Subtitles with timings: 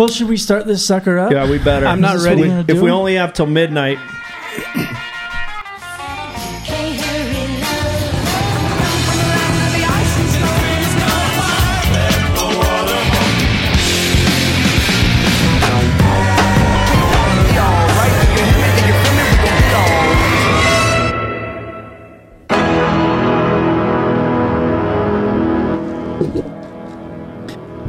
[0.00, 1.30] Well, should we start this sucker up?
[1.30, 1.84] Yeah, we better.
[1.84, 2.50] I'm not Is this what ready.
[2.50, 2.82] we're If do?
[2.82, 3.98] we only have till midnight,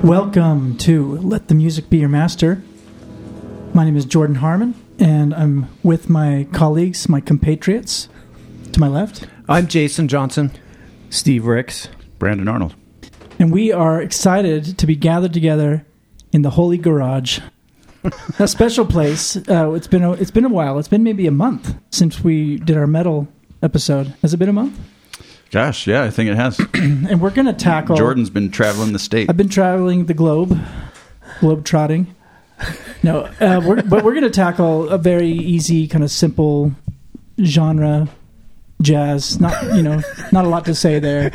[0.04, 2.64] Welcome to Let the Music Be Your Master.
[3.74, 8.10] My name is Jordan Harmon, and I'm with my colleagues, my compatriots.
[8.74, 10.52] To my left, I'm Jason Johnson.
[11.10, 11.88] Steve Ricks.
[12.20, 12.76] Brandon Arnold.
[13.40, 15.86] and we are excited to be gathered together
[16.32, 17.40] in the Holy Garage,
[18.40, 19.38] a special place.
[19.50, 20.80] Uh, it's been a, it's been a while.
[20.80, 23.28] It's been maybe a month since we did our metal
[23.62, 24.14] episode.
[24.22, 24.80] Has it been a month?
[25.52, 26.60] Gosh, yeah, I think it has.
[26.74, 27.98] And we're going to tackle.
[27.98, 29.30] Jordan's been traveling the state.
[29.30, 30.58] I've been traveling the globe,
[31.40, 32.16] globe trotting.
[33.04, 36.72] No, uh, we're, but we're going to tackle a very easy, kind of simple
[37.44, 38.08] genre
[38.80, 39.40] jazz.
[39.42, 41.32] Not you know, not a lot to say there.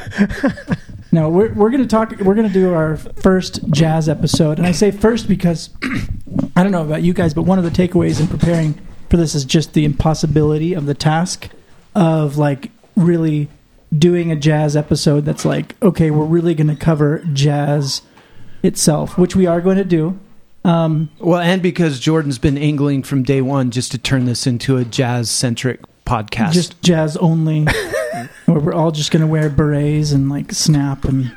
[1.10, 2.12] No, we're we're going to talk.
[2.20, 5.70] We're going to do our first jazz episode, and I say first because
[6.56, 8.74] I don't know about you guys, but one of the takeaways in preparing
[9.10, 11.48] for this is just the impossibility of the task
[11.96, 13.48] of like really
[13.98, 18.02] doing a jazz episode that's like okay we're really going to cover jazz
[18.62, 20.18] itself which we are going to do
[20.64, 24.76] um, Well, and because Jordan's been angling from day one just to turn this into
[24.78, 26.52] a jazz centric podcast.
[26.54, 27.64] just jazz only
[28.46, 31.30] where we're all just going to wear berets and like snap and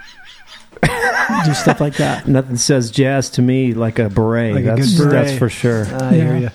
[1.46, 4.56] do stuff like that Nothing says jazz to me like a beret.
[4.56, 5.26] Like that's good beret.
[5.28, 5.86] that's for sure.
[6.02, 6.50] I hear you.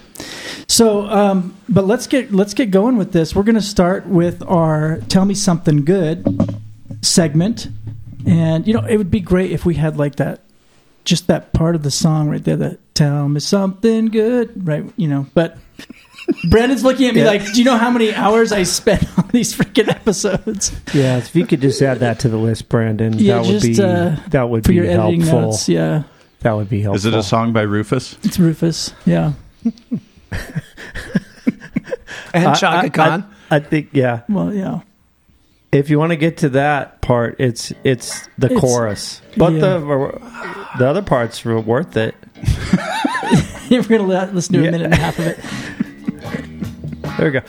[0.74, 3.32] So, um, but let's get let's get going with this.
[3.32, 6.26] We're going to start with our "Tell Me Something Good"
[7.00, 7.68] segment,
[8.26, 10.40] and you know it would be great if we had like that,
[11.04, 12.56] just that part of the song right there.
[12.56, 14.84] That "Tell Me Something Good," right?
[14.96, 15.56] You know, but
[16.50, 17.28] Brandon's looking at me Yeah.
[17.28, 21.36] like, "Do you know how many hours I spent on these freaking episodes Yeah, if
[21.36, 24.48] you could just add that to the list, Brandon, Yeah, that would be uh, that
[24.48, 25.50] would for be your editing helpful.
[25.52, 26.02] notes?" Yeah,
[26.40, 26.96] That would be helpful.
[26.96, 28.16] Is it a song by Rufus?
[28.24, 28.92] it's Rufus.
[29.06, 29.34] Yeah.
[32.32, 33.34] And I- Chaka I- Khan.
[33.50, 34.20] I, I think yeah.
[34.28, 34.80] Well, yeah.
[35.72, 39.60] If you want to get to that part, it's it's the It's- chorus, but yeah.
[39.60, 40.20] the
[40.78, 42.14] the other parts were worth it.
[43.70, 44.68] We're gonna let, listen to Yeah.
[44.68, 45.38] a minute and a half of it.
[47.16, 47.40] There we go.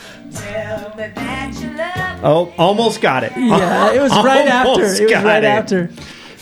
[2.24, 3.32] Oh, almost got it.
[3.36, 4.82] Yeah, it was right after.
[4.82, 5.48] It was right it.
[5.48, 5.90] after.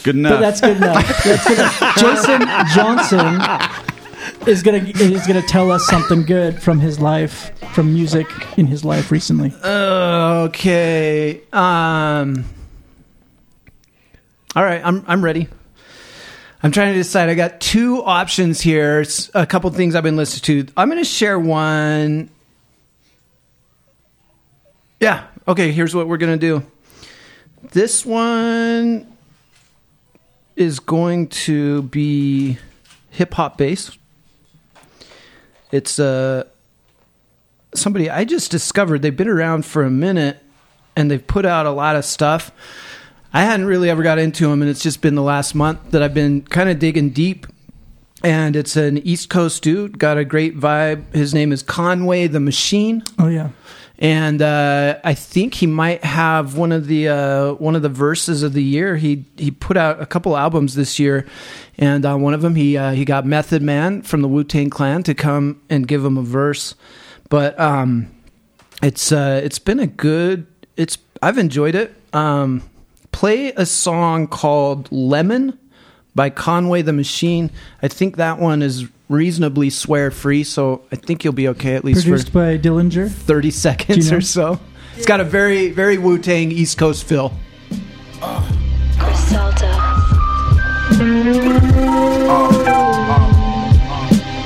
[0.03, 0.33] Good enough.
[0.33, 1.23] But that's good enough.
[1.23, 1.95] That's good enough.
[1.97, 2.41] Jason
[2.75, 3.41] Johnson
[4.47, 8.83] is gonna is gonna tell us something good from his life, from music in his
[8.85, 9.53] life recently.
[9.63, 11.41] Okay.
[11.51, 12.45] Um.
[14.55, 15.47] All right, I'm I'm ready.
[16.63, 17.27] I'm trying to decide.
[17.27, 19.01] I got two options here.
[19.01, 20.73] It's a couple things I've been listening to.
[20.77, 22.29] I'm going to share one.
[25.01, 25.25] Yeah.
[25.45, 25.73] Okay.
[25.73, 26.65] Here's what we're going to do.
[27.71, 29.13] This one
[30.55, 32.57] is going to be
[33.09, 33.97] hip hop based.
[35.73, 36.43] It's uh
[37.73, 39.01] somebody I just discovered.
[39.01, 40.37] They've been around for a minute
[40.95, 42.51] and they've put out a lot of stuff.
[43.33, 46.03] I hadn't really ever got into them, and it's just been the last month that
[46.03, 47.47] I've been kind of digging deep.
[48.23, 51.11] And it's an East Coast dude, got a great vibe.
[51.15, 53.49] His name is Conway the Machine Oh yeah,
[54.03, 58.43] and uh, I think he might have one of the uh, one of the verses
[58.43, 58.97] of the year.
[58.97, 61.25] He he put out a couple albums this year,
[61.77, 64.69] and on one of them he uh, he got Method Man from the Wu Tang
[64.69, 66.75] Clan to come and give him a verse.
[67.29, 68.13] But um,
[68.81, 70.47] it's uh, it's been a good.
[70.75, 71.95] It's I've enjoyed it.
[72.11, 72.61] Um,
[73.13, 75.57] play a song called Lemon
[76.13, 77.51] by Conway the Machine.
[77.81, 81.83] I think that one is reasonably swear free, so I think you'll be okay at
[81.83, 83.09] least for produced by Daringer.
[83.11, 84.17] 30 seconds you know?
[84.17, 84.59] or so.
[84.95, 87.33] It's got a very, very Wu Tang East Coast feel.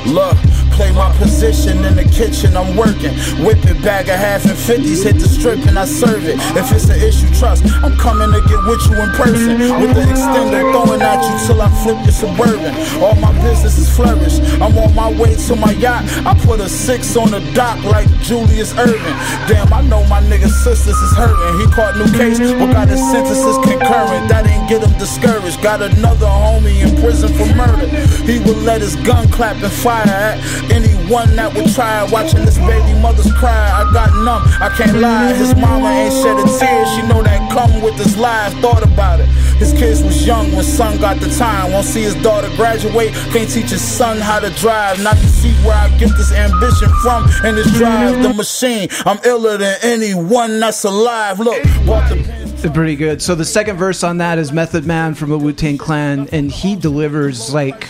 [0.08, 0.38] Look,
[0.78, 3.12] play my position in the kitchen, I'm working.
[3.42, 6.38] Whip it, bag a half and fifties, hit the strip and I serve it.
[6.54, 9.58] If it's an issue, trust, I'm coming to get with you in person.
[9.82, 12.78] With the extender throwing at you till I flip your suburban.
[13.02, 14.38] All my businesses flourish.
[14.62, 16.06] I'm on my way to my yacht.
[16.30, 19.18] I put a six on the dock like Julius Erving.
[19.50, 21.54] Damn, I know my nigga sisters is hurting.
[21.60, 24.30] He caught new case, but got his sentences concurrent.
[24.30, 25.58] That ain't get him discouraged.
[25.64, 27.90] Got another homie in prison for murder.
[28.30, 32.04] He would let his gun clap and fire at anyone that would try.
[32.12, 34.44] Watching this baby mother's cry, I got numb.
[34.62, 35.34] I can't lie.
[35.34, 36.86] His mama ain't shed a tear.
[36.96, 38.54] She know that come with this life.
[38.62, 39.28] Thought about it.
[39.58, 41.72] His kids was young when son got the time.
[41.72, 43.14] Won't see his daughter graduate.
[43.34, 45.02] Can't teach his son how to drive.
[45.04, 47.26] Not to see where I get this ambition from.
[47.44, 48.90] And this drive the machine.
[49.06, 51.40] I'm iller than anyone that's alive.
[51.40, 53.22] Look, walk the Pretty good.
[53.22, 56.52] So the second verse on that is Method Man from the Wu Tang Clan, and
[56.52, 57.88] he delivers like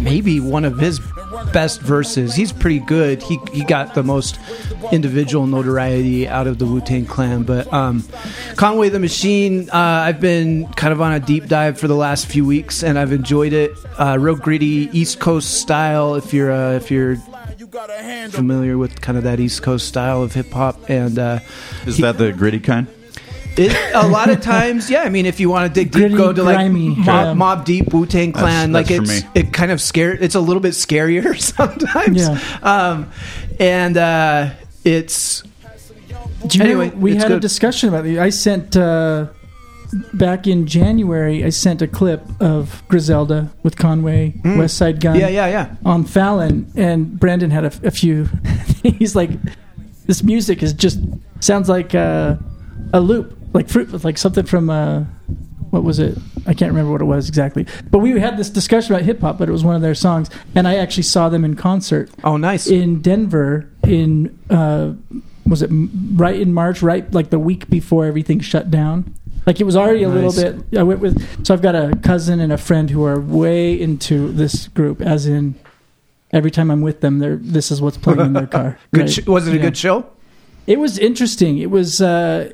[0.00, 1.00] maybe one of his
[1.52, 2.34] best verses.
[2.34, 3.22] He's pretty good.
[3.22, 4.38] He he got the most
[4.92, 7.42] individual notoriety out of the Wu Tang Clan.
[7.42, 8.04] But um,
[8.56, 12.26] Conway the Machine, uh, I've been kind of on a deep dive for the last
[12.26, 13.72] few weeks, and I've enjoyed it.
[13.98, 16.14] Uh, real gritty East Coast style.
[16.14, 17.16] If you're uh, if you're
[18.30, 21.40] familiar with kind of that East Coast style of hip hop, and uh,
[21.86, 22.86] Is that the gritty kind?
[23.58, 25.00] It, a lot of times, yeah.
[25.02, 27.32] I mean, if you want to dig deep, Gritty, go to like grimy, Mob, yeah.
[27.34, 28.72] Mobb Deep, Wu Tang Clan.
[28.72, 30.12] That's- like that's it's for it kind of scare.
[30.12, 32.20] It's a little bit scarier sometimes.
[32.28, 32.38] Yeah.
[32.62, 33.10] Um,
[33.58, 34.50] and uh,
[34.84, 35.42] it's
[36.46, 37.42] Do you Anyway, know, we it's had a good.
[37.42, 38.18] discussion about it.
[38.18, 39.28] I sent uh,
[40.12, 41.42] back in January.
[41.44, 45.20] I sent a clip of Griselda with Conway, Westside Gunn, Mm.
[45.20, 45.74] yeah, yeah, yeah.
[45.84, 48.28] on Fallon, and Brandon had a, a few.
[48.82, 49.30] he's like,
[50.06, 50.98] "This music is just
[51.40, 52.36] sounds like uh,
[52.92, 55.04] a loop, like fruit, like something from uh,
[55.70, 56.16] what was it?
[56.46, 57.66] I can't remember what it was exactly.
[57.90, 60.30] But we had this discussion about hip hop, but it was one of their songs,
[60.54, 62.66] and I actually saw them in concert Oh, nice.
[62.68, 64.92] in Denver in uh,
[65.44, 65.70] was it
[66.14, 69.14] right in March, right like the week before everything shut down.
[69.46, 70.36] Like it was already a Nice.
[70.36, 70.78] little bit.
[70.78, 74.32] I went with so I've got a cousin and a friend who are way into
[74.32, 75.54] this group, as in
[76.32, 78.78] every time I'm with them, they're this is what's playing in their car.
[78.92, 79.00] good.
[79.02, 79.10] right?
[79.10, 79.62] Sh- was it a Yeah.
[79.62, 80.06] good show?
[80.66, 81.58] It was interesting.
[81.58, 82.52] It was uh,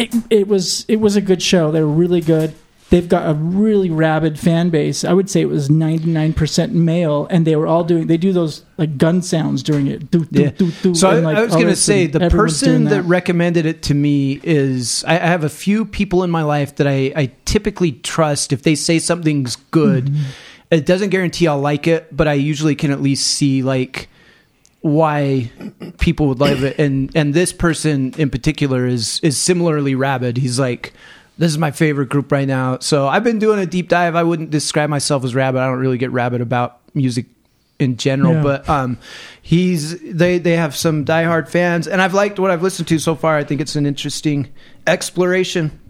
[0.00, 1.70] it it was it was a good show.
[1.70, 2.54] They were really good.
[2.90, 5.04] They've got a really rabid fan base.
[5.04, 8.08] I would say it was ninety nine percent male, and they were all doing.
[8.08, 10.10] They do those like gun sounds during it.
[10.10, 10.50] Do, do, Yeah.
[10.50, 13.02] do, do, So I, and, like, I was going to say the person that.
[13.04, 16.88] recommended it to me is I, I have a few people in my life that
[16.88, 18.52] I, I typically trust.
[18.52, 20.22] If they say something's good, Mm-hmm.
[20.72, 24.08] it doesn't guarantee I'll like it, but I usually can at least see like
[24.80, 25.50] why
[25.98, 26.78] people would love it.
[26.78, 30.36] And and this person in particular is is similarly rabid.
[30.38, 30.92] He's like.
[31.38, 32.80] This is my favorite group right now.
[32.80, 34.14] So I've been doing a deep dive.
[34.14, 35.58] I wouldn't describe myself as rabid.
[35.62, 37.24] I don't really get rabid about music
[37.78, 38.42] in general, Yeah.
[38.42, 38.98] but um,
[39.40, 43.14] he's they they have some diehard fans, and I've liked what I've listened to so
[43.14, 43.38] far.
[43.38, 44.50] I think it's an interesting
[44.86, 45.80] exploration.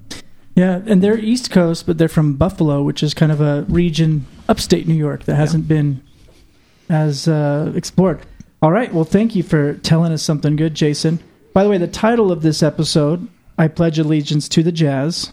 [0.55, 4.27] Yeah, and they're East Coast, but they're from Buffalo, which is kind of a region
[4.49, 6.01] upstate New York that hasn't been
[6.89, 8.21] as uh, explored.
[8.63, 11.19] All right, well, thank you for telling us something good, Jason.
[11.55, 13.27] By the way, the title of this episode,
[13.59, 15.33] "I Pledge Allegiance to the Jazz."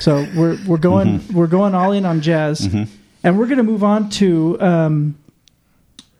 [0.00, 2.60] So we're we're going we're going all in on jazz,
[3.24, 5.18] and we're going to move on to um,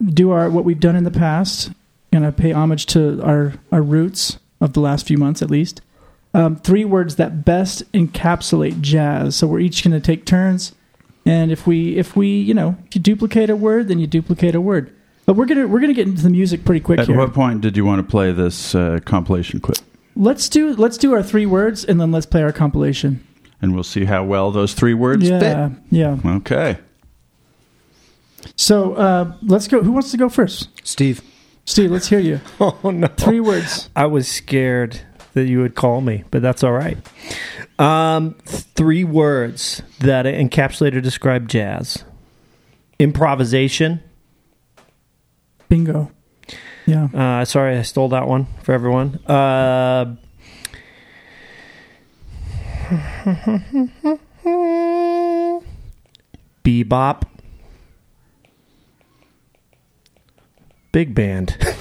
[0.05, 1.71] do our what we've done in the past.
[2.13, 5.81] Going to pay homage to our our roots of the last few months, at least
[6.35, 9.37] um, three words that best encapsulate jazz.
[9.37, 10.73] So we're each going to take turns,
[11.25, 14.55] and if we if we you know if you duplicate a word, then you duplicate
[14.55, 14.93] a word.
[15.29, 17.19] But we're gonna we're gonna get into the music pretty quick At here.
[17.19, 19.77] what point did you want to play this uh, compilation clip?
[20.17, 23.23] Let's do let's do our three words, and then let's play our compilation.
[23.61, 26.17] And we'll see how well those three words yeah, yeah.
[26.25, 26.79] Okay.
[28.57, 29.83] So uh, let's go.
[29.83, 30.71] Who wants to go first?
[30.83, 31.21] Steve,
[31.67, 32.41] Steve, let's hear you.
[32.59, 33.09] Oh no!
[33.09, 33.91] Three words.
[33.95, 34.99] I was scared
[35.35, 36.97] that you would call me, but that's all right.
[37.79, 42.03] Um, three words that encapsulate or describe jazz:
[42.99, 44.03] improvisation.
[45.69, 46.11] Bingo.
[46.87, 47.09] Yeah.
[47.13, 49.21] Uh, sorry, I stole that one for everyone.
[49.27, 50.17] Uh,
[56.65, 57.23] bebop.
[60.93, 61.57] Big band.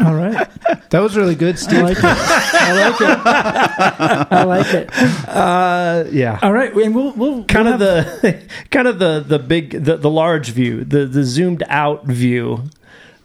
[0.00, 0.48] All right.
[0.90, 1.82] that was really good, I Steve.
[1.82, 2.04] like it.
[2.04, 3.18] I like it.
[4.32, 4.90] I like it.
[5.28, 6.38] Uh, yeah.
[6.42, 9.84] All right, and we'll we'll kind we'll of have- the kind of the the big
[9.84, 12.64] the, the large view the the zoomed out view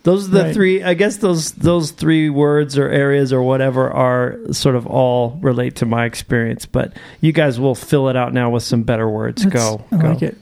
[0.04, 0.54] those are the Right.
[0.54, 5.38] three i guess those those three words or areas or whatever are sort of all
[5.42, 9.10] relate to my experience but you guys will fill it out now with some better
[9.10, 10.38] words That's- go I go like it.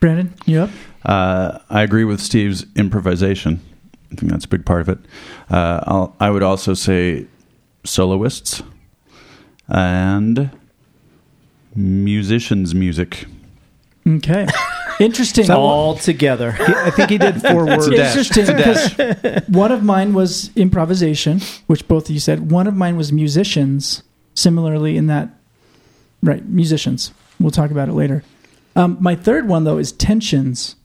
[0.00, 0.70] Brandon, you up?
[1.04, 3.60] Uh, I agree with Steve's improvisation.
[4.12, 4.98] I think that's a big part of it.
[5.50, 7.26] Uh, I'll, I would also say
[7.84, 8.62] soloists
[9.68, 10.50] and
[11.74, 13.26] musicians' music.
[14.06, 14.46] Okay.
[14.98, 15.50] Interesting.
[15.50, 17.86] all together I think he did four words.
[17.88, 18.94] Interesting because
[19.46, 22.50] one of mine was improvisation, which both of you said.
[22.50, 24.02] One of mine was musicians,
[24.34, 25.28] similarly in that,
[26.22, 26.42] right?
[26.48, 27.12] Musicians.
[27.38, 28.22] We'll talk about it later.
[28.74, 30.76] Um, my third one though is tensions,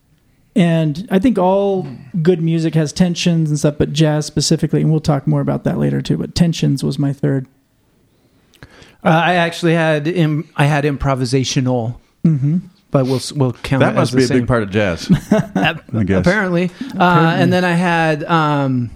[0.55, 1.87] and I think all
[2.21, 5.77] good music has tensions and stuff, but jazz specifically, and we'll talk more about that
[5.77, 6.17] later too.
[6.17, 7.47] But tensions was my third.
[9.03, 12.57] Uh, I actually had Im- I had improvisational, Mm-hmm.
[12.91, 14.39] but we'll we'll count That it must as the be a same.
[14.41, 15.09] big part of jazz.
[15.55, 16.19] Ap- I guess.
[16.19, 16.69] Apparently.
[16.99, 18.91] Uh, and then I had um,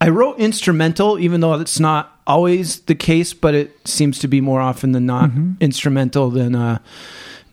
[0.00, 4.40] I wrote instrumental, even though it's not always the case, but it seems to be
[4.40, 6.78] more often than not instrumental than uh,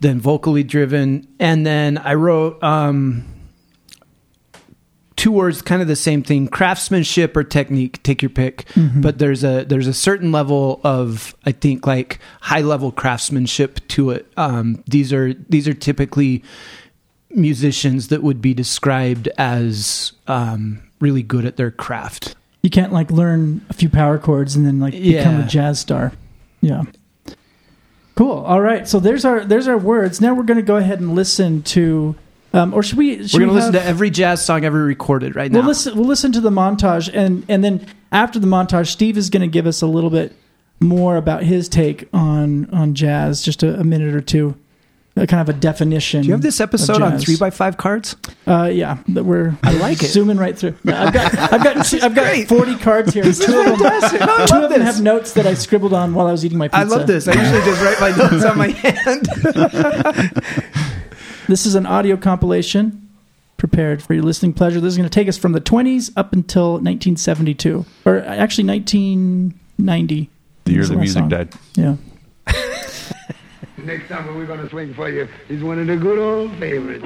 [0.03, 1.27] than vocally driven.
[1.39, 3.25] And then I wrote um,
[5.15, 8.03] two words, kind of the same thing: craftsmanship or technique.
[8.03, 8.67] Take your pick.
[9.01, 14.11] But there's a there's a certain level of I think like high level craftsmanship to
[14.11, 14.31] it.
[14.37, 16.43] Um, these are these are typically
[17.31, 22.35] musicians that would be described as um, really good at their craft.
[22.61, 26.11] You can't like learn a few power chords and then like become a jazz star.
[26.61, 26.83] Yeah.
[28.15, 28.31] Cool.
[28.45, 28.87] All right.
[28.87, 30.21] So there's our there's our words.
[30.21, 32.15] Now we're going to go ahead and listen to,
[32.53, 33.27] um, or should we?
[33.27, 35.59] Should We're going to we listen have- to every jazz song ever recorded right now.
[35.59, 35.97] We'll listen.
[35.97, 39.47] We'll listen to the montage, and and then after the montage, Steve is going to
[39.47, 40.35] give us a little bit
[40.79, 43.41] more about his take on on jazz.
[43.41, 44.55] Just a, a minute or two,
[45.15, 46.21] a kind of a definition.
[46.21, 48.15] Do you have this episode on three by five cards?
[48.47, 50.07] Uh, yeah, that we're I like it.
[50.07, 50.75] zooming right through.
[50.83, 52.47] Yeah, I've got I've got I've got great.
[52.49, 53.23] forty cards here.
[53.23, 53.77] two of them.
[53.79, 54.95] No, I two of them this.
[54.95, 56.79] have notes that I scribbled on while I was eating my pizza.
[56.79, 57.27] I love this.
[57.27, 60.43] I usually just write my notes on my hand.
[61.47, 63.09] This is an audio compilation
[63.57, 64.79] prepared for your listening pleasure.
[64.79, 70.29] This is going to take us from the 20s up until 1972, or actually 1990.
[70.63, 71.29] the year This the music song.
[71.29, 71.53] died.
[71.75, 71.95] Yeah.
[73.83, 77.03] Next summer we're gonna swing for you He's one of the good old favorites.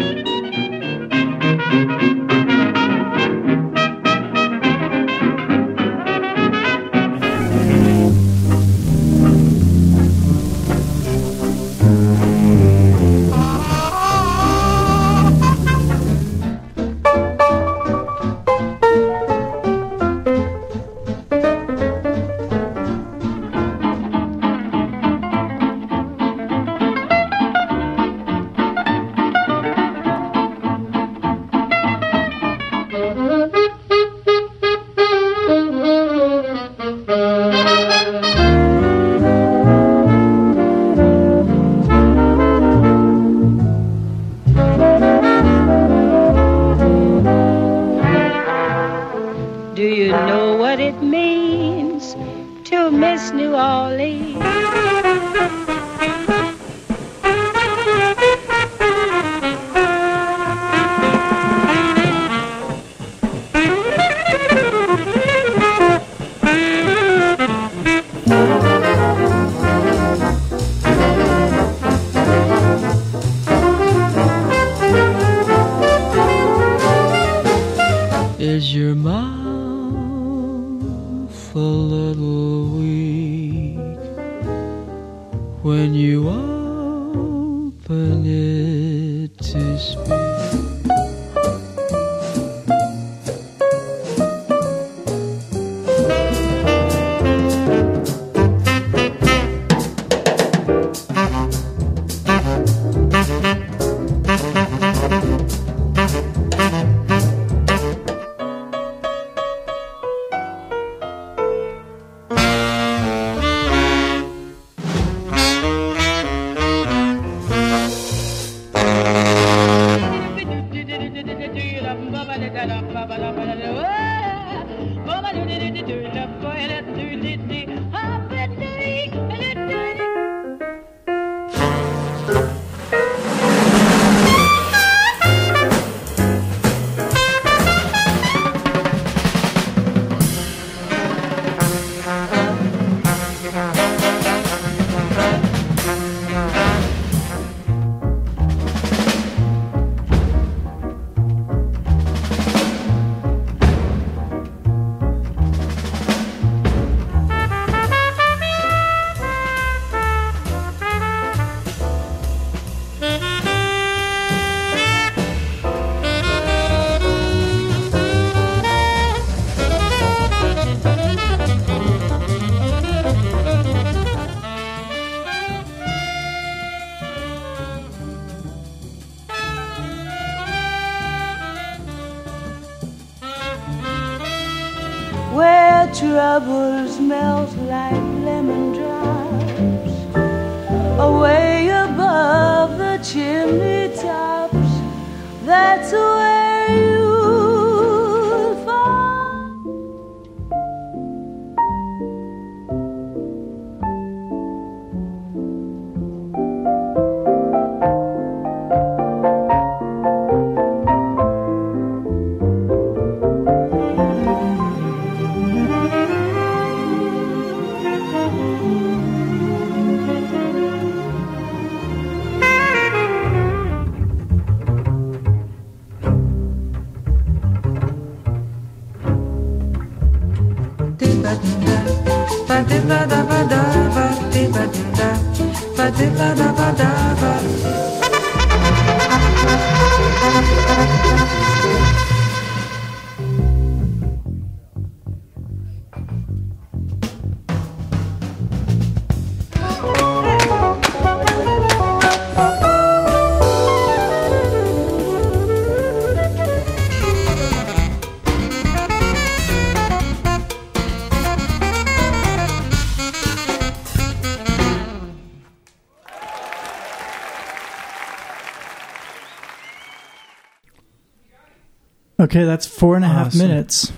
[272.38, 273.48] Okay, that's four and a half Awesome.
[273.48, 273.92] minutes.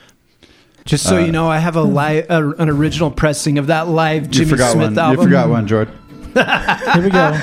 [0.86, 3.89] Just so Uh, you know, I have a live, uh, an original pressing of that
[3.89, 4.98] live You Jimmy forgot Smith one.
[4.98, 5.17] album.
[5.19, 5.93] You forgot one, Jordan.
[6.34, 7.38] Here we go.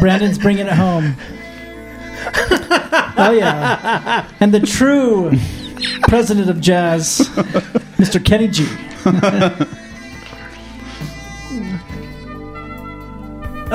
[0.00, 1.16] Brandon's bringing it home.
[3.16, 5.32] Oh yeah, and the true
[6.08, 7.20] president of jazz,
[7.96, 8.22] Mr.
[8.22, 8.66] Kenny G.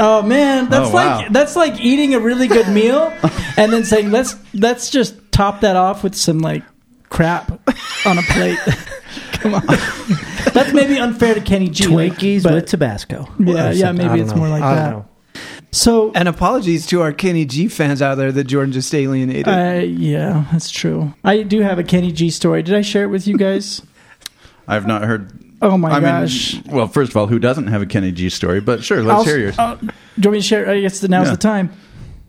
[0.02, 1.18] Oh man, that's Oh, wow.
[1.18, 3.12] like that's like eating a really good meal
[3.58, 6.64] and then saying let's let's just top that off with some like
[7.10, 7.50] crap
[8.06, 8.60] on a plate.
[9.34, 9.66] Come on,
[10.54, 11.86] that's maybe unfair to Kenny G.
[11.86, 13.28] Twinkies but- with Tabasco.
[13.40, 14.38] Yeah, yeah, maybe it's know.
[14.38, 14.90] more like I don't that.
[14.92, 15.06] know.
[15.72, 19.48] So And apologies to our Kenny G fans out there that Jordan just alienated.
[19.48, 21.14] Uh, yeah, that's true.
[21.24, 22.64] I do have a Kenny G story.
[22.64, 23.82] Did I share it with you guys?
[24.68, 25.32] I've not heard.
[25.62, 26.56] Oh my I gosh!
[26.56, 28.60] mean, well, first of all, who doesn't have a Kenny G story?
[28.62, 29.58] But sure, let's I'll- hear yours.
[29.60, 29.92] uh, do you
[30.24, 30.70] want me to share?
[30.70, 31.32] I guess now's Yeah.
[31.32, 31.72] the time.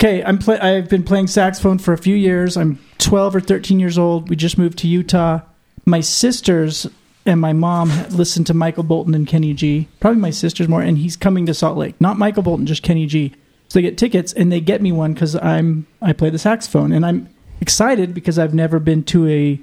[0.02, 2.56] Okay, I'm I've been playing saxophone for a few years.
[2.56, 4.30] I'm 12 or 13 years old.
[4.30, 5.40] We just moved to Utah.
[5.84, 6.86] My sisters
[7.26, 9.88] and my mom listen to Michael Bolton and Kenny G.
[10.00, 12.00] Probably my sisters more, and he's coming to Salt Lake.
[12.00, 13.34] Not Michael Bolton, just Kenny G.
[13.68, 16.92] So they get tickets and they get me one because I'm I play the saxophone
[16.92, 17.28] and I'm
[17.60, 19.60] excited because I've never been to a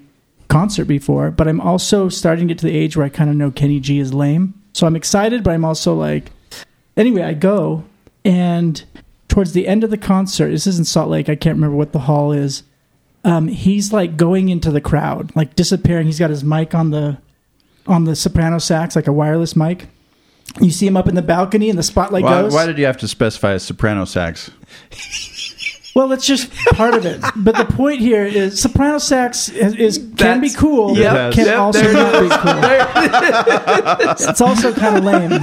[0.50, 3.36] concert before, but I'm also starting to get to the age where I kind of
[3.36, 4.54] know Kenny G is lame.
[4.74, 6.32] So I'm excited, but I'm also like,
[6.96, 7.86] anyway, I go
[8.24, 8.84] and
[9.28, 11.30] towards the end of the concert, this is in Salt Lake.
[11.30, 12.64] I can't remember what the hall is.
[13.24, 16.06] Um, he's like going into the crowd, like disappearing.
[16.06, 17.18] He's got his mic on the
[17.86, 19.88] on the soprano sax, like a wireless mic.
[20.62, 22.54] You see him up in the balcony, and the spotlight why, goes.
[22.54, 24.50] why did you have to specify a soprano sax?
[25.98, 27.24] Well, that's just part of it.
[27.36, 31.58] But the point here is soprano sax is, is can be cool, Yep, can yep,
[31.58, 34.20] also not be cool.
[34.30, 35.32] it's also kind of lame.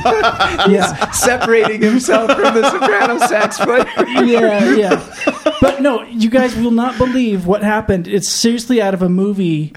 [0.70, 3.84] Yeah, separating himself from the soprano sax player.
[4.24, 5.52] yeah, yeah.
[5.60, 8.06] But no, you guys will not believe what happened.
[8.06, 9.72] It's seriously out of a movie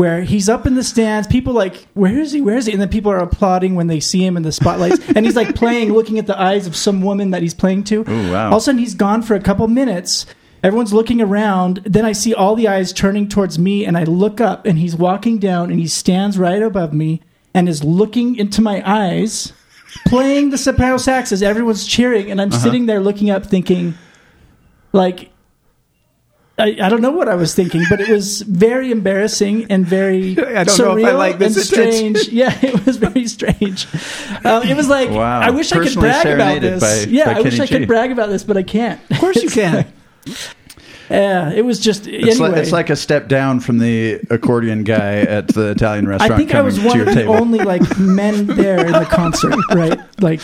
[0.00, 1.28] where he's up in the stands.
[1.28, 2.40] People like, where is he?
[2.40, 2.72] Where is he?
[2.72, 4.98] And then people are applauding when they see him in the spotlights.
[5.14, 8.00] and he's like playing, looking at the eyes of some woman that he's playing to.
[8.08, 8.46] Ooh, wow.
[8.46, 10.24] All of a sudden, he's gone for a couple minutes.
[10.62, 11.82] Everyone's looking around.
[11.84, 14.96] Then I see all the eyes turning towards me, and I look up, and he's
[14.96, 17.20] walking down, and he stands right above me
[17.52, 19.52] and is looking into my eyes,
[20.06, 22.62] playing the soprano sax as everyone's cheering, and I'm uh-huh.
[22.62, 23.92] sitting there looking up, thinking,
[24.94, 25.30] like,
[26.60, 30.32] I, I don't know what I was thinking, but it was very embarrassing and very
[30.38, 32.14] I don't know if I surreal like this and attention.
[32.16, 32.28] strange.
[32.32, 33.86] Yeah, it was very strange.
[34.44, 35.40] Um, it was like Wow.
[35.40, 36.80] I wish I could brag about this.
[37.06, 37.78] by- yeah, by I wish Kenny I G.
[37.78, 39.00] could brag about this, but I can't.
[39.10, 39.90] Of course you can.
[41.10, 42.50] Yeah, it was just It's, anyway.
[42.50, 46.32] like, it's like a step down from the accordion guy at the Italian restaurant.
[46.32, 47.34] I think I was one of the table.
[47.34, 49.98] only like men there in the concert, right?
[50.22, 50.40] Like,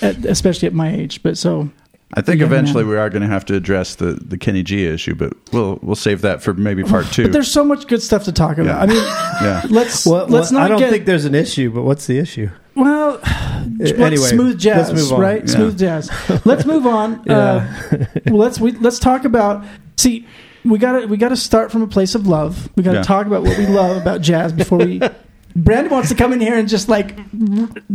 [0.00, 1.22] at, especially at my age.
[1.22, 1.68] But so
[2.14, 2.90] I think Yeah, eventually man.
[2.92, 5.94] we are going to have to address the, the Kenny G issue, but we'll we'll
[5.96, 7.24] save that for maybe part two.
[7.24, 8.76] But there's so much good stuff to talk about.
[8.76, 8.82] Yeah.
[8.82, 8.96] I mean,
[9.42, 9.62] yeah.
[9.68, 12.18] let's Well, let's well, not I don't get think there's an issue, but what's the
[12.18, 12.48] issue?
[12.74, 13.20] well.
[13.80, 15.20] anyway, smooth jazz, let's move on.
[15.20, 15.40] right?
[15.46, 15.54] Yeah.
[15.54, 16.10] Smooth jazz.
[16.46, 17.22] Let's move on.
[17.26, 17.36] Yeah.
[17.92, 19.64] Uh, let's we, let's talk about.
[19.96, 20.26] See,
[20.64, 22.70] we got to we got to start from a place of love.
[22.76, 23.02] We got to Yeah.
[23.02, 25.00] talk about what we love about jazz before we.
[25.64, 27.18] Brandon wants to come in here and just like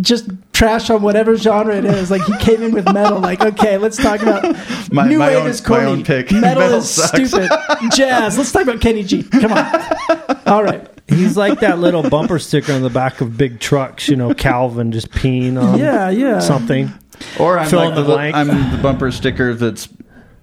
[0.01, 2.11] just trash on whatever genre it is.
[2.11, 3.19] Like he came in with metal.
[3.19, 4.43] Like okay, let's talk about
[4.91, 5.83] My- new my wave own- is corny.
[5.85, 6.31] my own pick.
[6.31, 7.29] Metal, Metal is sucks.
[7.29, 7.49] stupid.
[7.95, 8.37] Jazz.
[8.37, 9.23] Let's talk about Kenny G.
[9.23, 10.37] Come on.
[10.45, 10.87] All right.
[11.07, 14.91] He's like that little bumper sticker on the back of big trucks, you know, Calvin
[14.91, 16.39] just peeing on Yeah, yeah.
[16.39, 16.91] something.
[17.39, 18.35] Or I'm like the the, blank.
[18.35, 19.87] I'm the bumper sticker that's.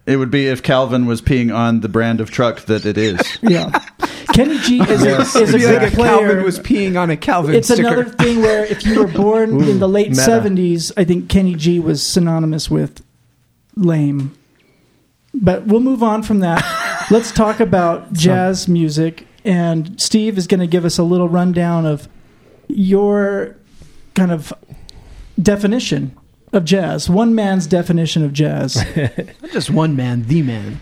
[0.07, 3.21] It would be if Calvin was peeing on the brand of truck that it is.
[3.43, 3.71] Yeah.
[4.45, 6.19] Kenny G is Yes, a, is a good like if player.
[6.19, 7.87] Calvin was peeing on a Calvin it's sticker.
[7.87, 10.21] another thing where if you were born in the late meta.
[10.23, 13.03] 70s, I think Kenny G was synonymous with
[13.77, 14.37] lame.
[15.35, 17.07] But we'll move on from that.
[17.11, 19.27] Let's talk about jazz music.
[19.45, 22.09] And Steve is going to give us a little rundown of
[22.69, 23.57] your
[24.15, 24.53] kind of
[25.41, 26.17] definition
[26.53, 28.77] of jazz, one man's definition of jazz.
[28.97, 30.81] Not just one man, the man.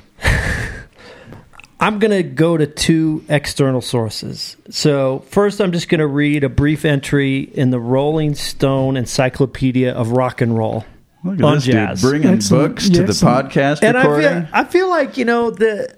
[1.80, 4.56] I'm going to go to two external sources.
[4.70, 9.92] So, first, I'm just going to read a brief entry in the Rolling Stone Encyclopedia
[9.92, 10.84] of Rock and Roll.
[11.24, 12.00] Look at On this jazz.
[12.00, 12.74] dude bringing Excellent.
[12.74, 14.42] books to Yeah, the podcast and I recording.
[14.42, 15.92] feel, I feel like you know the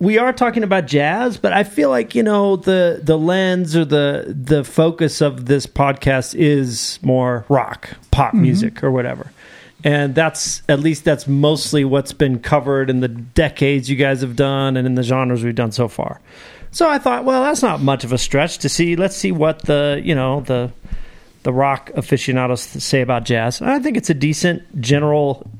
[0.00, 3.84] we are talking about jazz, but I feel like you know the the lens or
[3.84, 8.42] the the focus of this podcast is more rock, pop mm-hmm.
[8.42, 9.30] music, or whatever.
[9.84, 14.36] And that's at least that's mostly what's been covered in the decades you guys have
[14.36, 16.20] done and in the genres we've done so far.
[16.70, 18.96] So I thought, well, that's not much of a stretch to see.
[18.96, 20.72] Let's see what the you know the
[21.42, 23.60] the rock aficionados say about jazz.
[23.60, 25.50] I think it's a decent general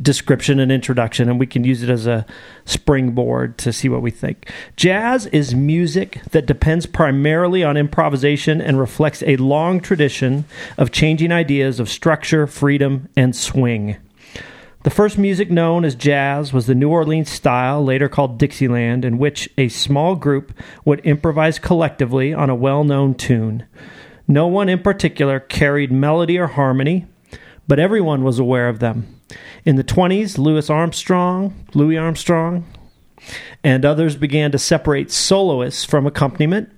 [0.00, 2.26] description and introduction, and we can use it as a
[2.64, 4.50] springboard to see what we think.
[4.76, 10.44] Jazz is music that depends primarily on improvisation and reflects a long tradition
[10.78, 13.96] of changing ideas of structure, freedom, and swing.
[14.82, 19.18] The first music known as jazz was the New Orleans style, later called Dixieland, in
[19.18, 20.52] which a small group
[20.84, 23.66] would improvise collectively on a well known tune.
[24.28, 27.06] No one in particular carried melody or harmony,
[27.66, 29.15] but everyone was aware of them.
[29.64, 32.64] In the 20s, Louis Armstrong, Louis Armstrong,
[33.64, 36.70] and others began to separate soloists from accompaniment.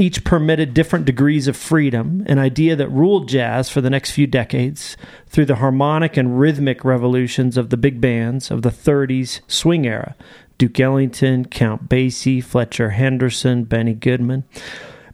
[0.00, 4.28] Each permitted different degrees of freedom, an idea that ruled jazz for the next few
[4.28, 9.86] decades through the harmonic and rhythmic revolutions of the big bands of the 30s swing
[9.86, 10.14] era
[10.58, 14.44] Duke Ellington, Count Basie, Fletcher Henderson, Benny Goodman.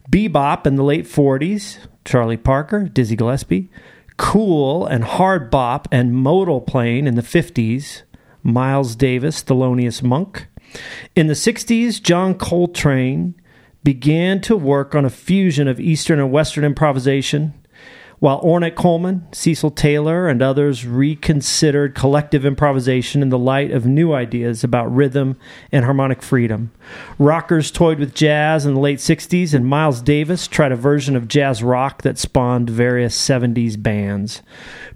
[0.09, 3.69] Bebop in the late 40s, Charlie Parker, Dizzy Gillespie.
[4.17, 8.03] Cool and hard bop and modal playing in the 50s,
[8.43, 10.47] Miles Davis, Thelonious Monk.
[11.15, 13.35] In the 60s, John Coltrane
[13.83, 17.53] began to work on a fusion of Eastern and Western improvisation,
[18.25, 24.13] while Ornette Coleman, Cecil Taylor, and others reconsidered collective improvisation in the light of new
[24.13, 25.37] ideas about rhythm
[25.71, 26.71] and harmonic freedom.
[27.19, 31.27] Rockers toyed with jazz in the late 60s, and Miles Davis tried a version of
[31.27, 34.41] jazz rock that spawned various 70s bands.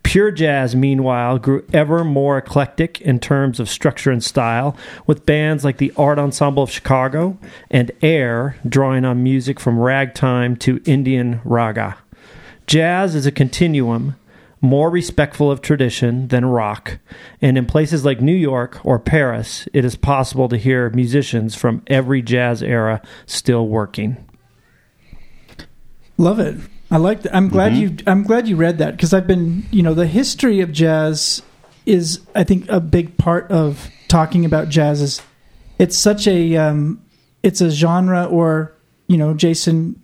[0.02, 5.64] Pure jazz, meanwhile, grew ever more eclectic in terms of structure and style, with bands
[5.64, 7.38] like the Art Ensemble of Chicago
[7.70, 11.96] and Air drawing on music from ragtime to Indian raga.
[12.70, 14.16] Jazz is a continuum,
[14.62, 17.00] more respectful of tradition than rock,
[17.42, 21.82] and in places like New York or Paris, it is possible to hear musicians from
[21.88, 24.24] every jazz era still working.
[26.20, 26.58] Love it.
[26.92, 27.36] I like that.
[27.36, 27.98] I'm glad you.
[28.06, 29.66] I'm glad you read that because I've been.
[29.72, 31.42] You know, the history of jazz
[31.88, 35.02] is, I think, a big part of talking about jazz.
[35.02, 35.24] Is
[35.80, 37.04] it's such a um,
[37.42, 38.76] it's a genre, or
[39.08, 40.00] you know, Jason,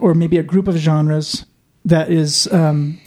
[0.00, 1.44] or maybe a group of genres
[1.86, 3.00] that is um,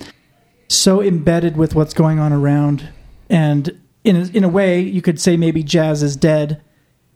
[0.67, 2.89] so embedded with what's going on around,
[3.29, 6.61] and in a, in a way, you could say maybe jazz is dead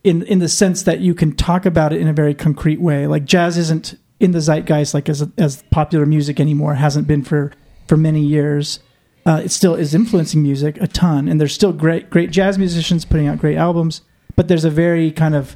[0.04, 3.08] in in the sense that you can talk about it in a very concrete way.
[3.08, 6.76] Like jazz isn't in the zeitgeist like as as popular music anymore.
[6.76, 7.52] Hasn't been for
[7.88, 8.80] for many years.
[9.26, 13.06] Uh, it still is influencing music a ton, and there's still great great jazz musicians
[13.06, 14.02] putting out great albums.
[14.36, 15.56] But there's a very kind of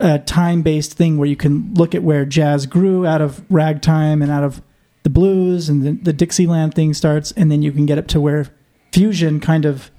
[0.00, 4.22] uh, time based thing where you can look at where jazz grew out of ragtime
[4.22, 4.62] and out of
[5.02, 8.20] the blues, and the, the Dixieland thing starts, and then you can get up to
[8.20, 8.46] where
[8.92, 9.90] fusion kind of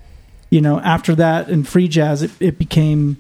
[0.50, 3.18] you know after that and free jazz it, it became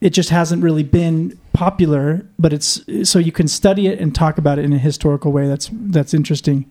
[0.00, 4.38] it just hasn't really been popular but it's so you can study it and talk
[4.38, 5.46] about it in a historical way.
[5.46, 6.70] That's that's interesting.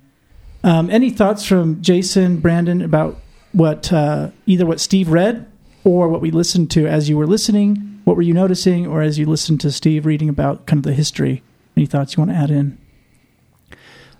[0.63, 3.19] Um, any thoughts from jason brandon about
[3.53, 5.49] what uh, either what steve read
[5.83, 8.01] or what we listened to as you were listening?
[8.03, 10.93] What were you noticing or as you listened to steve reading about kind of the
[10.93, 11.43] history?
[11.75, 12.77] Any thoughts you want to add in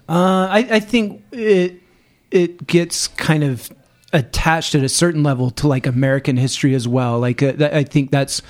[0.10, 1.82] Uh, I, I think it
[2.32, 3.70] it gets kind of
[4.14, 7.20] attached at a certain level to like American history as well.
[7.20, 8.42] Like uh, that, I think that's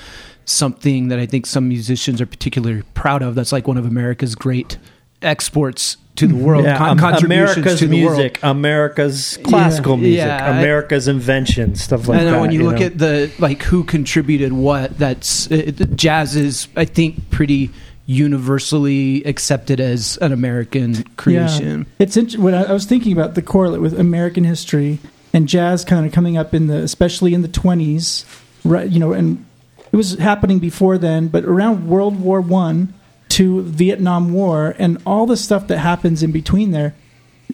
[0.45, 3.35] something that I think some musicians are particularly proud of.
[3.35, 4.77] That's like one of America's great
[5.21, 6.65] exports to the world.
[6.65, 8.17] con- Am- contributions America's to the world.
[8.17, 10.01] music, America's classical Yeah.
[10.01, 12.17] music, Yeah, I- America's invention, stuff like that.
[12.19, 12.41] and then that.
[12.41, 12.85] when you, look know?
[12.85, 17.71] at the like who contributed what, that's it, it- jazz is I think pretty
[18.07, 21.79] universally accepted as an American creation.
[21.79, 21.85] Yeah.
[21.99, 24.99] It's int- when I, I was thinking about the correlate with American history
[25.33, 28.25] and jazz kind of coming up in the especially in the 20s,
[28.63, 29.45] right, you know, and
[29.91, 32.93] it was happening before then, but around World War 1
[33.29, 36.95] to Vietnam War and all the stuff that happens in between there,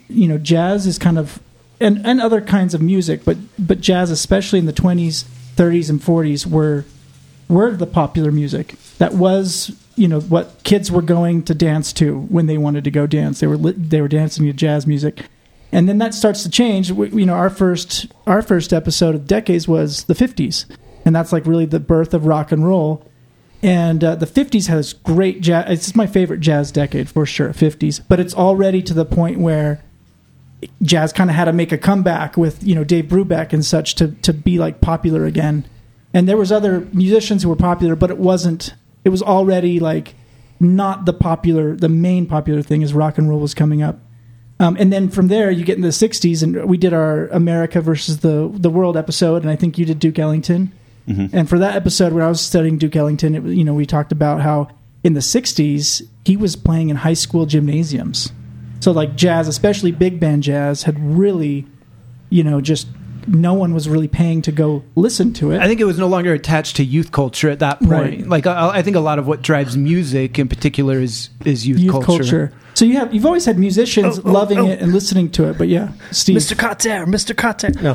[0.08, 1.42] you know, jazz is kind of
[1.80, 6.00] and and other kinds of music, but but jazz especially in the 20s, 30s and
[6.00, 6.86] 40s were
[7.50, 12.20] were the popular music that was you know what kids were going to dance to
[12.20, 13.40] when they wanted to go dance.
[13.40, 15.26] They were li- they were dancing to jazz music.
[15.72, 16.92] And then that starts to change.
[16.92, 20.66] We, you know our first our first episode of decades was the 50s
[21.06, 23.10] and that's like really the birth of rock and roll.
[23.62, 28.02] And uh, the 50s has great jazz it's my favorite jazz decade for sure 50s
[28.08, 29.84] but it's already to the point where
[30.82, 33.96] jazz kind of had to make a comeback with you know Dave Brubeck and such
[33.96, 35.66] to to be like popular again.
[36.14, 38.74] And there was other musicians who were popular, but it wasn't.
[39.04, 40.16] It was already like
[40.60, 44.00] not the popular, the main popular thing as rock and roll was coming up.
[44.60, 47.82] Um, and then from there, you get in the '60s, and we did our America
[47.82, 50.72] versus the the world episode, and I think you did Duke Ellington.
[51.06, 54.14] And for that episode, when I was studying Duke Ellington, it, you know, we talked
[54.14, 54.70] about how
[55.04, 58.32] in the '60s he was playing in high school gymnasiums.
[58.80, 61.66] So like jazz, especially big band jazz, had really,
[62.30, 62.88] you know, just
[63.28, 65.60] no one was really paying to go listen to it.
[65.62, 67.90] I think it was no longer attached to youth culture at that point.
[67.92, 68.28] Right.
[68.28, 71.80] Like I, I think a lot of what drives music in particular is is youth,
[71.80, 72.08] youth culture.
[72.24, 72.54] culture.
[72.76, 74.68] So you have you've always had musicians Oh, oh, loving oh.
[74.68, 76.36] it and listening to it, but yeah, Steve.
[76.38, 76.56] Mr.
[76.56, 77.36] Kotter, Mr.
[77.36, 77.70] Kotter.
[77.82, 77.92] No.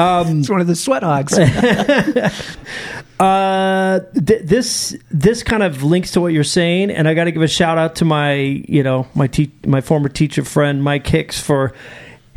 [0.00, 1.36] Um, It's one of the sweat hogs.
[3.18, 7.32] Uh, th- this this kind of links to what you're saying, and I got to
[7.32, 8.32] give a shout out to my
[8.66, 11.74] you know my te- my former teacher friend Mike Hicks for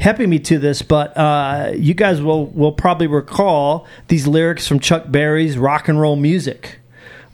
[0.04, 0.82] helping me to this.
[0.82, 6.00] But uh, you guys will will probably recall these lyrics from Chuck Berry's Rock and
[6.00, 6.80] Roll Music,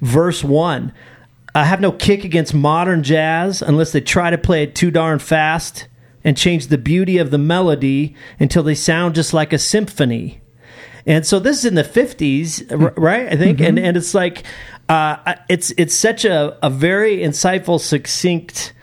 [0.02, 0.94] verse one.
[1.56, 5.18] I have no kick against modern jazz unless they try to play it too darn
[5.18, 5.88] fast
[6.24, 10.42] and change the beauty of the melody until they sound just like a symphony.
[11.08, 13.34] And so this is in the 50s, right?
[13.34, 13.62] I think.
[13.62, 14.44] And, and it's like,
[14.90, 18.74] uh, it's, it's such a, a very insightful, succinct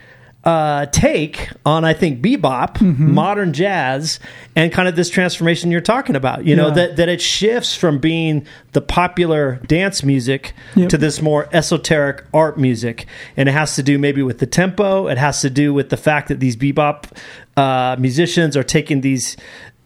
[0.47, 4.21] uh, take on, I think, bebop, modern jazz,
[4.55, 6.45] and kind of this transformation you're talking about.
[6.47, 6.75] You know, Yeah.
[6.75, 10.89] that, that it shifts from being the popular dance music Yep.
[10.91, 13.07] to this more esoteric art music.
[13.37, 15.97] And it has to do maybe with the tempo, it has to do with the
[15.97, 17.07] fact that these bebop
[17.57, 19.37] uh, musicians are taking these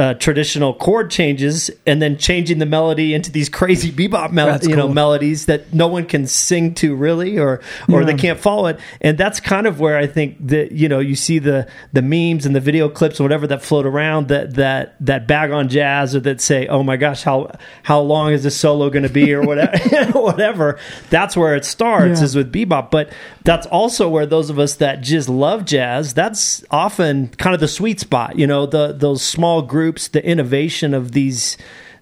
[0.00, 4.74] uh, traditional chord changes and then changing the melody into these crazy bebop mel- you
[4.74, 7.60] know melodies that no one can sing to really or
[7.92, 8.80] or they can't follow it.
[9.02, 12.46] And that's kind of where I think that you know you see the the memes
[12.46, 16.16] and the video clips and whatever that float around that that that bag on jazz
[16.16, 17.50] or that say oh my gosh how
[17.82, 19.34] how long is this solo going to be?
[19.34, 20.78] or whatever whatever.
[21.10, 22.24] That's where it starts Yeah.
[22.24, 22.90] is with bebop.
[22.90, 23.12] But
[23.44, 27.66] that's also where those of us that just love jazz that's often kind of the
[27.68, 31.56] sweet spot you know the those small groups the innovation of these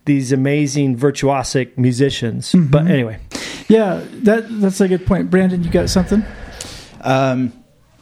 [0.05, 3.19] these amazing virtuosic musicians but anyway
[3.69, 5.31] Yeah, that that's a good point.
[5.31, 6.25] Brandon, you got something?
[7.03, 7.53] Um,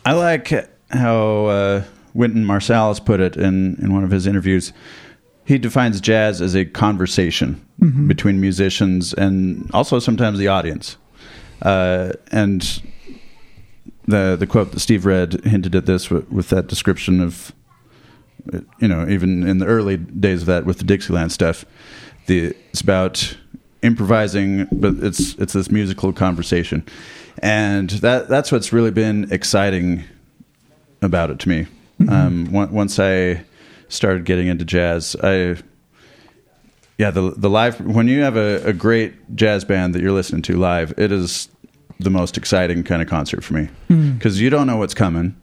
[0.04, 0.52] I like
[0.90, 4.72] how uh, Wynton Marsalis put it in, in one of his interviews.
[5.44, 7.66] He defines jazz as a conversation
[8.06, 10.96] between musicians and also sometimes the audience.
[11.62, 12.82] Uh, and
[14.06, 17.52] the the quote that Steve read hinted at this with, with that description of,
[18.80, 21.64] you know, even in the early days of that with the Dixieland stuff.
[22.26, 23.36] The it's about
[23.82, 26.84] improvising, but it's it's this musical conversation,
[27.38, 30.04] and that that's what's really been exciting
[31.02, 31.66] about it to me.
[32.08, 33.44] Um, on- once I
[33.88, 35.56] started getting into jazz, I
[36.98, 40.42] yeah the the live when you have a, a great jazz band that you're listening
[40.42, 41.48] to live, it is
[42.00, 45.34] the most exciting kind of concert for me because you don't know what's coming.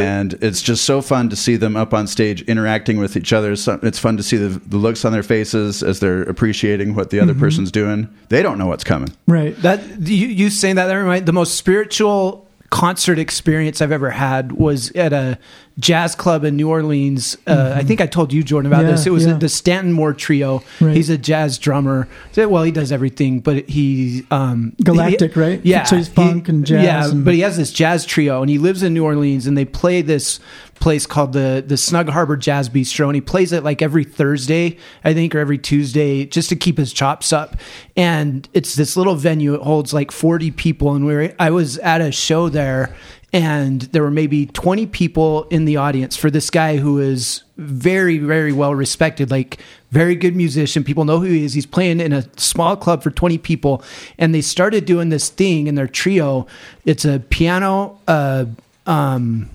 [0.00, 3.52] And it's just so fun to see them up on stage interacting with each other.
[3.52, 7.20] It's fun to see the, the looks on their faces as they're appreciating what the
[7.20, 7.40] other mm-hmm.
[7.40, 8.08] person's doing.
[8.28, 9.12] They don't know what's coming.
[9.26, 9.56] Right.
[9.62, 14.52] That you, you saying that that remind the most spiritual concert experience I've ever had
[14.52, 15.38] was at a
[15.78, 17.36] jazz club in New Orleans.
[17.46, 19.06] Uh, I think I told you, Jordan, about Yeah, this.
[19.06, 19.34] It was yeah.
[19.34, 20.62] the Stanton Moore Trio.
[20.80, 20.94] Right.
[20.96, 22.06] He's a jazz drummer.
[22.36, 25.60] Well, he does everything, but he um, Galactic, he- right?
[25.64, 28.48] Yeah, So he's funk and jazz Yeah, and- but he has this jazz trio, and
[28.50, 30.38] he lives in New Orleans, and they play this
[30.80, 34.76] place called the the Snug Harbor Jazz Bistro, and he plays it like every Thursday,
[35.04, 37.56] I think, or every Tuesday, just to keep his chops up.
[37.96, 41.78] And it's this little venue; it holds like forty people, and we were, I was
[41.78, 42.94] at a show there.
[43.34, 48.16] And there were maybe 20 people in the audience for this guy who is very,
[48.18, 49.58] very well respected, like
[49.90, 50.84] very good musician.
[50.84, 51.52] People know who he is.
[51.52, 53.82] He's playing in a small club for 20 people.
[54.18, 56.46] And they started doing this thing in their trio.
[56.84, 58.44] It's a piano, uh,
[58.86, 59.50] um,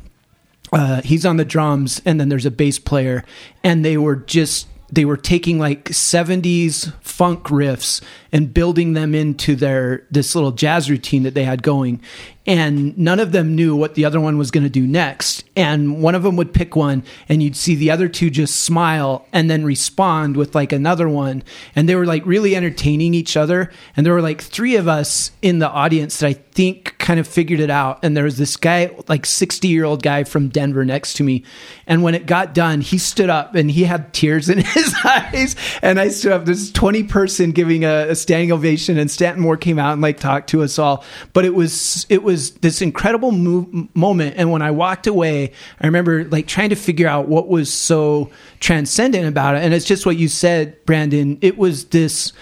[0.73, 3.23] uh, he's on the drums and then there's a bass player
[3.63, 9.55] and they were just they were taking like 70s funk riffs and building them into
[9.55, 12.01] their this little jazz routine that they had going
[12.47, 15.43] and none of them knew what the other one was going to do next.
[15.55, 19.27] And one of them would pick one and you'd see the other two just smile
[19.31, 21.43] and then respond with like another one.
[21.75, 23.71] And they were like really entertaining each other.
[23.95, 27.27] And there were like three of us in the audience that I think kind of
[27.27, 27.99] figured it out.
[28.03, 31.43] And there was this guy like 60 year old guy from Denver next to me.
[31.85, 35.55] And when it got done he stood up and he had tears in his eyes.
[35.81, 36.45] And I stood up.
[36.45, 40.19] This 20 person giving a, a standing ovation and Stanton Moore came out and like
[40.19, 41.03] talked to us all.
[41.33, 45.85] But it was it was this incredible move, moment and when I walked away I
[45.85, 50.05] remember like trying to figure out what was so transcendent about it and it's just
[50.05, 52.33] what you said Brandon it was this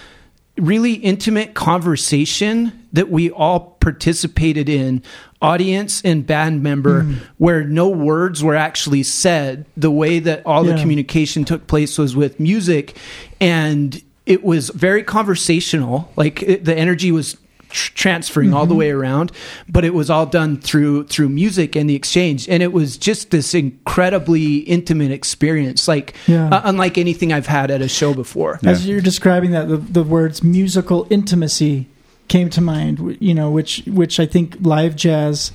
[0.57, 5.03] really intimate conversation that we all participated in
[5.41, 7.23] audience and band member mm-hmm.
[7.37, 9.65] where no words were actually said.
[9.75, 12.97] The way that all the communication took place was with music
[13.39, 17.37] and it was very conversational like it, the energy was
[17.69, 19.31] tr- transferring all the way around,
[19.69, 23.31] but it was all done through through music and the exchange, and it was just
[23.31, 26.49] this incredibly intimate experience, like Yeah.
[26.49, 28.59] uh, unlike anything I've had at a show before.
[28.63, 31.87] As you're describing that, the, the words musical intimacy
[32.27, 33.17] came to mind.
[33.19, 35.51] You know, which which I think live jazz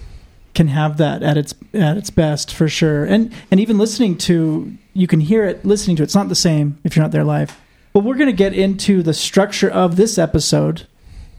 [0.54, 3.04] can have that at its at its best for sure.
[3.04, 6.02] And and even listening to, you can hear it listening to.
[6.02, 6.04] it.
[6.04, 7.58] It's not the same if you're not there live.
[7.92, 10.86] But we're going to get into the structure of this episode.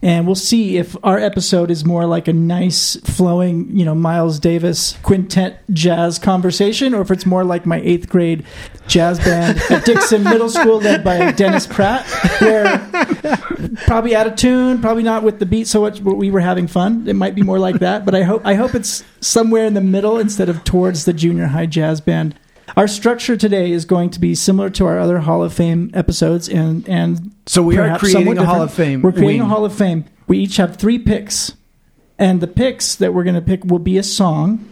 [0.04, 4.38] And we'll see if our episode is more like a nice, flowing, you know, Miles
[4.38, 8.46] Davis quintet jazz conversation, or if it's more like my eighth grade
[8.86, 12.06] jazz band at Dixon Middle School, led by Dennis Pratt,
[12.42, 12.80] where
[13.86, 16.68] probably out of tune, probably not with the beat so much, but we were having
[16.68, 17.08] fun.
[17.08, 19.80] It might be more like that, but I hope I hope it's somewhere in the
[19.80, 22.36] middle instead of towards the junior high jazz band.
[22.76, 26.50] Our structure today is going to be similar to our other Hall of Fame episodes,
[26.50, 29.46] and and So we are creating a Hall of Fame We're creating a.
[29.46, 30.06] Hall of Fame.
[30.28, 31.54] We each have three picks,
[32.18, 34.68] and the picks that we're going to pick will be a song,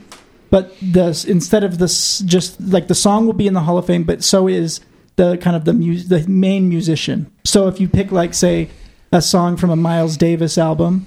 [0.49, 3.85] but the instead of this, just like the song will be in the Hall of
[3.85, 4.79] Fame, but so is
[5.17, 7.31] the kind of the mu- the main musician.
[7.43, 8.69] So if you pick like say
[9.11, 11.05] a song from a Miles Davis album,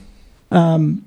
[0.51, 1.05] um,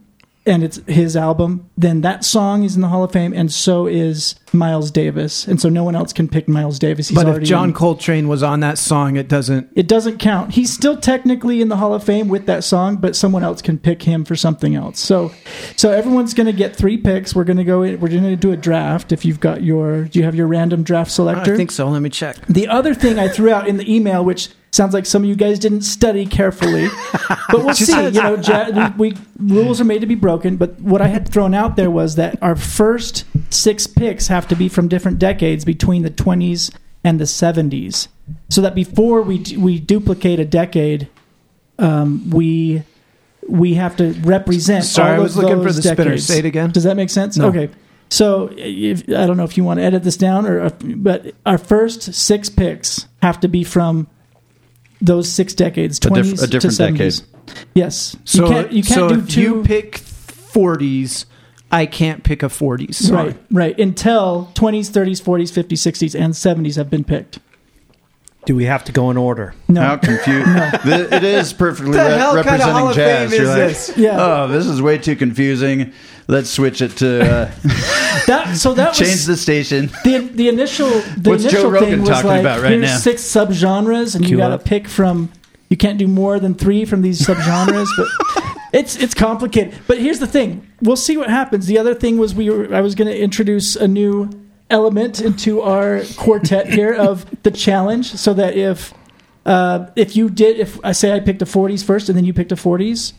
[0.47, 3.85] and it's his album, then that song is in the Hall of Fame, and so
[3.85, 7.09] is Miles Davis, and so no one else can pick Miles Davis.
[7.09, 7.73] He's but if John in.
[7.75, 9.69] Coltrane was on that song, it doesn't.
[9.75, 10.53] It doesn't count.
[10.53, 13.77] He's still technically in the Hall of Fame with that song, but someone else can
[13.77, 14.99] pick him for something else.
[14.99, 15.31] So,
[15.75, 17.35] so everyone's going to get three picks.
[17.35, 17.83] We're going to go.
[17.83, 19.11] in- We're going to do a draft.
[19.11, 21.53] If you've got your, do you have your random draft selector?
[21.53, 21.87] I think so.
[21.89, 22.37] Let me check.
[22.47, 25.35] The other thing I threw out in the email, which sounds like some of you
[25.35, 26.87] guys didn't study carefully,
[27.49, 27.91] but we'll see.
[27.93, 30.57] You know, ja- we, rules are made to be broken.
[30.57, 34.55] But what I had thrown out there was that our first six picks have to
[34.55, 38.07] be from different decades between the 20s and the 70s,
[38.49, 41.07] so that before we d- we duplicate a decade,
[41.79, 42.83] um, we
[43.47, 44.83] we have to represent.
[44.85, 46.03] Sorry, all I was looking for the spinner.
[46.03, 46.25] decades.
[46.25, 46.71] Say it again.
[46.71, 47.37] Does that make sense?
[47.37, 47.47] No.
[47.47, 47.69] Okay.
[48.09, 51.57] So if, I don't know if you want to edit this down or, but our
[51.57, 54.07] first six picks have to be from
[55.01, 57.23] those six decades, A diff- twenties a different to seventies.
[57.73, 58.15] Yes.
[58.25, 59.41] So you can't, you can't so do if two.
[59.41, 61.25] you pick 40s,
[61.71, 62.95] I can't pick a 40s.
[62.95, 63.27] Sorry.
[63.29, 63.79] right, right.
[63.79, 67.39] Until twenties, thirties, forties, fifties, sixties, and seventies have been picked.
[68.45, 69.53] Do we have to go in order?
[69.67, 69.81] No.
[69.81, 70.47] How confused!
[70.85, 73.29] it is perfectly The re- hell kind of representing Hall of jazz.
[73.31, 73.97] Fame You're is like, this?
[73.97, 74.17] Yeah.
[74.25, 75.91] Oh, this is way too confusing.
[76.29, 77.51] Let's switch it to uh,
[78.27, 79.87] That so that change was the station.
[80.03, 82.97] the the initial the What's Joe initial Rogan thing was like about right here's now?
[82.97, 85.31] six subgenres and you got to pick from
[85.69, 88.07] you can't do more than three from these subgenres but
[88.73, 92.35] it's it's complicated but here's the thing we'll see what happens the other thing was
[92.35, 94.29] we were I was going to introduce a new
[94.69, 98.93] element into our quartet here of the challenge so that if
[99.45, 102.33] uh, if you did if I say I picked a 40s first and then you
[102.33, 103.13] picked a 40s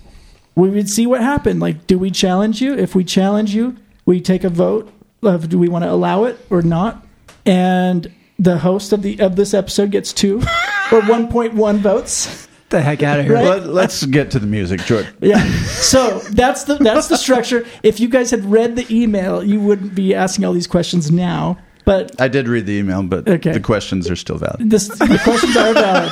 [0.54, 1.60] we would see what happened.
[1.60, 2.74] Like, do we challenge you?
[2.74, 6.38] If we challenge you, we take a vote of do we want to allow it
[6.50, 7.06] or not.
[7.46, 10.42] And the host of the of this episode gets two
[10.92, 12.46] or one point one votes.
[12.70, 13.34] the heck out of here.
[13.34, 13.44] Right.
[13.44, 15.14] Let, let's get to the music, Jordan.
[15.20, 15.42] Yeah.
[15.64, 17.66] So that's the that's the structure.
[17.82, 21.58] If you guys had read the email, you wouldn't be asking all these questions now.
[21.88, 23.52] But I did read the email, but Okay.
[23.52, 24.68] the questions are still valid.
[24.68, 26.10] this, the questions are valid.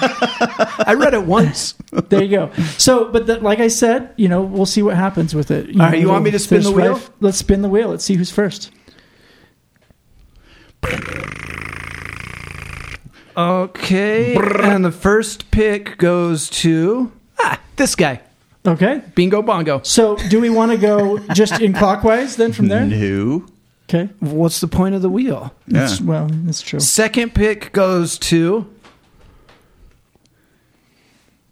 [0.88, 1.74] I read it once.
[2.08, 2.50] There you go.
[2.78, 5.68] So, but the, like I said, you know, we'll see what happens with it.
[5.78, 6.92] All right, you want me to spin the wheel?
[6.94, 7.90] rife- Let's spin the wheel.
[7.90, 8.70] Let's see who's first.
[13.36, 14.34] Okay.
[14.34, 18.22] and the first pick goes to ah, this guy.
[18.66, 19.02] Okay.
[19.14, 19.82] Bingo bongo.
[19.82, 22.84] So, do we want to go just in clockwise then from there?
[22.86, 23.44] No.
[23.88, 24.08] Okay.
[24.20, 25.54] What's the point of the wheel?
[25.68, 25.80] Yeah.
[25.80, 26.80] That's- Well, that's true.
[26.80, 28.66] Second pick goes to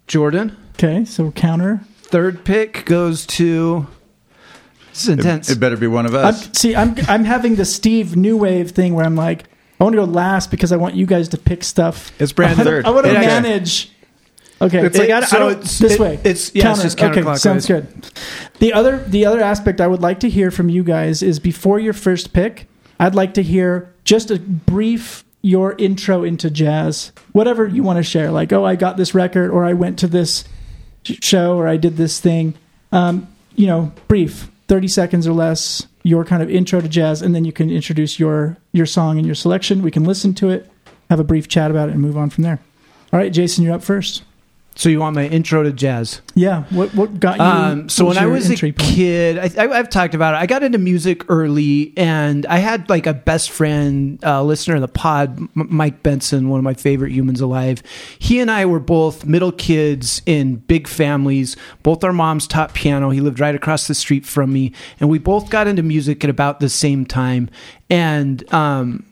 [0.07, 0.55] Jordan.
[0.73, 1.05] Okay.
[1.05, 1.81] So counter.
[2.03, 3.87] Third pick goes to.
[4.91, 5.49] This is intense.
[5.49, 6.49] It, it better be one of I'm, us.
[6.53, 9.43] see, I'm I'm having the Steve New Wave thing where I'm like,
[9.79, 12.11] I want to go last because I want you guys to pick stuff.
[12.21, 12.85] It's Brandon I wanna- third.
[12.85, 13.91] I want to It actually- manage.
[14.61, 14.85] Okay.
[14.85, 16.13] It's like, I- I so don't- this it- way.
[16.23, 17.35] it's- yeah, it's just Okay.
[17.35, 17.87] Sounds good.
[18.59, 21.77] The other the other aspect I would like to hear from you guys is before
[21.79, 22.67] your first pick,
[22.99, 28.03] I'd like to hear just a brief your intro into jazz, whatever you want to
[28.03, 28.31] share.
[28.31, 30.45] Like, oh, I got this record, or I went to this
[31.03, 32.55] show, or I did this thing.
[32.91, 35.85] Um, you know, brief, thirty seconds or less.
[36.03, 39.25] Your kind of intro to jazz, and then you can introduce your your song and
[39.25, 39.81] your selection.
[39.81, 40.69] We can listen to it,
[41.09, 42.59] have a brief chat about it, and move on from there.
[43.11, 44.23] All right, Jason, you're up first.
[44.77, 46.21] So you want my intro to jazz?
[46.33, 46.63] Yeah.
[46.69, 47.43] What what got you?
[47.43, 48.77] Um, so when I was a point?
[48.77, 50.37] kid, I, I, I've talked about it.
[50.37, 54.81] I got into music early, and I had like a best friend, uh, listener of
[54.81, 57.81] the pod, M- Mike Benson, one of my favorite humans alive.
[58.19, 61.55] He and I were both middle kids in big families.
[61.81, 63.11] Both our moms taught piano.
[63.11, 66.29] He lived right across the street from me, and we both got into music at
[66.29, 67.49] about the same time.
[67.89, 69.05] And um,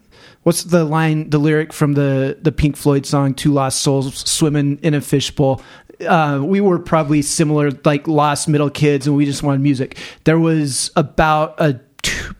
[0.43, 4.79] what's the line, the lyric from the the Pink Floyd song "Two Lost Souls Swimming
[4.81, 5.61] in a Fishbowl"?
[6.07, 9.97] Uh, we were probably similar, like lost middle kids, and we just wanted music.
[10.25, 11.79] There was about a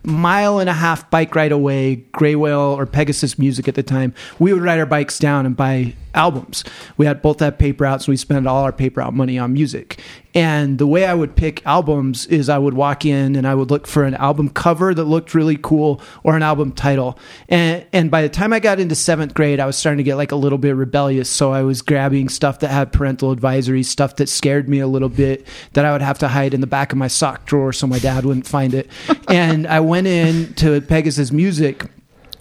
[0.03, 4.13] mile and a half bike ride away, Gray Whale or Pegasus Music at the time.
[4.39, 6.63] We would ride our bikes down and buy albums.
[6.97, 9.53] We had both had paper outs, so we spent all our paper out money on
[9.53, 9.99] music.
[10.35, 13.69] And the way I would pick albums is I would walk in and I would
[13.69, 17.19] look for an album cover that looked really cool or an album title.
[17.49, 20.15] And and by the time I got into seventh grade, I was starting to get
[20.15, 21.29] like a little bit rebellious.
[21.29, 25.09] So I was grabbing stuff that had parental advisories, stuff that scared me a little
[25.09, 27.85] bit that I would have to hide in the back of my sock drawer so
[27.85, 28.89] my dad wouldn't find it.
[29.27, 31.85] and I went in to Pegasus Music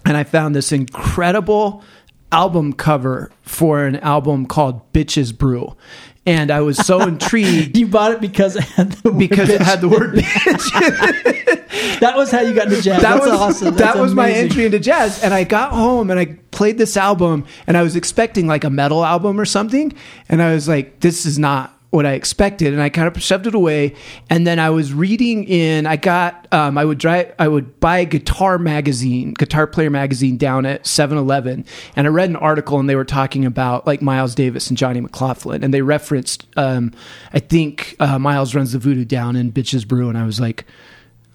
[0.05, 1.85] and I found this incredible
[2.33, 5.77] album cover for an album called Bitches Brew.
[6.25, 9.61] And I was so intrigued you bought it because it had the word because it
[9.61, 10.71] had the word bitch.
[12.01, 13.03] that was how you got into jazz.
[13.03, 13.75] that That's was awesome.
[13.75, 15.23] that That's was my entry into jazz.
[15.23, 18.71] And I got home and I played this album and I was expecting like a
[18.71, 19.93] metal album or something.
[20.29, 22.73] And I was like, this is not what I expected.
[22.73, 23.95] And I kind of shoved it away.
[24.31, 28.05] And then I was reading in, I got, um, I would drive, I would buy
[28.05, 31.67] guitar magazine, guitar player magazine down at 7 Eleven.
[31.95, 35.03] And I read an article and they were talking about like Miles Davis and Johnny
[35.03, 35.63] McLaughlin.
[35.63, 36.93] And they referenced, um,
[37.35, 40.09] I think uh, Miles runs the voodoo down in Bitches Brew.
[40.09, 40.65] And I was like,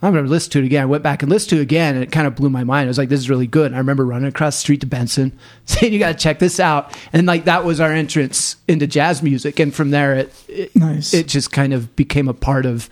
[0.02, 0.84] I'm going to listen to it again.
[0.84, 2.86] I went back and listened to it again, and it kind of blew my mind.
[2.86, 3.66] I was like, this is really good.
[3.68, 6.60] And I remember running across the street to Benson, saying, you got to check this
[6.60, 6.95] out.
[7.14, 9.60] And like, that was our entrance into jazz music.
[9.60, 11.14] And from there, it, it, Nice.
[11.16, 12.89] it just kind of became a part of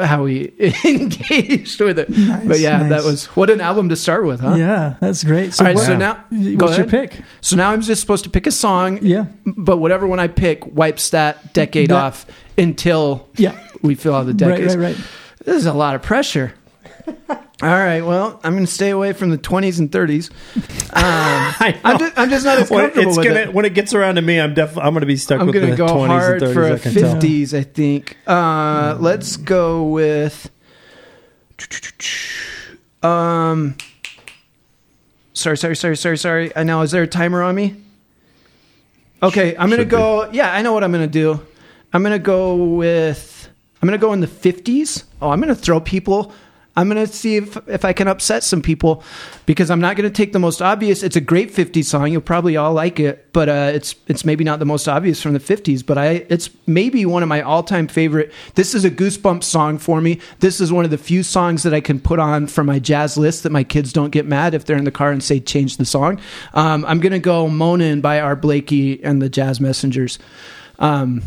[0.00, 0.52] how we
[0.84, 2.08] engaged with it.
[2.08, 2.90] Nice, but yeah, nice.
[2.90, 4.54] that was what an album to start with, huh?
[4.54, 5.52] Yeah, that's great.
[5.52, 7.20] So All right, what- so now, what's go your pick?
[7.40, 10.64] So now I'm just supposed to pick a song, Yeah, but whatever one I pick
[10.74, 12.26] wipes that decade That- off
[12.56, 13.58] until yeah.
[13.82, 14.76] we fill out the Right, decades.
[14.76, 15.06] right, right.
[15.44, 16.54] This is a lot of pressure.
[17.62, 20.30] All right, well, I'm going to stay away from the 20s and 30s.
[20.92, 21.80] Um, I.
[21.84, 23.54] I'm, just, just not as comfortable it's with gonna it.
[23.54, 25.66] when it gets around to me, I'm definitely I'm gonna be stuck I'm with going
[25.66, 26.54] to the go 20s hard and 30s.
[26.54, 27.14] for I a can tell.
[27.14, 28.16] 50s, I think.
[28.26, 30.50] Uh, let's go with.
[33.04, 33.76] Um,
[35.32, 36.56] sorry, sorry, sorry, sorry, sorry.
[36.56, 36.82] I know.
[36.82, 37.76] Is there a timer on me?
[39.22, 40.28] Okay, I'm gonna Should go.
[40.32, 41.40] Yeah, I know what I'm gonna do.
[41.92, 43.39] I'm gonna go with.
[43.80, 45.04] I'm gonna go in the 50s.
[45.22, 46.32] Oh, I'm gonna throw people.
[46.76, 49.02] I'm gonna see if if I can upset some people
[49.44, 51.02] because I'm not gonna take the most obvious.
[51.02, 52.12] It's a great 50s song.
[52.12, 55.32] You'll probably all like it, but uh, it's it's maybe not the most obvious from
[55.32, 55.84] the 50s.
[55.84, 58.32] But I it's maybe one of my all time favorite.
[58.54, 60.20] This is a goosebump song for me.
[60.38, 63.16] This is one of the few songs that I can put on for my jazz
[63.16, 65.76] list that my kids don't get mad if they're in the car and say change
[65.76, 66.20] the song.
[66.54, 70.20] Um, I'm gonna go "Moanin" by Art Blakey and the Jazz Messengers.
[70.78, 71.22] Um,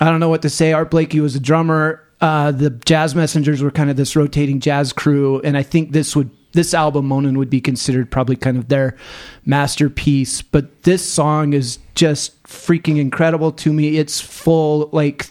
[0.00, 0.72] I don't know what to say.
[0.72, 2.02] Art Blakey was a drummer.
[2.20, 6.16] Uh, the Jazz Messengers were kind of this rotating jazz crew, and I think this
[6.16, 8.96] would this album Moanin would be considered probably kind of their
[9.44, 10.40] masterpiece.
[10.40, 13.98] But this song is just freaking incredible to me.
[13.98, 15.28] It's full like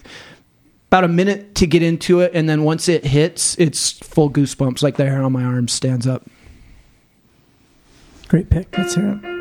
[0.88, 4.82] about a minute to get into it, and then once it hits, it's full goosebumps.
[4.82, 6.24] Like the hair on my arm stands up.
[8.28, 8.76] Great pick.
[8.76, 9.35] Let's hear it.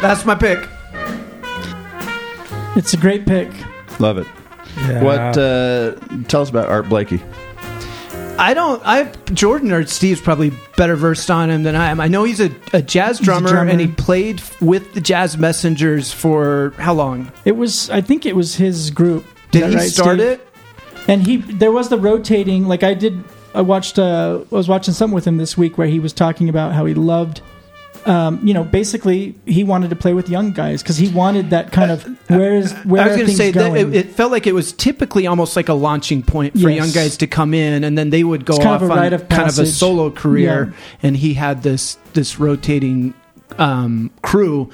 [0.00, 0.66] That's my pick.
[2.76, 3.50] It's a great pick.
[3.98, 4.26] Love it.
[4.76, 5.02] Yeah.
[5.02, 5.36] What?
[5.36, 5.94] Uh,
[6.28, 7.20] tell us about Art Blakey.
[8.38, 8.80] I don't.
[8.86, 11.98] I Jordan or Steve's probably better versed on him than I am.
[11.98, 13.70] I know he's a, a jazz a drummer, drummer.
[13.70, 17.32] and he played with the Jazz Messengers for how long?
[17.44, 19.24] It was, I think it was his group.
[19.50, 20.28] Did he right, start Steve?
[20.28, 20.48] it?
[21.08, 22.68] And he, there was the rotating.
[22.68, 23.24] Like I did,
[23.54, 23.98] I watched.
[23.98, 26.84] Uh, I was watching something with him this week where he was talking about how
[26.84, 27.40] he loved.
[28.06, 31.72] Um, you know, basically, he wanted to play with young guys because he wanted that
[31.72, 33.94] kind of where is where I was are going to things say that going?
[33.94, 36.76] it, it felt like it was typically almost like a launching point for Yes.
[36.76, 39.12] young guys to come in, and then they would go It's off of a on
[39.12, 40.72] of kind of a solo career.
[40.72, 40.78] Yeah.
[41.02, 43.14] And he had this this rotating
[43.58, 44.70] um, crew.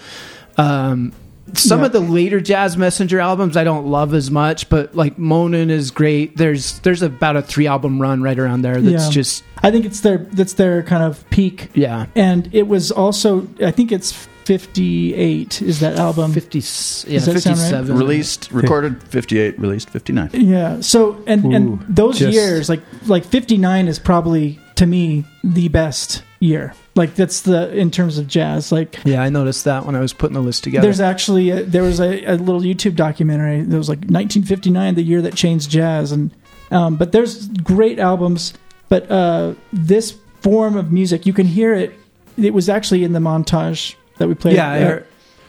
[0.57, 1.13] Um,
[1.57, 1.87] some Yeah.
[1.87, 5.91] of the later Jazz Messenger albums I don't love as much, but like Moanin is
[5.91, 6.37] great.
[6.37, 9.11] There's there's about a three album run right around there that's Yeah.
[9.11, 12.07] just I think it's their that's their kind of peak, yeah.
[12.15, 13.47] and it was also.
[13.65, 14.13] I think it's
[14.45, 15.63] fifty eight.
[15.63, 16.33] Is that album?
[16.33, 17.65] 50, yeah, Does that sound right?
[17.65, 17.97] 57.
[17.97, 20.29] Released, recorded 58, released 59.
[20.35, 20.81] Yeah.
[20.83, 25.25] So and Ooh, and those just- years, like like fifty nine, is probably to me
[25.43, 26.75] the best year.
[26.95, 28.71] Like that's the in terms of jazz.
[28.71, 30.87] Like Yeah, I noticed that when I was putting the list together.
[30.87, 33.63] there's actually a, there was a, a little YouTube documentary.
[33.63, 36.31] That was like 1959, the year that changed jazz, and
[36.71, 38.55] um, but there's great albums.
[38.89, 41.93] But uh, this form of music, you can hear it.
[42.37, 44.55] It was actually in the montage that we played.
[44.57, 45.01] yeah,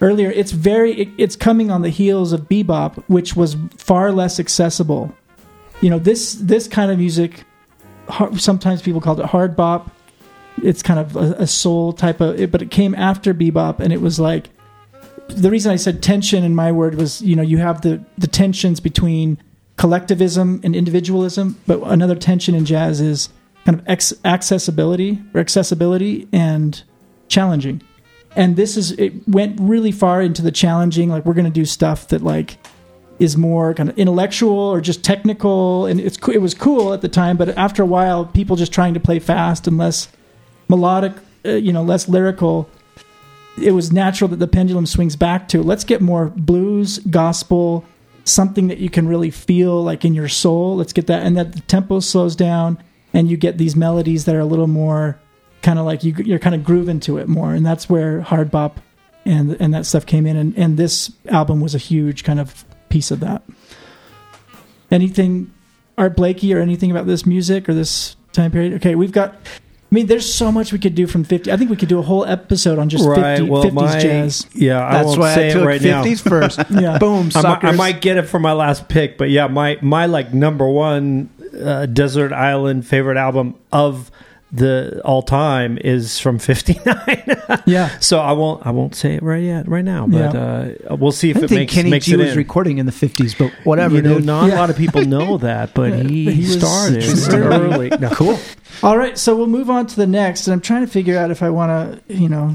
[0.02, 4.39] earlier it's very it, it's coming on the heels of bebop which was far less
[4.39, 5.14] accessible
[5.82, 7.43] you know this this kind of music
[8.10, 9.95] har- sometimes people called it hard bop
[10.64, 13.91] it's kind of a, a soul type of it, but it came after bebop and
[13.91, 14.49] it was like
[15.28, 18.28] the reason i said tension in my word was you know you have the the
[18.28, 19.41] tensions between
[19.76, 23.30] collectivism and individualism but another tension in jazz is
[23.66, 26.84] kind of ex- accessibility or accessibility and
[27.28, 27.82] challenging.
[28.36, 31.66] And this is it went really far into the challenging like we're going to do
[31.66, 32.58] stuff that like
[33.18, 37.08] is more kind of intellectual or just technical and it's it was cool at the
[37.08, 40.10] time but after a while people just trying to play fast and less
[40.68, 41.13] melodic
[41.45, 42.70] uh, you know less lyrical
[43.61, 47.86] it was natural that the pendulum swings back to let's get more blues gospel
[48.26, 50.76] something that you can really feel like in your soul.
[50.76, 52.78] Let's get that and that the tempo slows down
[53.13, 55.18] and you get these melodies that are a little more
[55.61, 58.51] kind of like you, you're kind of grooving to it more and that's where hard
[58.51, 58.80] bop
[59.26, 62.66] and and that stuff came in and, and this album was a huge kind of
[62.89, 63.43] piece of that.
[64.91, 65.51] Anything
[65.97, 68.74] art blakey or anything about this music or this time period?
[68.74, 69.36] Okay we've got
[69.92, 71.52] I mean, there's so much we could do from 50.
[71.52, 74.48] I think we could do a whole episode on just 50, 50s jazz.
[74.54, 76.04] Yeah, I That's won't why say I took it right now.
[76.04, 76.60] 50s first.
[76.72, 76.98] Yeah.
[76.98, 77.64] Boom, I might.
[77.64, 81.30] I might get it for my last pick, but yeah, my my like number one
[81.64, 84.12] uh, desert island favorite album of
[84.56, 87.41] the all time is from '59.
[87.68, 87.97] Yeah.
[87.99, 91.30] so I won't I won't say it right yet right now, but uh, we'll see
[91.30, 92.38] if I it think makes Kenny makes G it was in.
[92.38, 94.26] recording in the 50s, but whatever, you know, dude.
[94.26, 94.56] not Yeah.
[94.56, 97.03] a lot of people know that, but he, he started
[97.34, 97.89] early.
[97.89, 98.10] No.
[98.12, 98.38] Cool.
[98.84, 101.32] All right, so we'll move on to the next, and I'm trying to figure out
[101.32, 102.53] if I want to, you know,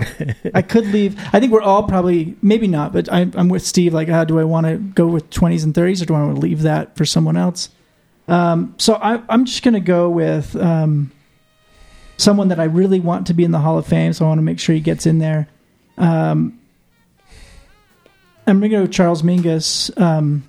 [0.55, 1.19] I could leave.
[1.33, 3.95] I think we're all probably, maybe not, but I, I'm with Steve.
[3.95, 6.35] Like, how do I want to go with 20s and 30s, or do I want
[6.37, 7.71] to leave that for someone else?
[8.29, 11.11] Um, so I, I'm just going to go with um,
[12.21, 14.13] someone that I really want to be in the Hall of Fame.
[14.13, 15.49] So I want to make sure he gets in there.
[15.99, 16.59] Um,
[18.47, 19.91] I'm going to go Charles Mingus.
[20.01, 20.45] Um,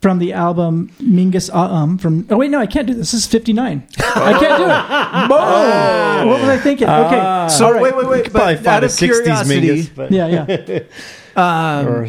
[0.00, 3.26] from the album Mingus Um from oh wait no I can't do this this is
[3.28, 6.28] 59 I can't do it Boom.
[6.28, 7.46] what was I thinking okay Ah.
[7.46, 7.80] So all right.
[7.84, 8.24] wait, wait, wait.
[8.24, 10.80] could probably But find out a of 60s curiosity, Mingus, but- yeah yeah
[11.80, 12.08] um, or-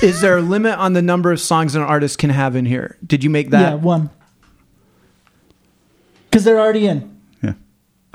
[0.00, 2.96] is there a limit on the number of songs an artist can have in here?
[3.04, 3.80] Did you make yeah that?
[3.80, 4.10] one
[6.30, 7.11] because they're already in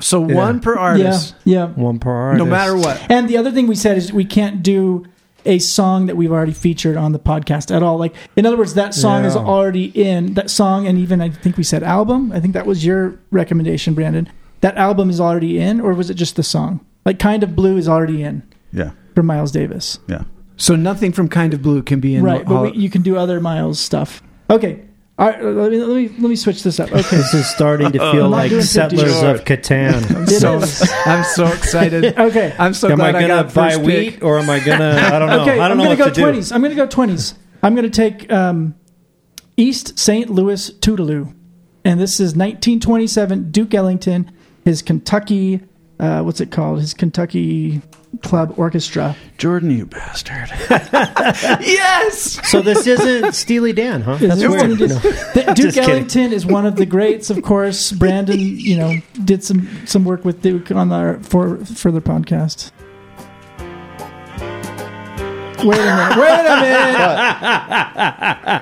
[0.00, 0.04] Yeah.
[0.04, 2.44] So one per artist, yeah yeah one per artist.
[2.44, 3.10] no matter what.
[3.10, 5.04] and the other thing we said is we can't do
[5.44, 8.74] a song that we've already featured on the podcast at all like in other words
[8.74, 12.38] that song is already in that song and even I think we said album I
[12.40, 14.28] think that was your recommendation Brandon
[14.60, 17.76] that album is already in or was it just the song like kind of blue
[17.76, 18.42] is already in
[18.72, 18.90] Yeah.
[19.14, 20.24] from Miles Davis Yeah.
[20.60, 22.22] So nothing from Kind of Blue can be in.
[22.24, 24.20] right, but we, you can do other Miles stuff.
[24.50, 24.82] Okay,
[25.18, 25.42] all right.
[25.42, 26.92] Let me let me let me switch this up.
[26.92, 29.40] Okay, This is starting to feel like Settlers George.
[29.40, 30.28] of Catan.
[30.28, 30.60] It so.
[31.10, 32.16] I'm so excited.
[32.18, 34.24] okay, I'm so am glad I I, gonna got buy wheat pick.
[34.24, 34.90] or am I gonna?
[35.12, 35.40] I don't know.
[35.42, 35.58] okay.
[35.58, 36.52] I don't I'm know gonna what go twenties.
[36.52, 37.34] I'm gonna go twenties.
[37.62, 38.76] I'm gonna take um,
[39.56, 40.30] East St.
[40.30, 41.34] Louis Toodle-Oo,
[41.84, 43.50] and this is 1927.
[43.50, 44.30] Duke Ellington,
[44.64, 45.60] his Kentucky,
[45.98, 46.80] uh, what's it called?
[46.80, 47.82] His Kentucky
[48.22, 49.14] Club Orchestra.
[49.36, 50.48] Jordan, you bastard.
[51.60, 52.40] Yes.
[52.50, 54.16] So this isn't Steely Dan, huh?
[54.16, 54.78] That's it- weird.
[54.78, 54.90] Duke
[55.56, 55.90] Just kidding.
[55.90, 57.92] Ellington is one of the greats, of course.
[57.98, 58.94] Brandon, you know,
[59.24, 62.70] did some some work with Duke on our for further podcast.
[65.64, 66.16] Wait a minute.
[66.18, 66.60] Wait a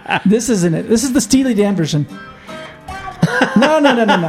[0.07, 0.23] minute.
[0.27, 0.89] this isn't it.
[0.89, 2.07] This is the Steely Dan version.
[3.57, 4.29] No, no, no, no, no.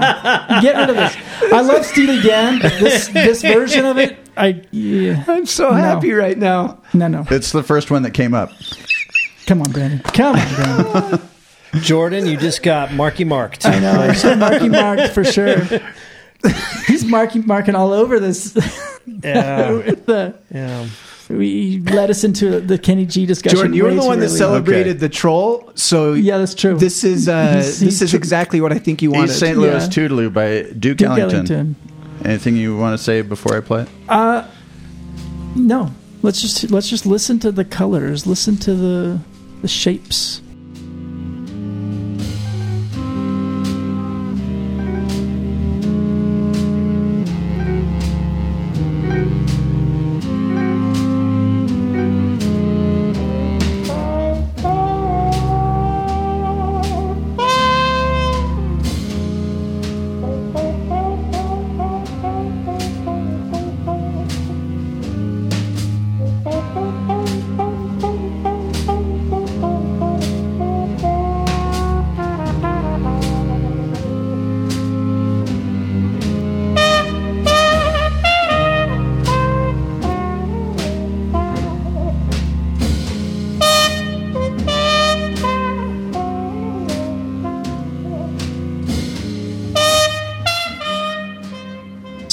[0.61, 1.15] Get rid of this.
[1.53, 2.59] I love Steely Dan.
[2.61, 5.23] but This this version of it, I yeah.
[5.27, 5.75] I'm so No.
[5.75, 6.79] happy right now.
[6.93, 7.25] No, no.
[7.31, 8.51] It's the first one that came up.
[9.47, 9.99] Come on, Brandon.
[9.99, 11.21] Come on, Brandon.
[11.81, 13.65] Jordan, you just got Marky marked.
[13.65, 13.99] I know.
[13.99, 15.57] I said Marky Mark for sure.
[16.88, 18.55] He's marking marking all over this.
[19.05, 19.71] Yeah.
[20.05, 20.88] the, yeah.
[21.29, 23.57] we led us into the Kenny G discussion.
[23.57, 24.99] Jordan, you were the too one that celebrated Okay.
[24.99, 25.71] the troll.
[25.75, 26.77] So Yeah, that's true.
[26.77, 29.29] this is uh, He's- this is tr- exactly what I think you wanted.
[29.31, 29.57] East St.
[29.57, 29.89] Louis Yeah.
[29.89, 31.35] Toodle-Oo by Duke, Duke Ellington.
[31.35, 31.75] Ellington.
[32.28, 33.89] Anything you want to say before I play it?
[34.09, 34.45] Uh,
[35.55, 35.93] no.
[36.21, 38.28] Let's just let's just listen to the colors.
[38.28, 39.19] Listen to the
[39.61, 40.41] the shapes.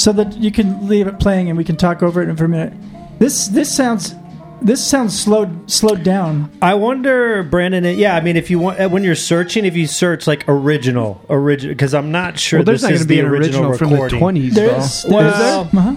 [0.05, 2.49] So that you can leave it playing and we can talk over it for a
[2.49, 2.75] minute.
[3.19, 4.15] This this sounds
[4.61, 6.51] this sounds slowed slowed down.
[6.61, 7.85] I wonder, Brandon.
[7.99, 11.25] Yeah, I mean, if you want, uh, when you're searching, if you search like original,
[11.31, 13.33] original, because I'm not sure well, there's this not is going to be the an
[13.33, 14.21] original, from the recording.
[14.21, 14.51] 20s.
[14.55, 14.61] though.
[14.67, 15.97] There's there's, Well- uh-huh.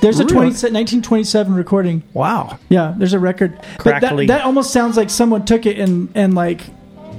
[0.00, 2.04] there's a 20, 1927 recording.
[2.12, 2.60] Wow.
[2.68, 3.56] Yeah, there's a record.
[3.56, 4.26] But Crackly.
[4.26, 6.62] that, that almost sounds like someone took it and and like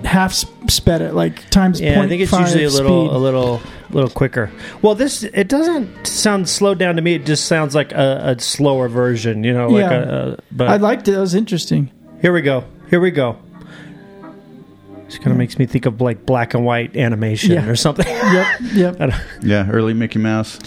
[0.05, 1.82] half sp- sped it, like times.
[1.82, 3.15] Yeah, I think it's usually a little, speed.
[3.15, 3.61] a little,
[3.94, 4.52] little quicker.
[4.82, 7.14] Well, this it doesn't sound slowed down to me.
[7.16, 9.44] It just sounds like a, a slower version.
[9.44, 9.94] You know, like Yeah.
[10.00, 10.28] a.
[10.34, 11.14] a but I liked it.
[11.16, 11.91] It was interesting.
[12.22, 12.64] here we go.
[12.89, 13.38] Here we go.
[15.08, 17.68] It kind of makes me think of like black and white animation Yeah.
[17.68, 18.06] or something.
[18.74, 19.14] Yep, yep.
[19.44, 20.58] Yeah, early Mickey Mouse.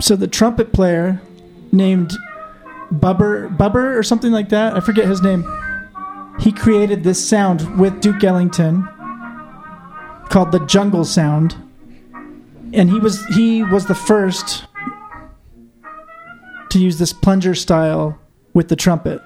[0.00, 1.20] So the trumpet player
[1.76, 2.12] named
[2.90, 4.74] Bubber Bubber or something like that.
[4.76, 5.44] I forget his name.
[6.40, 8.86] He created this sound with Duke Ellington
[10.28, 11.56] called the jungle sound.
[12.72, 14.66] And he was he was the first
[16.70, 18.18] to use this plunger style
[18.52, 19.22] with the trumpet.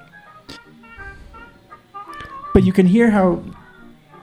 [2.52, 3.42] But you can hear how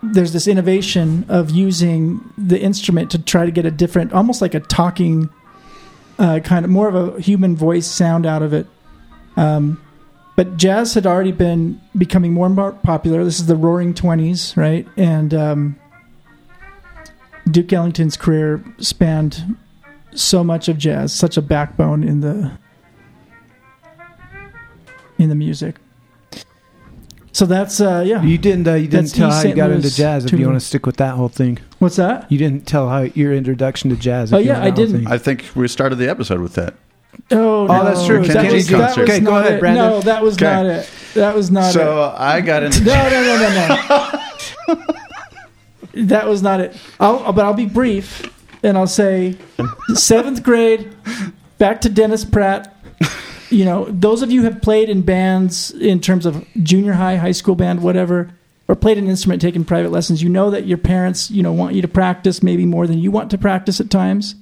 [0.03, 4.53] there's this innovation of using the instrument to try to get a different almost like
[4.53, 5.29] a talking
[6.19, 8.67] uh, kind of more of a human voice sound out of it.
[9.35, 9.81] Um,
[10.35, 13.23] but jazz had already been becoming more and more popular.
[13.23, 14.87] This is the Roaring Twenties, right?
[14.95, 15.75] And um,
[17.49, 19.57] Duke Ellington's career spanned
[20.13, 22.51] so much of jazz, such a backbone in the
[25.17, 25.77] in the music.
[27.37, 28.23] So that's uh, yeah.
[28.23, 28.67] You didn't.
[28.67, 29.55] Uh, you didn't That's tell East how you St.
[29.57, 30.25] got Louis into jazz.
[30.25, 32.31] If to- you want to stick with that whole thing, What's that?
[32.31, 34.33] you didn't tell how your introduction to jazz.
[34.33, 35.03] Oh, you yeah, want I that whole didn't.
[35.03, 35.13] thing.
[35.13, 36.73] I think we started the episode with that.
[37.29, 38.25] Oh, Oh, that's true.
[38.25, 39.01] That Kenny was, that concert.
[39.01, 39.59] was Okay, go not ahead, it.
[39.59, 39.85] Brandon.
[39.85, 40.45] No, that was Okay.
[40.45, 40.89] not it.
[41.13, 41.73] That was not it.
[41.73, 43.37] So I got into No, no, no,
[44.67, 44.83] no, no.
[46.07, 46.75] that was not it.
[46.99, 48.23] I'll, but I'll be brief,
[48.63, 49.37] and I'll say
[49.93, 50.91] seventh grade,
[51.59, 52.75] back to Dennis Pratt.
[53.49, 57.31] You know, those of you have played in bands in terms of junior high, high
[57.31, 58.29] school band, whatever,
[58.67, 60.21] or played an instrument, taken private lessons.
[60.21, 63.11] You know that your parents, you know, want you to practice maybe more than you
[63.11, 64.35] want to practice at times.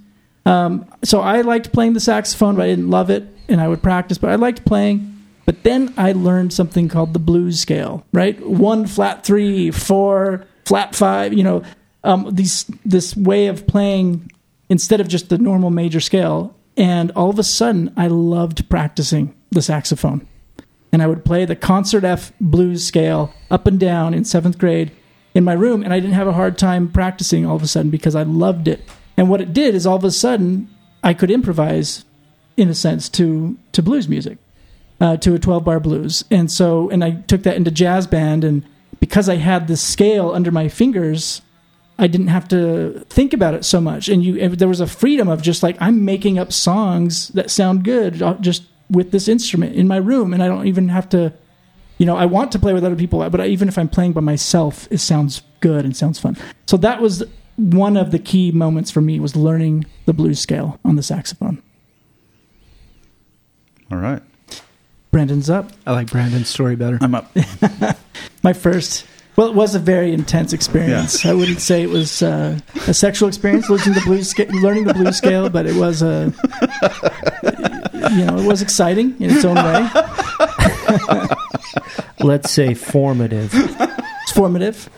[0.46, 3.84] Um, so I liked playing the saxophone, but I didn't love it, and I would
[3.84, 4.18] practice.
[4.18, 5.12] But I liked playing.
[5.46, 8.40] But then I learned something called the blues scale, right?
[8.46, 11.34] One flat three, four flat five.
[11.34, 11.64] You know,
[12.04, 14.32] um, these this way of playing
[14.70, 16.56] instead of just the normal major scale.
[16.78, 20.28] And all of a sudden, I loved practicing the saxophone,
[20.92, 24.92] and I would play the concert F blues scale up and down in seventh grade
[25.34, 27.92] in my room, and I didn't have a hard time practicing all of a sudden
[27.92, 28.82] because I loved it.
[29.18, 30.70] And what it did is all of a sudden
[31.04, 32.04] I could improvise,
[32.58, 34.38] in a sense, to to blues music,
[35.00, 36.26] uh, to a twelve bar blues.
[36.30, 38.66] And so, and I took that into jazz band, and
[39.00, 41.42] because I had the scale under my fingers,
[41.98, 44.10] I didn't have to think about it so much.
[44.10, 47.50] And you, and there was a freedom of just like I'm making up songs that
[47.50, 51.10] sound good uh, just with this instrument in my room, and I don't even have
[51.10, 51.34] to
[51.98, 54.22] you know, I want to play with other people, but even if I'm playing by
[54.22, 56.38] myself, it sounds good and sounds fun.
[56.68, 57.24] So that was
[57.56, 61.62] one of the key moments for me was learning the blues scale on the saxophone.
[63.92, 64.22] All right.
[65.12, 65.72] Brandon's up.
[65.88, 66.98] I like Brandon's story better.
[67.00, 67.32] I'm up.
[68.44, 69.06] My first.
[69.36, 71.26] Well, it was a very intense experience.
[71.26, 72.58] I wouldn't say it was uh,
[72.88, 76.34] a sexual experience, losing the blues, sca- learning the blues scale, but it was a,
[78.16, 79.90] you know, it was exciting in its own way.
[82.22, 83.52] Let's say formative.
[83.54, 84.90] It's formative.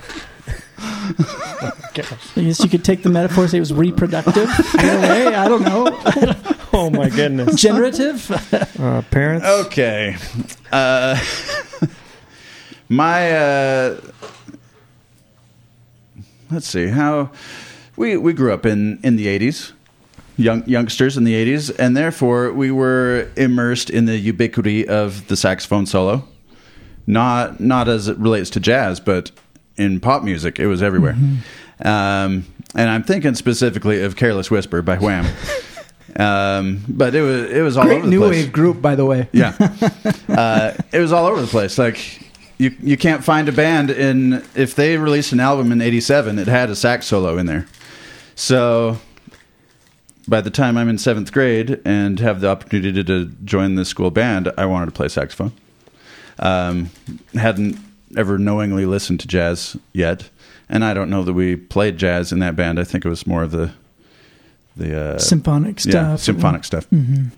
[0.80, 1.72] I
[2.36, 5.28] guess you could take the metaphor and say it was reproductive in a way.
[5.36, 6.34] I don't know.
[6.74, 7.60] Oh my goodness.
[7.60, 8.30] Generative.
[8.80, 9.48] Uh, parents.
[9.48, 10.16] Okay.
[10.72, 11.20] Uh,
[12.90, 14.02] my uh,
[16.52, 17.32] let's see how
[17.96, 19.74] we we grew up in in the eighties,
[20.38, 25.36] young youngsters in the eighties, and therefore we were immersed in the ubiquity of the
[25.36, 26.28] saxophone solo.
[27.06, 29.32] Not not as it relates to jazz, but
[29.78, 31.16] in pop music, it was everywhere.
[31.84, 35.26] Um, and I'm thinking specifically of "Careless Whisper" by Wham.
[36.16, 38.46] Um, but it was it was all Great over the new place.
[38.46, 39.30] wave group, by the way.
[39.34, 39.54] Yeah,
[40.30, 41.78] uh, it was all over the place.
[41.78, 42.27] Like
[42.58, 46.48] you, you can't find a band in if they released an album in '87, it
[46.48, 47.68] had a sax solo in there.
[48.36, 49.00] So
[50.28, 54.12] by the time I'm in seventh grade and have the opportunity to join the school
[54.12, 55.54] band, I wanted to play saxophone.
[56.40, 56.90] Um,
[57.34, 57.78] hadn't
[58.16, 60.30] ever knowingly listened to jazz yet,
[60.70, 62.80] and I don't know that we played jazz in that band.
[62.80, 63.72] I think it was more of the
[64.76, 65.94] the uh, Symphonic stuff.
[65.94, 66.86] yeah, symphonic stuff.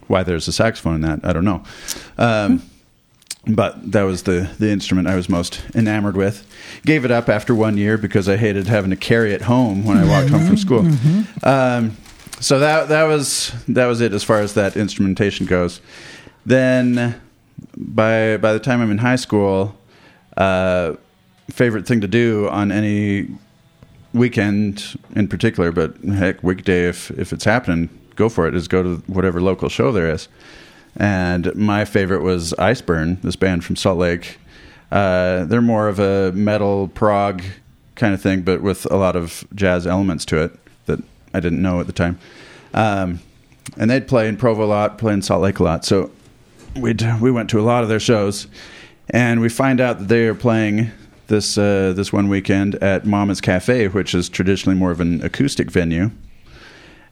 [0.08, 1.64] Why there's a saxophone in that, I don't know.
[2.18, 2.62] Um,
[3.46, 6.46] but that was the the instrument I was most enamored with.
[6.86, 9.98] Gave it up after one year because I hated having to carry it home when
[9.98, 10.86] I walked home from school.
[11.44, 11.98] Um,
[12.40, 15.82] so that that was that was it as far as that instrumentation goes.
[16.46, 17.20] Then
[17.78, 19.76] by by the time I'm in high school,
[20.38, 20.94] uh,
[21.50, 23.28] favorite thing to do on any
[24.14, 28.56] weekend in particular, but heck, weekday if if it's happening, go for it.
[28.56, 30.28] Is go to whatever local show there is.
[31.00, 34.38] And my favorite was Iceburn, this band from Salt Lake.
[34.92, 37.42] Uh, they're more of a metal prog
[37.96, 40.52] kind of thing, but with a lot of jazz elements to it
[40.88, 41.00] that
[41.34, 42.20] I didn't know at the time.
[42.74, 43.20] Um,
[43.78, 45.86] and they'd play in Provo a lot, play in Salt Lake a lot.
[45.86, 46.12] So
[46.76, 48.48] we we went to a lot of their shows,
[49.10, 50.92] and we find out that they are playing
[51.28, 55.72] this uh, this one weekend at Mama's Cafe, which is traditionally more of an acoustic
[55.72, 56.12] venue.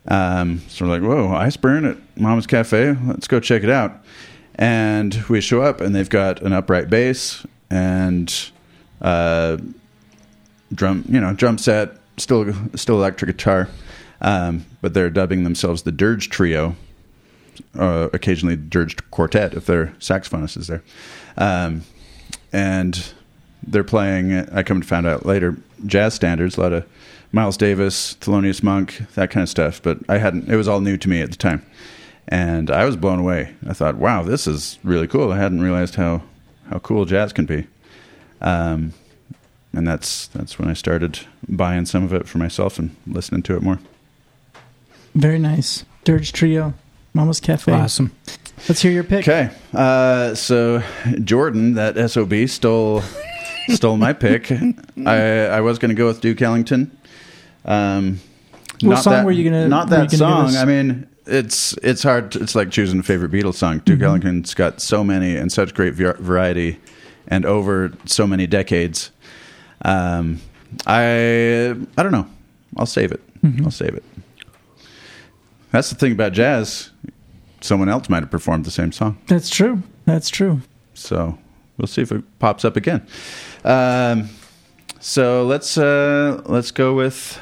[0.08, 4.04] Um, so we're like, whoa, Iceburn at Mama's Cafe, let's go check it out.
[4.56, 8.34] And we show up, and they've got an upright bass and
[9.02, 9.58] uh,
[10.74, 13.70] drum, you know, drum set, still still electric guitar,
[14.22, 16.76] um, but they're dubbing themselves the Dirge Trio.
[17.78, 20.84] Uh, occasionally Dirge Quartet if their saxophonist is there,
[21.38, 21.84] um,
[22.54, 23.14] and
[23.64, 24.32] they're playing.
[24.50, 26.86] I come to find out later jazz standards, a lot of
[27.32, 29.82] Miles Davis, Thelonious Monk, that kind of stuff.
[29.82, 30.50] But I hadn't.
[30.50, 31.66] It was all new to me at the time,
[32.28, 33.56] and I was blown away.
[33.68, 35.32] I thought, wow, this is really cool.
[35.32, 36.24] I hadn't realized how
[36.70, 37.68] how cool jazz can be.
[38.42, 38.94] Um,
[39.74, 43.56] and that's that's when I started buying some of it for myself and listening to
[43.56, 43.80] it more.
[45.16, 45.86] Very nice.
[46.04, 46.74] Dirge Trio,
[47.14, 47.72] Mama's Cafe.
[47.72, 48.16] Awesome.
[48.68, 49.28] Let's hear your pick.
[49.28, 50.82] Okay, uh, so
[51.24, 53.04] Jordan, that sob, stole
[53.70, 54.52] stole my pick.
[55.06, 56.97] I I was going to go with Duke Ellington.
[57.68, 58.20] Um,
[58.82, 60.56] What song were you gonna- Not that song.
[60.56, 62.32] I mean, it's it's hard.
[62.32, 63.76] To, it's like choosing a favorite Beatles song.
[63.78, 63.84] Mm-hmm.
[63.86, 66.80] Duke Ellington's got so many and such great variety,
[67.28, 69.12] and over so many decades.
[69.84, 70.40] Um,
[70.86, 72.28] I I don't know.
[72.78, 73.22] I'll save it.
[73.42, 73.66] Mm-hmm.
[73.66, 74.04] I'll save it.
[75.72, 76.92] That's the thing about jazz.
[77.62, 79.18] Someone else might have performed the same song.
[79.28, 79.82] That's true.
[80.06, 80.62] That's true.
[80.94, 81.38] So
[81.78, 83.06] we'll see if it pops up again.
[83.66, 84.30] Um,
[85.08, 87.40] so let's uh, let's go with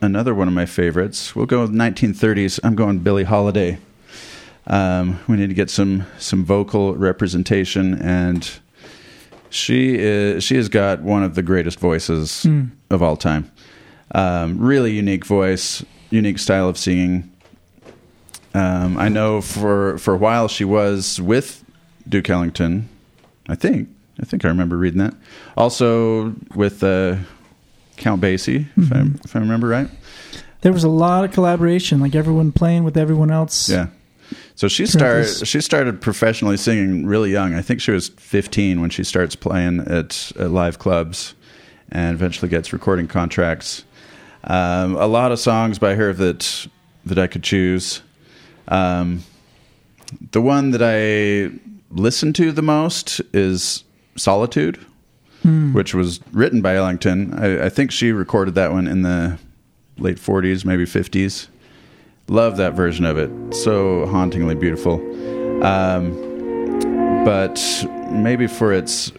[0.00, 1.36] another one of my favorites.
[1.36, 2.58] We'll go with 1930s.
[2.64, 3.78] I'm going Billie Holiday.
[4.66, 8.50] Um, we need to get some some vocal representation, and
[9.50, 12.46] she is she has got one of the greatest voices
[12.88, 13.52] of all time.
[14.14, 17.30] Um, really unique voice, unique style of singing.
[18.54, 21.62] Um, I know for for a while she was with
[22.08, 22.88] Duke Ellington.
[23.50, 23.90] I think
[24.22, 25.14] I think I remember reading that.
[25.56, 27.16] Also with uh,
[27.96, 29.88] Count Basie, if, I, if I remember right.
[30.62, 33.68] There was a lot of collaboration, like everyone playing with everyone else.
[33.68, 33.88] Yeah.
[34.54, 35.46] So she started.
[35.46, 37.52] She started professionally singing really young.
[37.52, 41.34] I think she was 15 when she starts playing at, at live clubs,
[41.90, 43.84] and eventually gets recording contracts.
[44.44, 46.68] Um, a lot of songs by her that
[47.04, 48.02] that I could choose.
[48.68, 49.24] Um,
[50.30, 51.58] the one that I
[51.90, 53.84] listen to the most is
[54.16, 54.78] Solitude,
[55.72, 57.34] which was written by Ellington.
[57.34, 59.38] I, I think she recorded that one in the
[59.98, 61.48] late 40s, maybe 50s.
[62.28, 63.54] Love that version of it.
[63.54, 64.94] So hauntingly beautiful.
[65.64, 66.14] Um,
[67.24, 67.60] but
[68.10, 69.12] maybe for its,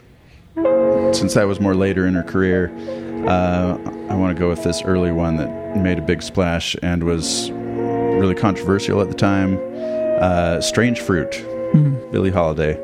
[0.56, 2.72] since that was more later in her career,
[3.28, 3.78] uh,
[4.10, 7.52] I want to go with this early one that made a big splash and was
[7.52, 9.60] really controversial at the time.
[10.22, 11.32] Uh, Strange Fruit,
[12.12, 12.78] Billie Holiday.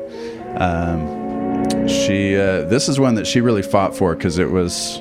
[0.56, 1.29] Um,
[1.88, 4.98] she, uh, this is one that she really fought for because it was,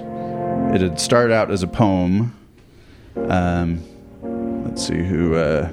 [0.74, 2.36] it had started out as a poem.
[3.15, 3.84] Um,
[4.65, 5.72] let's see who uh,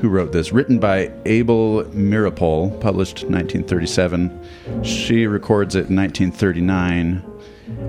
[0.00, 0.52] who wrote this.
[0.52, 4.84] Written by Abel Meeropol, published 1937.
[4.84, 7.22] She records it in 1939,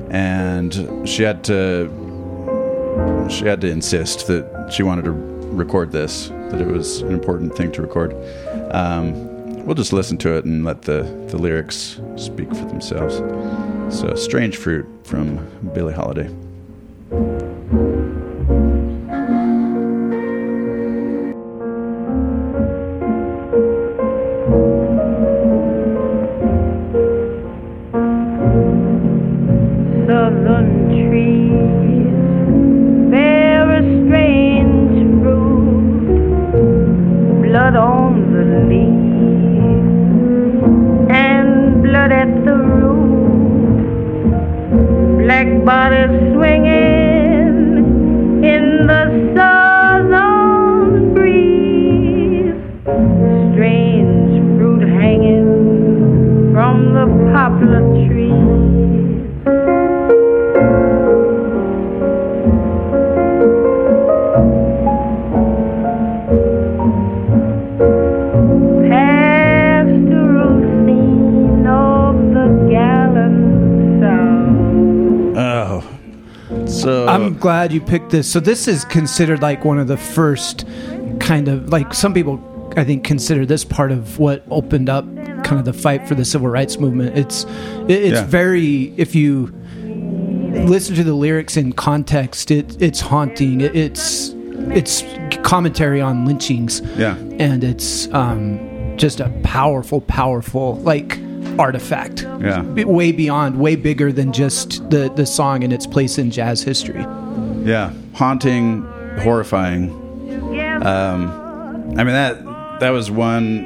[0.10, 1.90] and she had to
[3.30, 7.56] she had to insist that she wanted to record this, that it was an important
[7.56, 8.14] thing to record.
[8.72, 9.31] Um,
[9.66, 13.18] we'll just listen to it and let the, the lyrics speak for themselves.
[13.96, 16.30] So, Strange Fruit from Billie Holiday.
[45.64, 46.31] Black
[76.82, 78.30] so I'm glad you picked this.
[78.32, 80.66] So this is considered like one of the first
[81.20, 82.40] kind of like some people
[82.78, 85.06] I think consider this part of what opened up
[85.44, 87.18] kind of the fight for the civil rights movement.
[87.18, 87.46] It's
[87.88, 88.26] it's Yeah.
[88.26, 89.54] very if you
[90.66, 93.62] listen to the lyrics in context, it it's haunting.
[93.62, 94.34] It, it's
[94.70, 95.04] it's
[95.44, 96.82] commentary on lynchings.
[96.98, 97.16] Yeah.
[97.40, 101.18] and it's um, just a powerful, powerful like
[101.60, 102.24] artifact.
[102.24, 102.62] Yeah.
[102.62, 106.62] B- way beyond, way bigger than just the the song and its place in jazz
[106.64, 107.02] history.
[107.64, 108.82] yeah, haunting,
[109.20, 109.92] horrifying.
[110.84, 111.30] Um,
[111.98, 113.66] I mean that that was one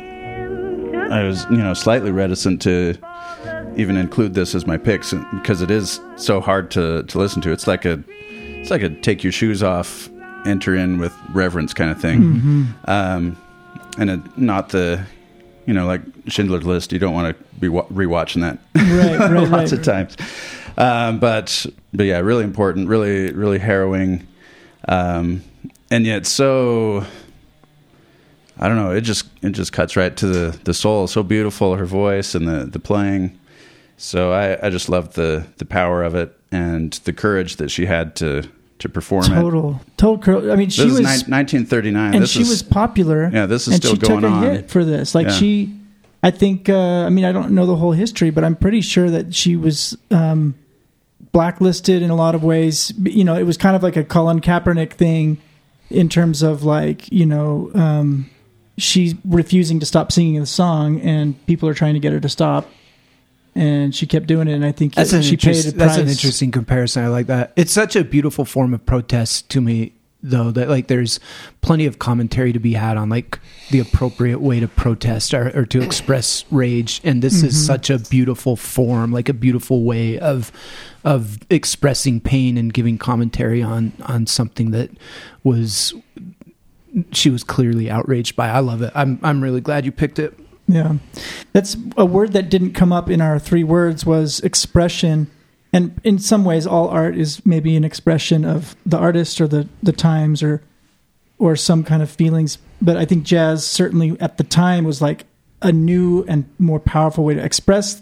[1.11, 2.95] I was you know slightly reticent to
[3.77, 7.51] even include this as my picks because it is so hard to to listen to.
[7.51, 10.09] It's like a it's like a take your shoes off,
[10.45, 12.67] enter in with reverence kind of thing.
[12.85, 13.37] Um,
[13.97, 15.05] and it, not the
[15.65, 16.91] you know like Schindler's List.
[16.91, 19.73] You don't want to be rewatching that Right, right, lots right.
[19.73, 20.17] of times.
[20.77, 24.27] Um, but but yeah, really important, really really harrowing,
[24.87, 25.43] um,
[25.91, 27.05] and yet so.
[28.57, 28.91] I don't know.
[28.91, 31.07] It just it just cuts right to the, the soul.
[31.07, 33.37] So beautiful, her voice and the, the playing.
[33.97, 37.85] So I, I just loved the the power of it and the courage that she
[37.85, 38.49] had to
[38.79, 39.29] to perform it.
[39.29, 40.17] Total, total.
[40.41, 40.51] Curl.
[40.51, 42.13] I mean, she was, ni- 1939.
[42.13, 43.29] and this she is, was popular.
[43.31, 44.43] Yeah, this is and still she going took a on.
[44.43, 45.15] hit for this.
[45.15, 45.33] Like Yeah.
[45.33, 45.79] she,
[46.23, 46.69] I think.
[46.69, 49.55] Uh, I mean, I don't know the whole history, but I'm pretty sure that she
[49.55, 50.55] was um,
[51.31, 52.93] blacklisted in a lot of ways.
[53.01, 55.37] You know, it was kind of like a Colin Kaepernick thing
[55.89, 57.71] in terms of like you know.
[57.73, 58.29] Um,
[58.77, 62.27] She's refusing to stop singing the song, and people are trying to get her to
[62.27, 62.69] stop.
[63.57, 66.09] And she kept doing it, and I think That's an, she paid a that's an
[66.09, 67.05] interesting comparison.
[67.05, 67.53] I like that.
[67.55, 70.51] It's such a beautiful form of protest to me, though.
[70.51, 71.21] That like there's
[71.61, 73.39] plenty of commentary to be had on like
[73.71, 77.47] the appropriate way to protest or, or to express rage, and this Mm-hmm.
[77.47, 80.51] is such a beautiful form, like a beautiful way of
[81.05, 84.89] of expressing pain and giving commentary on on something that
[85.45, 85.93] was
[87.11, 88.49] she was clearly outraged by.
[88.49, 88.91] I love it.
[88.95, 90.37] I'm I'm really glad you picked it.
[90.67, 90.95] Yeah.
[91.53, 95.29] That's a word that didn't come up in our three words was expression.
[95.71, 99.67] And in some ways all art is maybe an expression of the artist or the,
[99.83, 100.61] the times or
[101.37, 102.57] or some kind of feelings.
[102.81, 105.25] But I think jazz certainly at the time was like
[105.61, 108.01] a new and more powerful way to express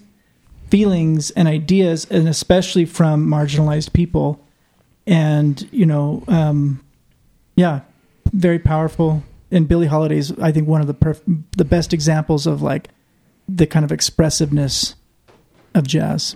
[0.70, 4.40] feelings and ideas and especially from marginalized people.
[5.08, 6.84] And, you know, um
[7.56, 7.82] yeah,
[8.32, 9.24] very powerful.
[9.54, 12.90] And Billie Holiday's, I think, one of the perf- the best examples of like
[13.48, 14.96] the kind of expressiveness
[15.74, 16.36] of jazz.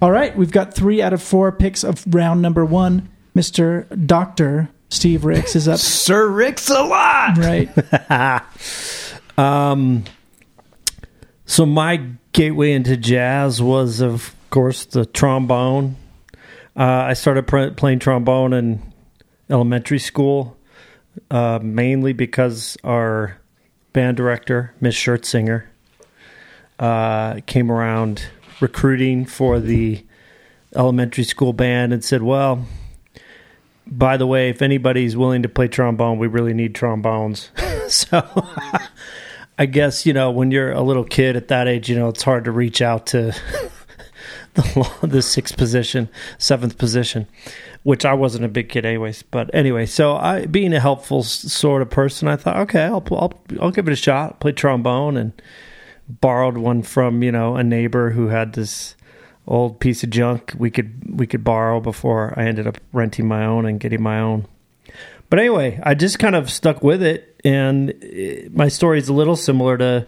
[0.00, 3.08] All right, we've got three out of four picks of round number one.
[3.34, 5.78] Mister Doctor Steve Ricks is up.
[5.80, 7.38] Sir Rick's a lot.
[7.38, 7.68] right,
[9.38, 10.04] Um,
[11.46, 12.02] So my
[12.32, 15.96] gateway into jazz was, of course, the trombone.
[16.76, 18.82] Uh, I started pr- playing trombone in
[19.50, 20.56] elementary school,
[21.30, 23.38] uh, mainly because our
[23.92, 25.64] band director, Miss Schertzinger,
[26.78, 28.24] uh, came around
[28.60, 30.04] recruiting for the
[30.74, 32.66] elementary school band and said, "Well,
[33.86, 37.50] by the way, if anybody's willing to play trombone, we really need trombones."
[37.88, 38.22] so
[39.58, 42.22] I guess, you know, when you're a little kid at that age, you know, it's
[42.22, 43.34] hard to reach out to
[44.58, 47.26] the, the sixth position, seventh position,
[47.82, 49.22] which I wasn't a big kid anyways.
[49.22, 53.32] But anyway, so I, being a helpful sort of person, I thought, okay, I'll, I'll,
[53.60, 55.32] I'll give it a shot, play trombone and
[56.08, 58.94] borrowed one from, you know, a neighbor who had this
[59.46, 63.46] old piece of junk we could, we could borrow before I ended up renting my
[63.46, 64.46] own and getting my own.
[65.30, 69.12] But anyway, I just kind of stuck with it, and eh, my story is a
[69.12, 70.06] little similar to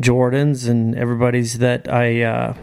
[0.00, 1.58] Jordan's and everybody's.
[1.58, 2.56] That I uh,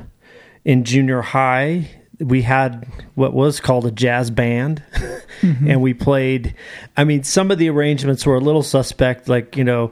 [0.64, 1.90] in junior high
[2.22, 4.84] we had what was called a jazz band,
[5.42, 5.70] mm-hmm.
[5.70, 6.56] and we played.
[6.96, 9.92] I mean, some of the arrangements were a little suspect, like you know.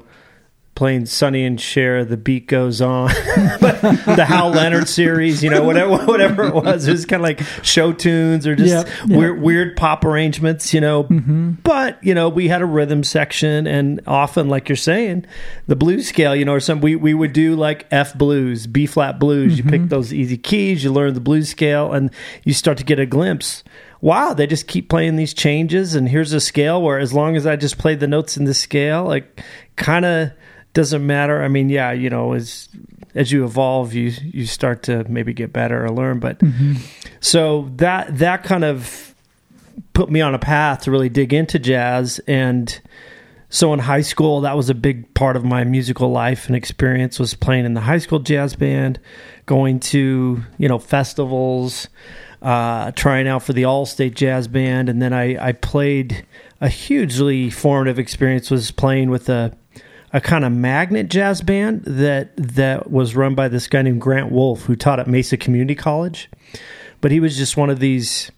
[0.79, 3.07] Playing Sonny and Cher, the beat goes on.
[3.35, 7.41] the Hal Leonard series, you know, whatever, whatever it was, it was kind of like
[7.65, 9.19] show tunes or just Yep, yep.
[9.19, 11.03] weird, weird pop arrangements, you know.
[11.03, 11.51] Mm-hmm.
[11.63, 15.25] But you know, we had a rhythm section, and often, like you're saying,
[15.67, 18.85] the blues scale, you know, or some we we would do like F blues, B
[18.85, 19.57] flat blues.
[19.57, 19.89] You pick mm-hmm.
[19.89, 22.09] those easy keys, you learn the blues scale, and
[22.45, 23.65] you start to get a glimpse.
[23.99, 27.45] Wow, they just keep playing these changes, and here's a scale where as long as
[27.45, 29.43] I just play the notes in this scale, like
[29.75, 30.31] kind of
[30.73, 31.41] doesn't matter.
[31.43, 32.69] I mean, yeah, you know, as
[33.15, 36.19] as you evolve, you you start to maybe get better or learn.
[36.19, 36.41] But
[37.19, 39.09] so that that kind of
[39.93, 42.81] put me on a path to really dig into jazz and
[43.49, 47.19] so in high school that was a big part of my musical life and experience
[47.19, 48.99] was playing in the high school jazz band
[49.45, 51.87] going to you know festivals
[52.41, 56.25] uh, trying out for the all-state jazz band and then I, I played
[56.61, 59.57] a hugely formative experience was playing with a
[60.11, 64.31] a kind of magnet jazz band that that was run by this guy named Grant
[64.31, 66.29] Wolf who taught at Mesa Community College.
[67.01, 68.31] But he was just one of these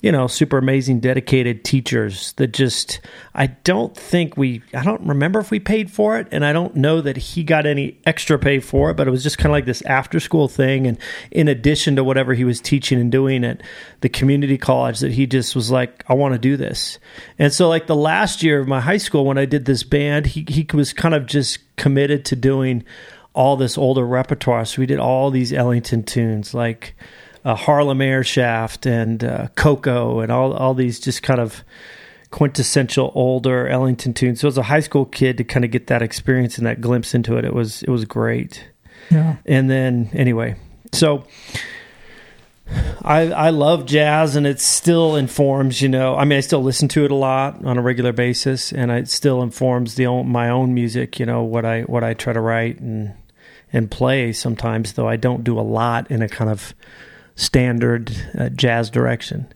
[0.00, 3.00] you know super amazing dedicated teachers that just
[3.34, 6.76] i don't think we i don't remember if we paid for it and i don't
[6.76, 9.52] know that he got any extra pay for it but it was just kind of
[9.52, 10.98] like this after school thing and
[11.30, 13.60] in addition to whatever he was teaching and doing at
[14.00, 16.98] the community college that he just was like i want to do this.
[17.38, 20.26] And so like the last year of my high school when i did this band
[20.26, 22.84] he, he was kind of just committed to doing
[23.34, 24.64] all this older repertoire.
[24.64, 26.94] So we did all these ellington tunes like
[27.44, 31.64] uh, Harlem Air Shaft and uh, Ko-Ko and all all these just kind of
[32.30, 34.40] quintessential older Ellington tunes.
[34.40, 37.14] So as a high school kid to kind of get that experience and that glimpse
[37.14, 38.68] into it, it was it was great.
[39.10, 39.36] Yeah.
[39.46, 40.56] And then anyway,
[40.92, 41.24] so
[43.02, 46.16] I I love jazz and it still informs, you know.
[46.16, 49.08] I mean, I still listen to it a lot on a regular basis and it
[49.08, 52.40] still informs the own, my own music, you know, what I what I try to
[52.40, 53.14] write and
[53.72, 56.74] and play sometimes though I don't do a lot in a kind of
[57.38, 59.46] standard uh, jazz direction.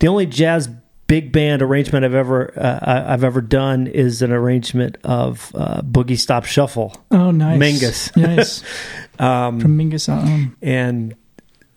[0.00, 0.68] The only jazz
[1.06, 6.18] big band arrangement I've ever uh, I've ever done is an arrangement of uh, Boogie
[6.18, 7.58] Stop Shuffle, Oh, nice.
[7.60, 8.16] Mingus.
[8.16, 8.62] Nice.
[9.18, 10.08] um, From Mingus.
[10.08, 11.14] Um, and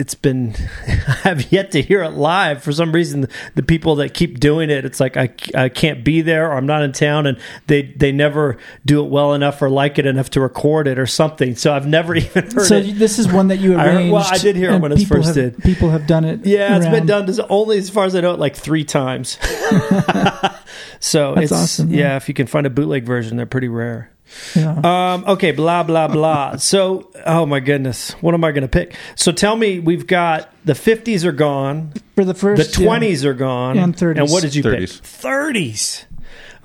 [0.01, 0.55] it's been
[0.87, 0.91] I
[1.29, 3.27] have yet to hear it live for some reason.
[3.55, 6.65] The people that keep doing it, it's like I, I can't be there or I'm
[6.65, 7.37] not in town, and
[7.67, 11.05] they they never do it well enough or like it enough to record it or
[11.05, 11.55] something.
[11.55, 12.65] So I've never even heard it.
[12.65, 12.93] so it.
[12.99, 14.13] this is one that you I heard- arranged.
[14.13, 15.63] well, I did hear it when it first have, did.
[15.63, 16.45] People have done it.
[16.45, 19.37] Yeah, it's been done as only as far as I know it like three times.
[20.99, 21.99] so That's it's awesome, Yeah.
[21.99, 22.15] yeah.
[22.17, 24.11] if you can find a bootleg version, they're pretty rare.
[24.55, 25.13] Yeah.
[25.13, 26.55] Um, okay, blah blah blah.
[26.57, 28.95] so, oh my goodness, what am I going to pick?
[29.15, 32.85] So, tell me, we've got the fifties are gone, For the the first yeah.
[32.85, 34.17] twenties are gone, And 30s.
[34.19, 34.79] And what did you 30s.
[34.79, 34.89] pick?
[35.05, 36.05] Thirties.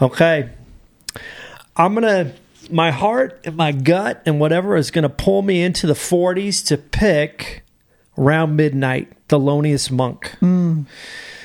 [0.00, 0.50] Okay,
[1.76, 2.32] I'm gonna.
[2.68, 6.66] My heart and my gut and whatever is going to pull me into the 40s
[6.66, 7.62] to pick
[8.18, 10.34] around midnight, Thelonious Monk.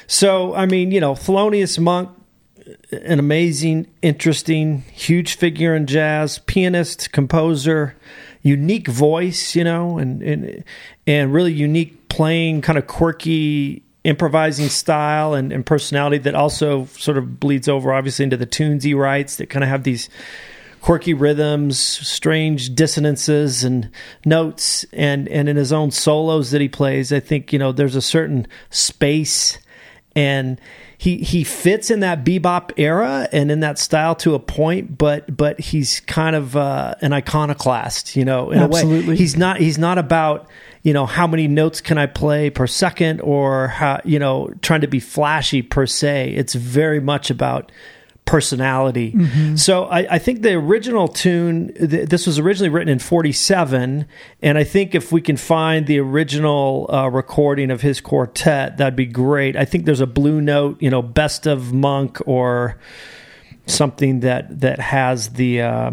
[0.07, 2.09] So, I mean, you know, Thelonious Monk,
[2.91, 7.95] an amazing, interesting, huge figure in jazz, pianist, composer,
[8.41, 10.63] unique voice, you know, and and
[11.07, 17.17] and really unique playing, kind of quirky improvising style and, and personality that also sort
[17.17, 20.09] of bleeds over obviously into the tunes he writes that kind of have these
[20.81, 23.89] quirky rhythms, strange dissonances and
[24.25, 27.95] notes, and and in his own solos that he plays, I think you know there's
[27.95, 29.59] a certain space
[30.15, 30.59] and
[31.01, 35.35] he he fits in that bebop era and in that style to a point, but
[35.35, 39.09] but he's kind of uh, an iconoclast, you know, in a Absolutely.
[39.09, 39.15] way.
[39.15, 40.47] He's not he's not about
[40.83, 44.81] you know how many notes can I play per second or how you know trying
[44.81, 46.35] to be flashy per se.
[46.35, 47.71] It's very much about
[48.25, 49.13] personality.
[49.57, 54.05] So I, I think the original tune, th- this was originally written in 47.
[54.41, 58.95] And I think if we can find the original uh, recording of his quartet, that'd
[58.95, 59.55] be great.
[59.57, 62.77] I think there's a Blue Note, you know, Best of Monk or
[63.65, 65.91] something that, that has the, uh,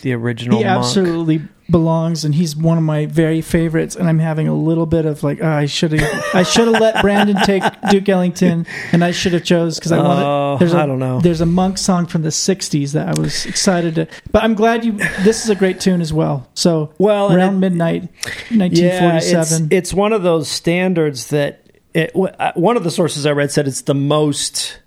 [0.00, 0.78] the original he Monk.
[0.78, 5.04] absolutely belongs and he's one of my very favorites and i'm having a little bit
[5.06, 9.04] of like oh, i should have i should have let brandon take duke ellington and
[9.04, 11.20] i should have chose because i wanted there's a, I don't know.
[11.20, 14.84] there's a monk song from the 60s that i was excited to but i'm glad
[14.84, 14.92] you
[15.22, 18.02] this is a great tune as well so Well, around it- midnight
[18.50, 23.26] Yeah, 1947 it's, it's one of those standards that it, uh, one of the sources
[23.26, 24.78] I read said it's the most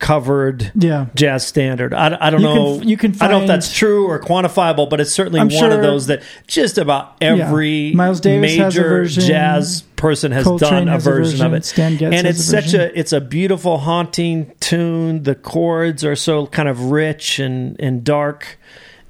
[0.00, 1.94] covered yeah jazz standard.
[1.94, 2.82] I, I don't You can- know.
[2.82, 5.56] you can I don't know if that's true or quantifiable, but it's certainly I'm one
[5.58, 10.70] sure- of those that just about every Miles Davis major version, jazz person has Coltrane
[10.86, 11.78] done a has a version, of it.
[11.78, 15.22] And it's a such a it's a beautiful, haunting tune.
[15.22, 18.58] The chords are so kind of rich and and dark,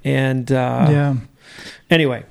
[0.05, 1.14] and uh, yeah
[1.88, 2.24] Anyway.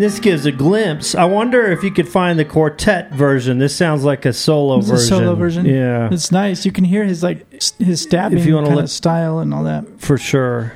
[0.00, 1.14] Mean, this gives a glimpse.
[1.14, 3.58] I wonder if you could find the quartet version.
[3.58, 5.08] This sounds like a solo It's a version.
[5.08, 5.66] solo version.
[5.66, 7.46] Yeah, it's nice you can hear his like
[7.78, 10.72] his stabbing If you wanna kind look- of style and all that for sure.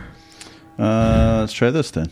[0.79, 2.11] Uh, let's try this then.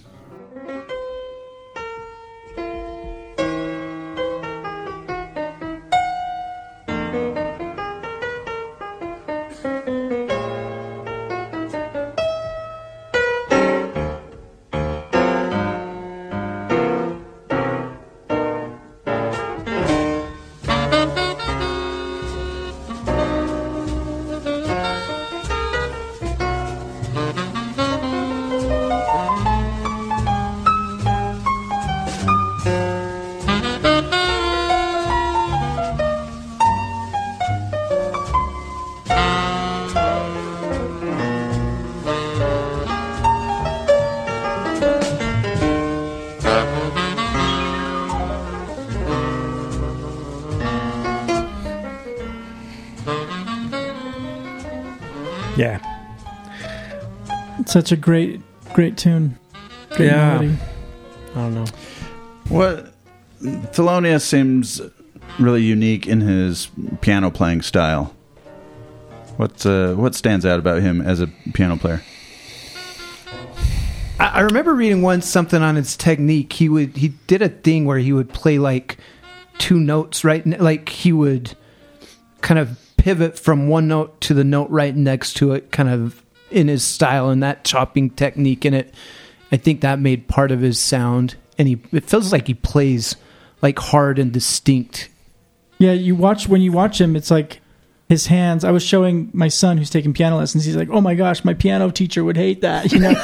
[57.73, 58.41] Such a great
[58.75, 59.39] great tune
[59.91, 60.39] great Yeah.
[60.39, 60.59] melody.
[61.31, 61.65] I don't know.
[62.49, 62.93] What
[63.43, 64.81] Thelonious seems
[65.39, 66.69] really unique in his
[67.01, 68.15] piano playing style.
[69.39, 72.03] What uh, what stands out about him as a piano player?
[74.21, 76.53] I, I remember reading once something on his technique.
[76.53, 78.99] He would he did a thing where he would play like
[79.59, 81.57] two notes right, like he would
[82.43, 86.22] kind of pivot from one note to the note right next to it, kind of
[86.53, 88.95] in his style and that chopping technique in it.
[89.51, 93.17] I think that made part of his sound, and he it feels like he plays
[93.61, 95.09] like hard and distinct.
[95.79, 97.61] Yeah, you watch when you watch him, it's like
[98.09, 98.65] his hands.
[98.65, 100.65] I was showing my son who's taking piano lessons.
[100.65, 103.15] He's like, "Oh my gosh, my piano teacher would hate that." You know,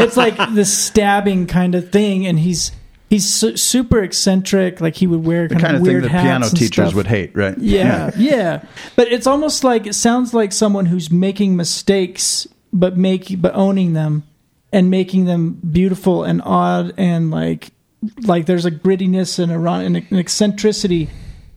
[0.00, 2.70] it's like this stabbing kind of thing, and he's
[3.08, 4.80] he's su- super eccentric.
[4.82, 6.86] Like he would wear The kind, kind of of thing weird that hats piano teachers
[6.88, 6.94] stuff.
[6.94, 7.56] would hate, right?
[7.58, 8.64] Yeah, yeah.
[8.96, 13.92] But it's almost like it sounds like someone who's making mistakes, but make but owning
[13.92, 14.24] them
[14.72, 17.70] and making them beautiful and odd and like
[18.22, 21.08] like there's a grittiness and a an eccentricity.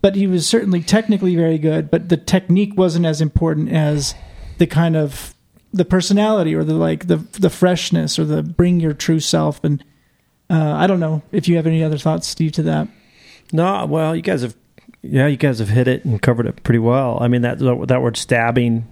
[0.02, 4.16] But he was certainly technically very good, but the technique wasn't as important as
[4.58, 5.36] the kind of
[5.72, 9.84] the personality or the like the the freshness or the bring your true self and
[10.52, 12.90] uh, I don't know if you have any other thoughts, Steve, to that.
[13.54, 14.56] No, well, you guys have,
[15.04, 17.18] yeah, you guys have hit it and covered it pretty well.
[17.20, 18.88] I mean that that word stabbing,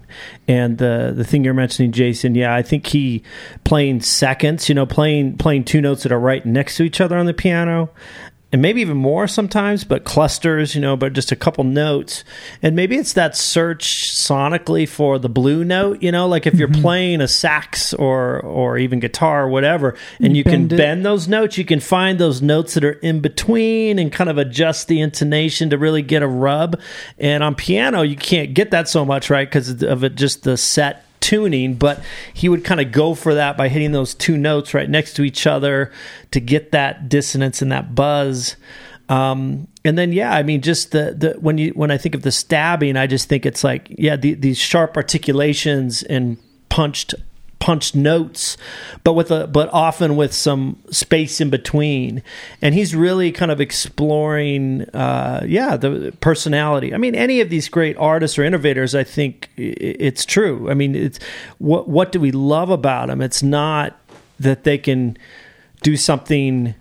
[0.47, 2.33] and the the thing you're mentioning, Jason.
[2.33, 3.21] Yeah, I think he
[3.63, 4.69] playing seconds.
[4.69, 7.33] You know, playing playing two notes that are right next to each other on the
[7.33, 7.91] piano.
[8.51, 12.23] And maybe even more sometimes, but clusters, you know, but just a couple notes.
[12.63, 16.67] And maybe it's that search sonically for the blue note, you know, like if you're
[16.67, 16.81] mm-hmm.
[16.81, 20.77] playing a sax or or even guitar or whatever, and you can Bend it.
[20.77, 24.39] bend those notes, you can find those notes that are in between and kind of
[24.39, 26.79] adjust the intonation to really get a rub.
[27.19, 29.47] And on piano, you can't get that so much, right?
[29.47, 31.75] Because of it, just the set tuning.
[31.75, 32.01] But
[32.33, 35.23] he would kind of go for that by hitting those two notes right next to
[35.23, 35.91] each other
[36.31, 38.55] to get that dissonance and that buzz.
[39.09, 42.23] Um, and then yeah, I mean, just the the when you when I think of
[42.23, 46.37] the stabbing, I just think it's like yeah, the, these sharp articulations and
[46.69, 47.15] punched
[47.59, 48.57] punched notes,
[49.03, 52.23] but with a but often with some space in between.
[52.61, 56.93] And he's really kind of exploring, uh, yeah, the personality.
[56.93, 60.69] I mean, any of these great artists or innovators, I think it's true.
[60.69, 61.19] I mean, it's
[61.57, 63.21] what what do we love about them?
[63.21, 63.99] It's not
[64.39, 65.17] that they can
[65.81, 66.75] do something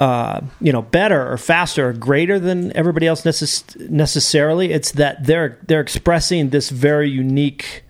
[0.00, 5.24] uh, you know better or faster or greater than everybody else necess- necessarily it's that
[5.24, 7.83] they're they're expressing this very unique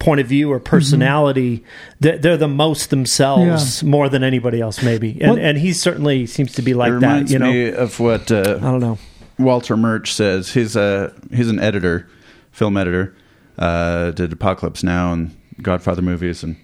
[0.00, 1.62] point of view or personality
[2.00, 6.26] they're, they're the most themselves more than anybody else maybe and Well- and he certainly
[6.26, 8.98] seems to be it like that reminds you know of what uh, i don't know
[9.38, 10.52] Walter Murch says.
[10.52, 12.06] He's a he's an editor,
[12.52, 13.14] film editor.
[13.58, 16.56] Uh, did Apocalypse Now and Godfather movies, and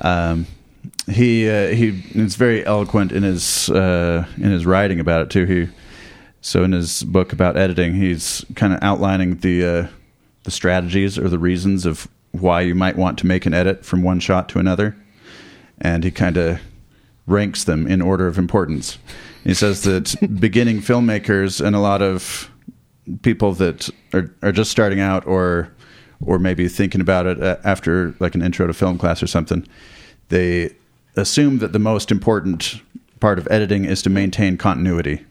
[0.00, 0.46] um,
[1.10, 5.44] he uh, he is very eloquent in his uh, in his writing about it too.
[5.46, 5.68] He
[6.42, 9.86] so in his book about editing, he's kind of outlining the uh,
[10.44, 14.02] the strategies or the reasons of why you might want to make an edit from
[14.02, 14.96] one shot to another,
[15.80, 16.60] and he kind of
[17.26, 18.98] ranks them in order of importance.
[19.44, 22.50] He says that beginning filmmakers and a lot of
[23.22, 25.72] people that are, are just starting out or
[26.26, 29.66] or maybe thinking about it uh, after like an intro to film class or something,
[30.28, 30.70] they
[31.16, 32.82] assume that the most important
[33.20, 35.24] part of editing is to maintain continuity,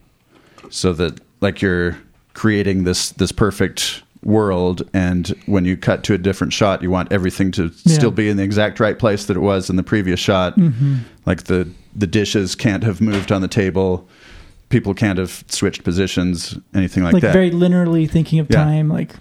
[0.68, 1.96] so that like you're
[2.34, 7.10] creating this this perfect world and when you cut to a different shot you want
[7.10, 7.94] everything to Yeah.
[7.96, 10.96] still be in the exact right place that it was in the previous shot mm-hmm.
[11.24, 14.06] like the the dishes can't have moved on the table
[14.68, 17.16] people can't have switched positions anything like, that.
[17.16, 18.62] Like, that very linearly thinking of Yeah.
[18.64, 19.14] time, like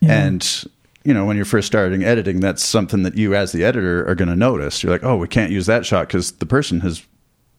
[0.00, 0.64] and
[1.02, 4.14] you know when you're first starting editing that's something that you as the editor are
[4.14, 7.04] going to notice you're like oh we can't use that shot because the person has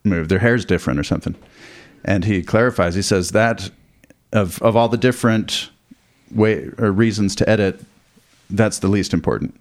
[0.06, 1.36] moved their hair's different or something
[2.06, 3.70] and he clarifies he says that
[4.32, 5.70] of of all the different
[6.36, 7.80] way or reasons to edit
[8.50, 9.60] that's the least important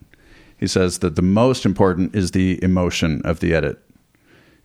[0.59, 3.78] he says that the most important is the emotion of the edit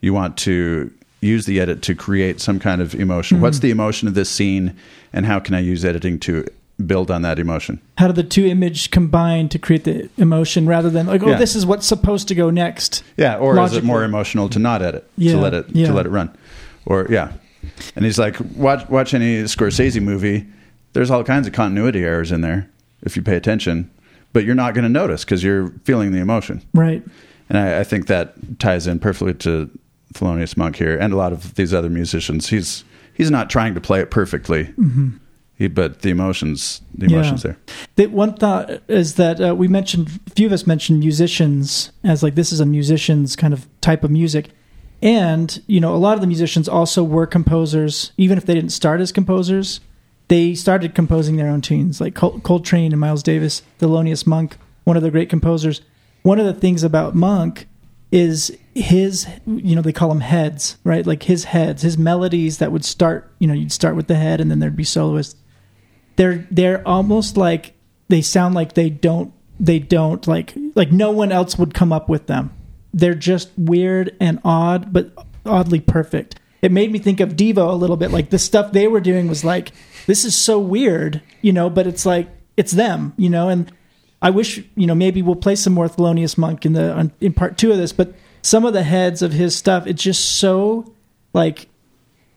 [0.01, 0.91] you want to
[1.21, 3.43] use the edit to create some kind of emotion mm-hmm.
[3.43, 4.75] what's the emotion of this scene
[5.13, 6.45] and how can i use editing to
[6.85, 10.89] build on that emotion how do the two image combine to create the emotion rather
[10.89, 11.37] than like, oh, Yeah.
[11.37, 13.03] this is what's supposed to go next?
[13.17, 15.87] Yeah, or is it more emotional to not edit Yeah, to let it yeah.
[15.87, 16.29] to let it run,
[16.85, 17.33] or yeah?
[17.97, 20.47] And he's like, watch watch any Scorsese movie.
[20.93, 22.69] There's all kinds of continuity errors in there
[23.01, 23.89] if you pay attention,
[24.33, 26.61] but you're not going to notice because you're feeling the emotion.
[26.73, 27.03] Right.
[27.49, 29.69] And I, I think that ties in perfectly to
[30.13, 32.49] Thelonious Monk here and a lot of these other musicians.
[32.49, 32.83] He's
[33.13, 34.73] he's not trying to play it perfectly,
[35.55, 37.49] he, but the emotions the emotions Mm-hmm.
[37.49, 37.55] Yeah.
[37.97, 38.07] there.
[38.07, 42.23] The one thought is that uh, we mentioned a few of us mentioned musicians as
[42.23, 44.49] like this is a musician's kind of type of music,
[45.01, 48.71] and you know a lot of the musicians also were composers, even if they didn't
[48.71, 49.79] start as composers.
[50.29, 54.97] They started composing their own tunes, like Col- Coltrane and Miles Davis, Thelonious Monk, one
[54.97, 55.81] of the great composers.
[56.23, 57.67] One of the things about Monk
[58.11, 61.05] is his, you know, they call them heads, right?
[61.05, 64.41] Like his heads, his melodies that would start, you know, you'd start with the head
[64.41, 65.35] and then there'd be soloists
[66.19, 67.75] they're they're almost like
[68.09, 72.09] they sound like they don't they don't like like no one else would come up
[72.09, 72.51] with them.
[72.93, 75.13] They're just weird and odd, but
[75.45, 76.37] oddly perfect.
[76.61, 78.11] It made me think of Devo a little bit.
[78.11, 79.71] Like the stuff they were doing was like,
[80.09, 82.27] this is so weird, you know, but it's like
[82.57, 83.47] it's them, you know.
[83.47, 83.71] And
[84.23, 87.59] I wish, you know, maybe we'll play some more Thelonious Monk in the in part
[87.59, 87.93] two of this.
[87.93, 90.91] But some of the heads of his stuff, it's just so
[91.33, 91.69] like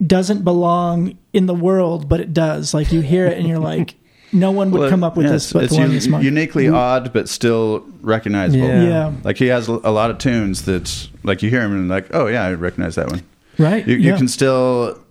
[0.07, 2.75] doesn't belong in the world, but it does.
[2.75, 3.95] Like you hear it and you're like,
[4.35, 6.25] no one would Well, come up with yeah, this but it's Thelonious un- Monk.
[6.25, 8.67] uniquely odd, but still recognizable.
[8.69, 8.83] Yeah.
[8.85, 9.13] Yeah.
[9.25, 12.27] Like he has a lot of tunes that, like you hear him and like, oh
[12.27, 13.23] yeah, I recognize that one.
[13.59, 13.87] right?
[13.89, 14.19] You, you yeah.
[14.19, 15.02] can still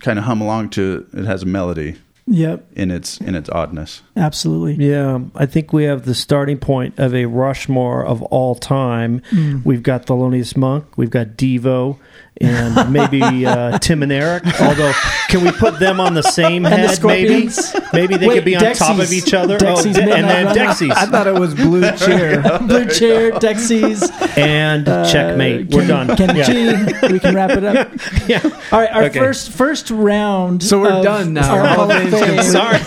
[0.00, 1.24] kind of hum along to it.
[1.24, 1.96] Has a melody,
[2.26, 4.02] Yep, in its in its oddness.
[4.16, 4.86] absolutely.
[4.88, 9.20] Yeah, I think we have the starting point of a Rushmore of all time.
[9.30, 9.64] Mm.
[9.64, 11.98] We've got Thelonious Monk, we've got Devo,
[12.40, 14.44] and maybe uh, Tim and Eric.
[14.60, 14.92] Although,
[15.28, 17.02] can we put them on the same And the head?
[17.04, 17.48] Maybe,
[17.92, 19.56] maybe they Wait, could be on top of each other.
[19.58, 20.60] Dexys De- and Midnight then Runner.
[20.60, 25.68] Dexys I thought it was Blue chair, Blue Chair, Dexys, and uh, checkmate.
[25.70, 26.16] We're Ken- done.
[26.16, 26.86] Kenny Yeah.
[27.08, 27.12] G.
[27.12, 27.90] We can wrap it up.
[28.26, 28.40] Yeah.
[28.72, 29.18] All right, our Okay.
[29.18, 30.62] first first round.
[30.62, 31.54] So we're of done now.
[31.54, 32.42] our Hall Hall of of Fame.
[32.42, 32.78] Sorry.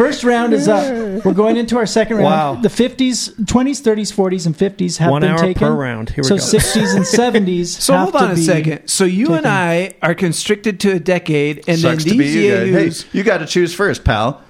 [0.00, 1.24] First round is up.
[1.26, 2.24] We're going into our second round.
[2.24, 2.54] Wow.
[2.54, 5.60] The 50s, 20s, 30s, 40s, and 50s have One been hour taken.
[5.60, 6.08] per round.
[6.08, 6.42] Here we so go.
[6.42, 7.04] 60s and
[7.46, 7.66] 70s.
[7.66, 8.88] So have hold on to a be- second.
[8.88, 9.46] So you and.
[9.46, 13.02] I are constricted to a decade, and Sucks then to be these you guys.
[13.02, 14.42] Hey, you got to choose first, pal.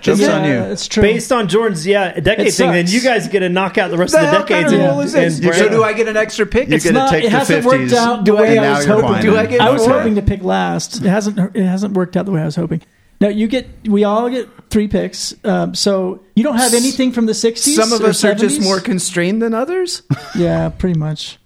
[0.00, 0.52] Jokes Yeah, on you.
[0.72, 1.02] It's true.
[1.02, 4.12] Based on Jordan's yeah decade thing, then you guys get to knock out the rest
[4.12, 4.72] The of the hell kind decades.
[4.72, 5.40] of and- rule is this?
[5.40, 6.68] and So do I get an extra pick?
[6.68, 8.76] You it's get to not, take it the hasn't 50s, worked out the way I
[8.78, 9.04] was hoping.
[9.04, 9.26] whining.
[9.30, 9.92] Do I get I was four?
[9.98, 11.04] hoping to pick last.
[11.04, 11.54] It hasn't.
[11.54, 12.80] It hasn't worked out the way I was hoping.
[13.20, 13.68] No, you get.
[13.86, 15.34] We all get three picks.
[15.44, 17.74] Um, so you don't have anything from the 60s.
[17.74, 20.02] Some of or us are just more constrained than others.
[20.34, 21.38] Yeah, pretty much.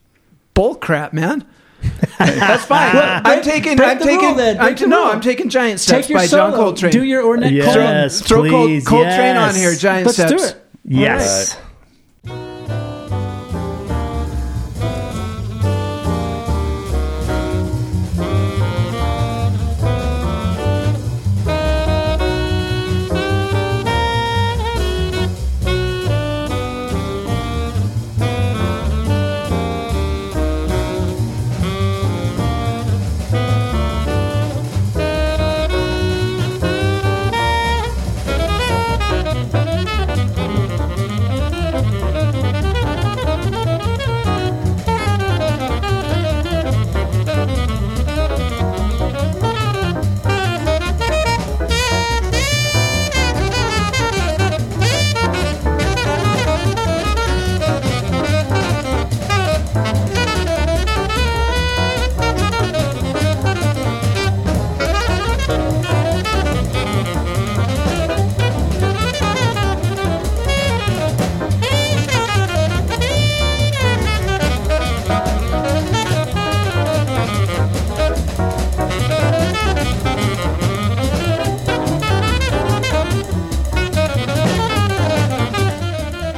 [0.52, 1.44] Bull crap, man.
[2.18, 2.94] That's fine.
[2.94, 3.76] Well, I'm taking.
[3.76, 4.20] break I'm the taking.
[4.26, 4.58] rule then.
[4.60, 5.12] I'm, Break no, rule.
[5.12, 6.50] I'm taking Giant Steps Take your by solo.
[6.50, 6.92] John Coltrane.
[6.92, 8.22] Do your Ornette Yes.
[8.22, 8.50] Coleman.
[8.50, 9.74] Throw Col- please, Coltrane on here.
[9.74, 10.32] Giant Let's Steps.
[10.32, 10.56] do it.
[10.84, 11.56] Yes.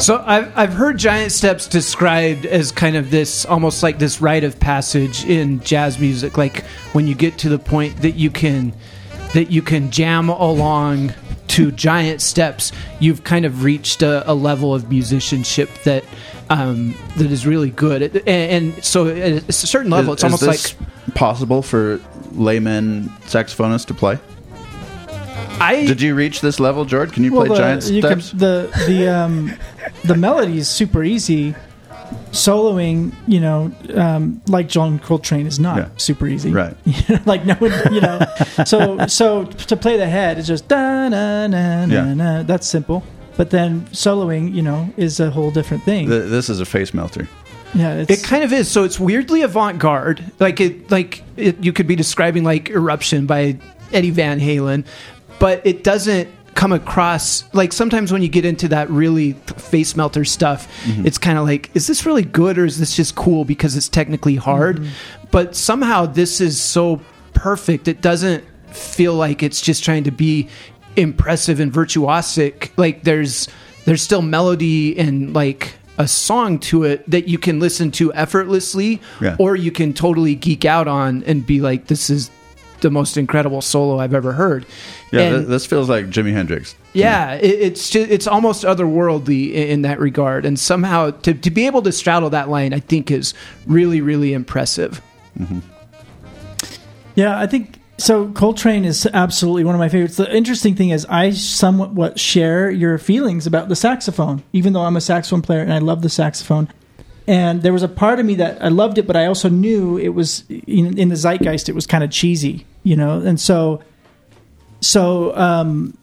[0.06, 4.44] So I've I've heard Giant Steps described as kind of this almost like this rite
[4.44, 8.72] of passage in jazz music, like when you get to the point that you can
[9.34, 11.12] that you can jam along
[11.48, 12.70] to giant steps,
[13.00, 16.04] you've kind of reached a, a level of musicianship that
[16.50, 18.02] um, that is really good.
[18.28, 20.76] And, and so at a certain level, Is- it's almost is
[21.08, 22.00] like possible for
[22.30, 24.20] layman saxophonists to play.
[25.58, 27.12] I Did you reach this level, George?
[27.12, 28.30] Can you Well, play the, giant you could- steps?
[28.38, 29.52] the the um,
[30.06, 31.54] the melody is super easy.
[32.30, 35.88] Soloing, you know, um, like John Coltrane is not Yeah.
[35.96, 36.52] super easy.
[36.52, 36.76] Right.
[37.26, 38.20] like no one, you know.
[38.64, 42.42] so so to play the head is just da na na na na.
[42.42, 43.02] That's simple.
[43.36, 46.08] But then soloing, you know, is a whole different thing.
[46.08, 47.28] Th- this is a face melter.
[47.74, 48.70] yeah, it's, It kind of is.
[48.70, 50.22] So it's weirdly avant-garde.
[50.38, 53.58] Like it, like it, you could be describing like "Eruption" by
[53.92, 54.86] Eddie Van Halen,
[55.38, 60.24] but it doesn't come across like sometimes when you get into that really face melter
[60.24, 61.06] stuff, mm-hmm.
[61.06, 63.88] it's kind of like, is this really good or is this just cool because it's
[63.88, 64.78] technically hard?
[64.78, 65.26] Mm-hmm.
[65.30, 67.00] But somehow this is so
[67.34, 67.86] perfect.
[67.86, 68.42] It doesn't
[68.74, 70.48] feel like it's just trying to be
[70.96, 72.70] impressive and virtuosic.
[72.76, 73.48] Like there's
[73.84, 79.00] there's still melody and like a song to it that you can listen to effortlessly
[79.20, 79.36] Yeah.
[79.38, 82.30] or you can totally geek out on and be like this is
[82.80, 84.66] the most incredible solo I've ever heard.
[85.12, 86.74] Yeah, And- th- this feels like Jimi Hendrix.
[86.92, 91.50] yeah, it, it's just, it's almost otherworldly in, in that regard, and somehow to, to
[91.50, 93.34] be able to straddle that line, I think is
[93.66, 95.00] really really impressive.
[95.38, 95.58] Mm-hmm.
[97.14, 98.30] Yeah, I think so.
[98.32, 100.16] Coltrane is absolutely one of my favorites.
[100.16, 104.96] The interesting thing is, I somewhat share your feelings about the saxophone, even though I'm
[104.96, 106.68] a saxophone player and I love the saxophone.
[107.28, 109.98] And there was a part of me that I loved it, but I also knew
[109.98, 111.68] it was in, in the zeitgeist.
[111.68, 113.20] It was kind of cheesy, you know.
[113.20, 113.82] And so,
[114.80, 115.96] so um,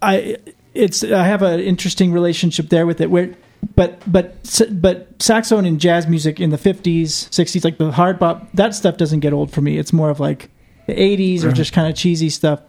[0.00, 0.36] I
[0.74, 3.10] it's I have an interesting relationship there with it.
[3.10, 3.34] Where,
[3.74, 8.48] but but but saxophone and jazz music in the fifties, sixties, like the hard bop,
[8.52, 9.78] that stuff doesn't get old for me.
[9.78, 10.48] It's more of like
[10.86, 12.60] the eighties or just kind of cheesy stuff.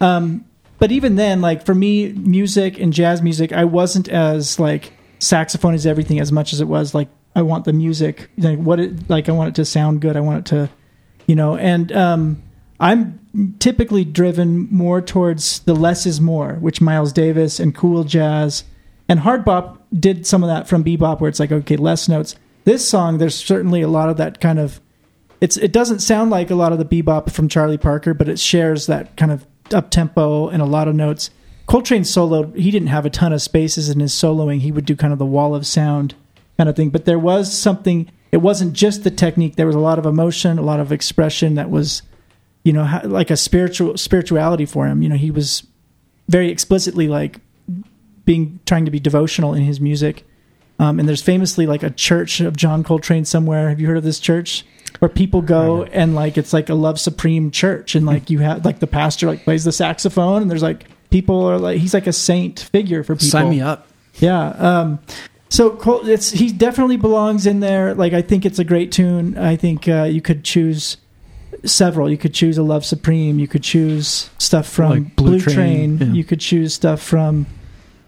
[0.00, 0.44] Um,
[0.78, 5.74] but even then, like for me, music and jazz music, I wasn't as like saxophone
[5.74, 9.10] is everything as much as it was like I want the music, like what it
[9.10, 10.16] like I want it to sound good.
[10.16, 10.70] I want it to,
[11.26, 12.42] you know, and um,
[12.80, 13.20] I'm
[13.58, 18.64] typically driven more towards the less is more, which Miles Davis and cool jazz
[19.06, 22.36] and hard bop did some of that from bebop, where it's like okay, less notes.
[22.64, 24.80] This song, there's certainly a lot of that kind of.
[25.42, 28.38] It's it doesn't sound like a lot of the bebop from Charlie Parker, but it
[28.38, 31.28] shares that kind of up tempo and a lot of notes.
[31.66, 34.60] Coltrane solo, he didn't have a ton of spaces in his soloing.
[34.60, 36.14] He would do kind of the wall of sound
[36.56, 38.10] kind of thing, but there was something.
[38.32, 39.56] It wasn't just the technique.
[39.56, 42.02] There was a lot of emotion, a lot of expression that was,
[42.64, 45.02] you know, like a spiritual spirituality for him.
[45.02, 45.66] You know, he was
[46.28, 47.40] very explicitly like
[48.24, 50.24] being trying to be devotional in his music.
[50.78, 53.70] Um, and there's famously like a church of John Coltrane somewhere.
[53.70, 54.66] Have you heard of this church?
[54.98, 58.64] Where people go and like it's like a love supreme church, and like you have
[58.64, 62.06] like the pastor like plays the saxophone, and there's like people are like he's like
[62.06, 63.28] a saint figure for people.
[63.28, 63.86] Sign me up.
[64.14, 64.48] Yeah.
[64.48, 64.98] Um,
[65.56, 67.94] so Col- it's he definitely belongs in there.
[67.94, 69.36] Like I think it's a great tune.
[69.38, 70.96] I think uh, you could choose
[71.64, 72.10] several.
[72.10, 73.38] You could choose a Love Supreme.
[73.38, 75.54] You could choose stuff from Like Blue Blue, Train,
[75.98, 76.08] Train.
[76.10, 76.14] yeah.
[76.14, 77.46] You could choose stuff from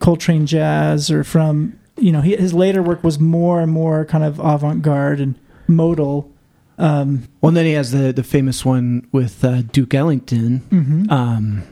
[0.00, 4.24] Coltrane Jazz or from you know he, his later work was more and more kind
[4.24, 5.34] of avant garde and
[5.66, 6.30] modal.
[6.78, 10.60] Um, Well, and then he has the the famous one with uh, Duke Ellington.
[10.70, 11.10] mhm.
[11.10, 11.62] Um,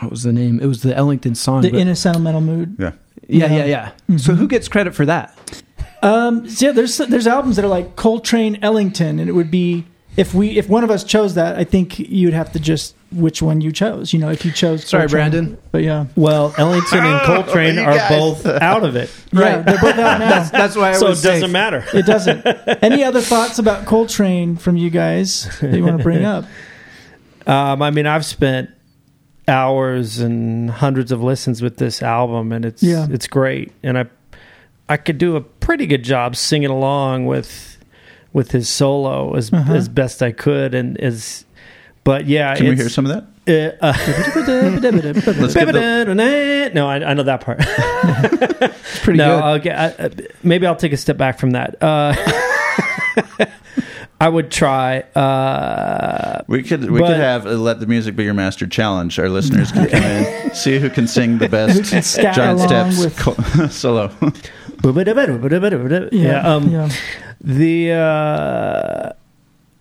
[0.00, 0.58] what was the name?
[0.60, 1.62] It was the Ellington song.
[1.62, 2.76] the but- In a Sentimental Mood.
[2.78, 2.92] Yeah.
[3.28, 3.64] Yeah, yeah.
[3.64, 4.16] yeah, yeah.
[4.16, 5.36] So who gets credit for that?
[6.02, 9.86] Um, so yeah, there's there's albums that are like Coltrane Ellington, and it would be
[10.16, 13.40] if we if one of us chose that, I think you'd have to just which
[13.40, 14.12] one you chose.
[14.12, 14.84] You know, if you chose.
[14.84, 15.30] Sorry, Coltrane.
[15.30, 15.58] Brandon.
[15.72, 19.98] But yeah, Well, Ellington and Coltrane you are both out of it, yeah, they're both
[19.98, 20.44] out now.
[20.50, 21.50] That's why I so it doesn't safe.
[21.50, 21.84] matter.
[21.94, 22.44] It doesn't.
[22.82, 26.44] Any other thoughts about Coltrane from you guys that you want to bring up?
[27.46, 28.70] Um, I mean, I've spent
[29.48, 33.06] hours and hundreds of listens with this album, and it's Yeah.
[33.10, 33.72] it's great.
[33.82, 34.06] And I
[34.88, 37.78] I could do a pretty good job singing along with
[38.32, 39.74] with his solo as Uh-huh.
[39.74, 41.44] as best I could, and as
[42.04, 43.24] but yeah, Can we hear some of that?
[43.46, 43.92] Uh, uh,
[44.80, 47.58] Let's give the, no, I, I know that part.
[47.60, 49.44] It's pretty no, good.
[49.44, 50.10] I'll get, I, I-
[50.42, 51.76] maybe I'll take a step back from that.
[51.82, 52.14] Uh,
[54.20, 55.00] I would try.
[55.14, 59.18] Uh, we could we But- could have a let the music be your master challenge.
[59.18, 62.68] Our listeners can come in, see who can sing the best can scat John along
[62.68, 64.10] Steps with- co- solo.
[66.12, 66.88] yeah, um, yeah.
[67.40, 69.12] the uh,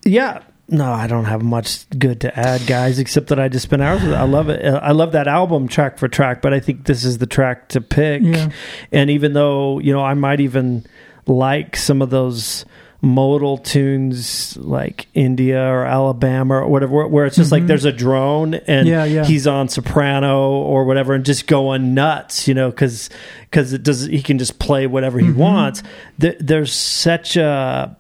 [0.06, 0.40] yeah.
[0.70, 4.02] No, I don't have much good to add, guys, except that I just spent hours
[4.02, 4.16] with it.
[4.16, 4.66] I love it.
[4.66, 7.68] Uh, I love that album track for track, but I think this is the track
[7.70, 8.22] to pick.
[8.24, 8.50] Yeah.
[8.92, 10.86] And even though, you know, I might even
[11.28, 12.64] like some of those
[13.06, 17.68] modal tunes like India or Alabama or whatever, where- it's just like Mhm.
[17.68, 19.26] there's a drone and Yeah, yeah.
[19.26, 23.10] he's on soprano or whatever and just going nuts, you know, because
[23.52, 25.36] because it does he can just play whatever he Mhm.
[25.36, 25.84] wants.
[26.18, 27.96] There, there's such a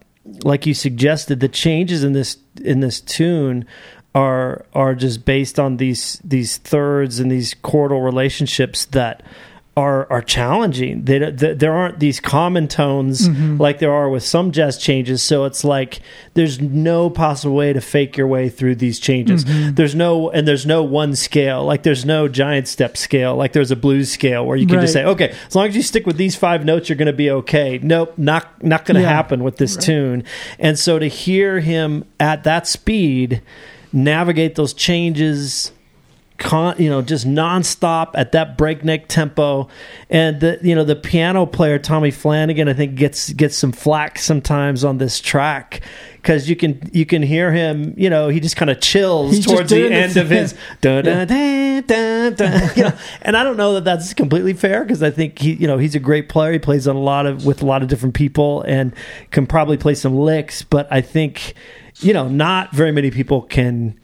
[0.46, 3.66] like you suggested the changes in this in this tune
[4.16, 9.22] are are just based on these these thirds and these chordal relationships that
[9.76, 11.04] are are challenging.
[11.06, 13.60] They, they, there aren't these common tones Mhm.
[13.60, 15.24] like there are with some jazz changes.
[15.24, 16.00] So it's like
[16.36, 19.45] there's no possible way to fake your way through these changes.
[19.45, 19.76] Mhm.
[19.76, 21.64] There's no and there's no one scale.
[21.66, 23.36] Like there's no giant step scale.
[23.36, 25.82] Like there's a blues scale where you can just say, okay, as long as you
[25.82, 27.80] stick with these five notes, you're going to be okay.
[27.82, 29.10] Nope, not not going to Yeah.
[29.10, 30.24] happen with this tune.
[30.60, 33.41] And so to hear him at that speed
[33.91, 35.72] navigate those changes
[36.44, 39.68] con, you know, just nonstop at that breakneck tempo.
[40.10, 44.20] And the you know the piano player Tommy Flanagan, I think gets gets some flack
[44.20, 45.82] sometimes on this track
[46.18, 47.94] because you can you can hear him.
[47.98, 50.53] You know, he just kind of chills He's towards the end of his.
[50.82, 55.11] Dun, dun, dun, you know, and I don't know that that's completely fair because I
[55.11, 56.52] think he, you know, he's a great player.
[56.52, 58.94] He plays on a lot of with a lot of different people and
[59.32, 60.61] can probably play some licks.
[60.61, 61.53] But I think,
[61.99, 63.99] you know, not very many people can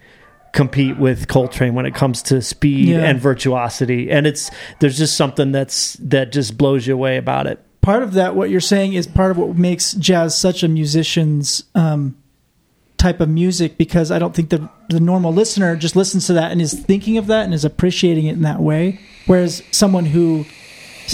[0.53, 3.03] compete with Coltrane when it comes to speed Yeah.
[3.03, 4.09] and virtuosity.
[4.11, 4.49] And it's
[4.79, 7.59] there's just something that's that just blows you away about it.
[7.81, 11.63] part of that what you're saying is part of what makes jazz such a musician's
[11.75, 12.15] um,
[12.97, 16.51] type of music because I don't think the the normal listener just listens to that
[16.51, 20.45] and is thinking of that and is appreciating it in that way whereas someone who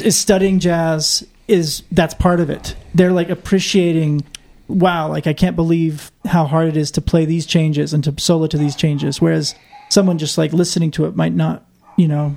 [0.03, 4.23] is studying jazz is that's part of it they're like appreciating
[4.67, 8.13] wow like I can't believe how hard it is to play these changes and to
[8.19, 9.55] solo to these changes whereas
[9.89, 11.65] someone just like listening to it might not
[11.97, 12.35] you know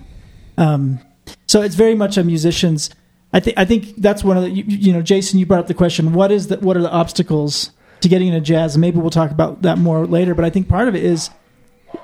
[0.59, 0.99] um,
[1.47, 2.91] so it's very much a musician's.
[3.33, 5.67] I think I think that's one of the you, you know Jason you brought up
[5.67, 8.99] the question what is the what are the obstacles to getting into jazz and maybe
[8.99, 11.29] we'll talk about that more later but I think part of it is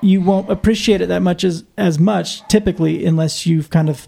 [0.01, 4.07] you won't appreciate it that much as as much typically unless you've kind of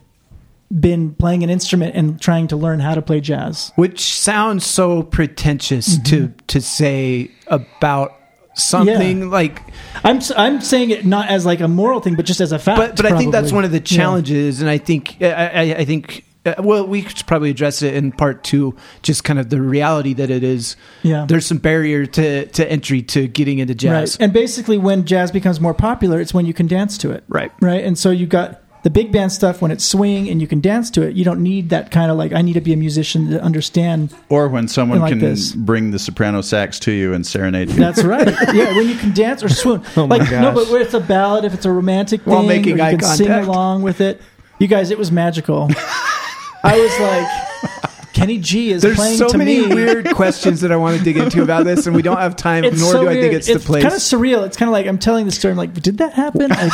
[0.69, 3.71] been playing an instrument and trying to learn how to play jazz.
[3.75, 8.13] which sounds so pretentious to to say about
[8.53, 9.61] something like
[10.03, 12.77] I'm I'm saying it not as like a moral thing, but just as a fact.
[12.77, 13.97] but but I think that's one of the Yeah.
[13.97, 18.11] challenges, and I think I, I, think uh, well, we should probably address it in
[18.11, 20.75] part two, just kind of the reality that it is.
[21.03, 21.25] Yeah.
[21.27, 24.15] there's some barrier to to entry to getting into jazz.
[24.15, 24.23] Right.
[24.25, 27.23] And basically, when jazz becomes more popular, it's when you can dance to it.
[27.27, 27.51] Right.
[27.61, 27.83] Right.
[27.83, 30.89] And so you got the big band stuff when it's swing and you can dance
[30.91, 31.15] to it.
[31.15, 34.13] You don't need that kind of like, I need to be a musician to understand.
[34.29, 35.53] Or when someone Like can this.
[35.53, 37.75] bring the soprano sax to you and serenade you.
[37.75, 38.27] That's right.
[38.53, 38.75] yeah.
[38.75, 39.83] When you can dance or swoon.
[39.97, 42.43] Oh my like, no, but where it's a ballad, if it's a romantic thing, While
[42.43, 44.21] or making you eye can sing along with it.
[44.59, 45.69] You guys, it was magical.
[46.63, 47.86] I was like,
[48.17, 49.73] Kenny G is There's playing so to many me.
[49.75, 52.63] weird questions that I want to dig into about this, and we don't have time,
[52.63, 53.33] It's nor so do I think weird.
[53.35, 53.83] it's the place.
[53.83, 54.45] kind of surreal.
[54.45, 55.51] It's kind of like I'm telling the story.
[55.51, 56.51] I'm like, did that happen?
[56.51, 56.69] I,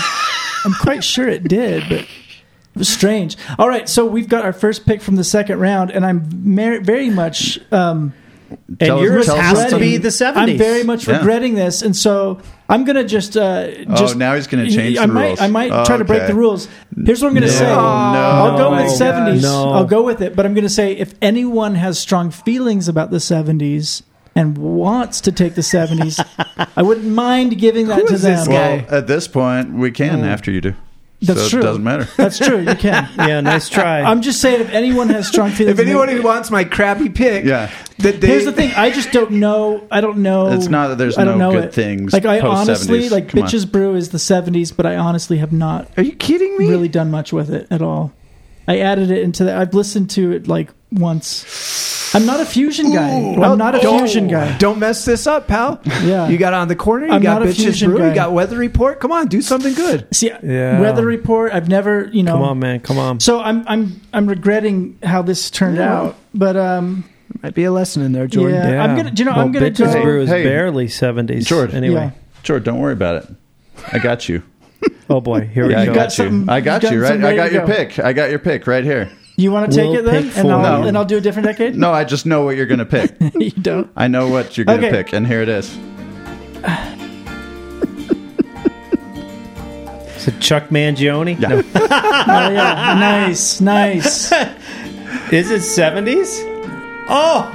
[0.65, 2.07] I'm quite sure it did, but it
[2.75, 3.35] was strange.
[3.59, 6.79] All right, so we've got our first pick from the second round, and I'm mer-
[6.81, 7.59] very much.
[7.71, 8.13] Um,
[8.67, 10.35] And Tell yours tell has to be the 70s.
[10.37, 11.17] I'm very much Yeah.
[11.17, 12.39] regretting this, and so
[12.73, 13.37] I'm gonna just.
[13.37, 15.41] Uh, Oh, now he's gonna change I the might, rules.
[15.41, 16.31] I might Oh, try to break okay.
[16.31, 16.67] the rules.
[17.05, 17.65] Here's what I'm gonna No, say.
[17.65, 17.79] no.
[17.79, 19.41] I'll go with Oh, 70s.
[19.43, 19.71] no.
[19.71, 23.19] I'll go with it, but I'm gonna say if anyone has strong feelings about the
[23.19, 24.01] 70s.
[24.35, 26.17] And wants to take the 70s,
[26.75, 28.35] I wouldn't mind giving that Who to is them.
[28.39, 30.73] this well, at this point, we can after you do.
[31.25, 31.59] That's so true.
[31.59, 32.07] It doesn't matter.
[32.17, 32.59] That's true.
[32.61, 33.09] You can.
[33.17, 34.01] Yeah, nice try.
[34.01, 37.45] I'm just saying, if anyone has strong feelings, if anyone who wants my crappy pick,
[37.45, 37.71] Yeah.
[37.99, 38.71] that they, Here's the thing.
[38.75, 39.87] I just don't know.
[39.89, 40.51] I don't know.
[40.51, 41.73] It's not that there's I don't no know good it.
[41.73, 42.61] things Like I post-70s.
[42.61, 43.47] honestly, like Come on.
[43.47, 46.67] Bitches Brew is the '70s, but I honestly have not Are you kidding me?
[46.69, 48.11] really done much with it at all.
[48.67, 49.57] I added it into that.
[49.57, 51.45] I've listened to it like once.
[52.13, 53.09] I'm not a fusion guy.
[53.33, 54.57] I'm not a fusion guy.
[54.57, 55.81] Don't mess this up, pal.
[56.03, 56.27] Yeah.
[56.27, 57.07] You got on the corner.
[57.07, 57.99] You I'm got not a bitches fusion brew.
[57.99, 58.09] guy.
[58.09, 58.99] You got weather report.
[58.99, 60.07] Come on, do something good.
[60.13, 60.79] See, Yeah.
[60.79, 61.53] Weather Report.
[61.53, 62.33] I've never, you know.
[62.33, 62.79] Come on, man.
[62.81, 63.19] Come on.
[63.19, 67.03] So I'm I'm I'm regretting how this turned out, but um,
[67.41, 68.55] Might be a lesson in there, Jordan.
[68.55, 68.83] Yeah.
[68.83, 70.43] I'm gonna- do you know, I'm gonna Bitches go- Brew is Hey.
[70.43, 71.45] barely 70s.
[71.45, 71.73] George.
[71.73, 71.95] Anyway.
[71.95, 72.11] Yeah.
[72.43, 73.29] George, don't worry about it.
[73.91, 74.43] I got you.
[75.09, 75.41] Oh, boy.
[75.47, 75.93] Here we Yeah, I go.
[75.93, 76.25] got got you.
[76.25, 77.07] something- I got you got you, right?
[77.07, 77.73] something I ready got to your go.
[77.73, 77.99] pick.
[77.99, 79.09] I got your pick right here.
[79.35, 80.51] You want to take We'll it then, and.
[80.51, 80.87] I'll No.
[80.87, 81.75] and I'll do a different decade.
[81.75, 83.15] No, I just know what you're going to pick.
[83.39, 83.89] you don't.
[83.95, 85.03] I know what you're going to Okay.
[85.03, 85.69] pick, and here it is.
[90.17, 91.39] Is it Chuck Mangione?
[91.39, 91.47] Yeah.
[91.49, 91.63] No.
[92.25, 94.31] Oh yeah, nice, nice.
[95.31, 96.39] Is it 70s?
[97.09, 97.51] Oh!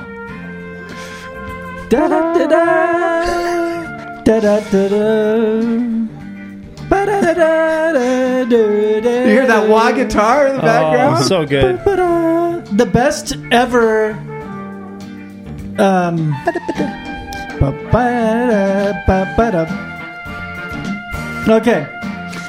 [1.88, 6.17] Da da da da da da da da.
[6.90, 8.56] You
[9.35, 11.24] hear that wah guitar in the Oh, background?
[11.24, 11.78] so good.
[11.85, 14.12] The best ever.
[15.78, 16.35] Um.
[17.60, 19.66] ba-ba-da, ba-ba-da.
[21.56, 21.86] Okay,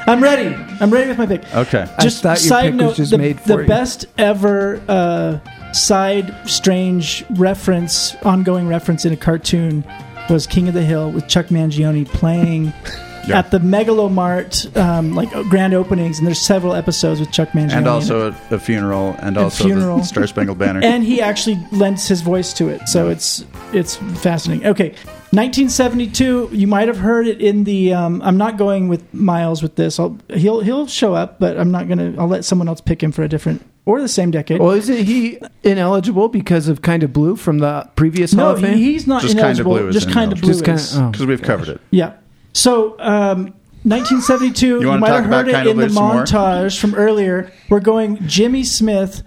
[0.07, 0.55] I'm ready.
[0.81, 1.43] I'm ready with my pick.
[1.55, 1.85] Okay.
[1.97, 3.67] I Just thought your side pick was note, just the, made the you.
[3.67, 5.39] best ever uh,
[5.73, 9.83] side strange reference, ongoing reference in a cartoon
[10.29, 12.71] was King of the Hill with Chuck Mangione playing
[13.29, 13.39] Yeah.
[13.39, 17.73] at the Megalomart um, like uh, grand openings, and there's several episodes with Chuck Mangione.
[17.77, 17.89] And it.
[17.89, 19.97] also a, a funeral, and also funeral.
[19.97, 20.81] the Star Spangled Banner.
[20.83, 24.65] and he actually lends his voice to it, so it's it's fascinating.
[24.67, 24.89] Okay,
[25.31, 26.49] 1972.
[26.51, 27.93] You might have heard it in the.
[27.93, 29.99] Um, I'm not going with Miles with this.
[29.99, 32.15] I'll, he'll he'll show up, but I'm not gonna.
[32.17, 34.59] I'll let someone else pick him for a different or the same decade.
[34.59, 38.61] Well, isn't he ineligible because of Kind of Blue from the previous Hall no, of
[38.61, 38.77] Fame?
[38.77, 39.71] he- he's not Just Kinda ineligible.
[39.77, 40.51] Blue is just kind of blue.
[40.53, 40.97] Just kinda- is.
[40.97, 41.09] oh.
[41.09, 41.81] Because we've covered it.
[41.89, 42.13] Yeah.
[42.53, 43.53] So, um,
[43.83, 44.81] 1972.
[44.81, 47.51] You, wanna might have heard it in the montage from earlier.
[47.69, 49.23] We're going Jimmy Smith,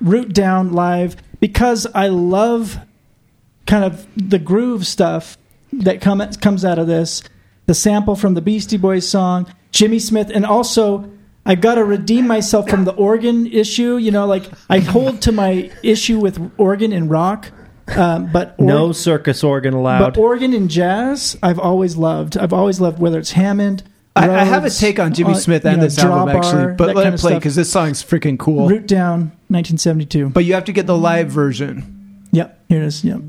[0.00, 2.78] Root Down live because I love
[3.66, 5.36] kind of the groove stuff
[5.72, 7.22] that come, comes out of this.
[7.66, 11.10] The sample from the Beastie Boys song, Jimmy Smith, and also.
[11.46, 13.96] I've got to redeem myself from the organ issue.
[13.96, 17.50] You know, like I hold to my issue with organ and rock,
[17.96, 20.14] um, but or- No circus organ allowed.
[20.14, 22.36] but organ and jazz, I've always loved.
[22.36, 23.82] I've always loved whether it's Hammond.
[24.16, 26.34] I, I have a Rhodes, take on Jimmy uh, Smith you and know, this album
[26.34, 27.40] Drawbar, actually, but that let kind it of play stuff.
[27.40, 28.68] because this song's freaking cool.
[28.68, 30.30] Root Down, 1972.
[30.30, 32.26] But you have to get the live version.
[32.32, 33.04] Yep, here it is.
[33.04, 33.20] Yep.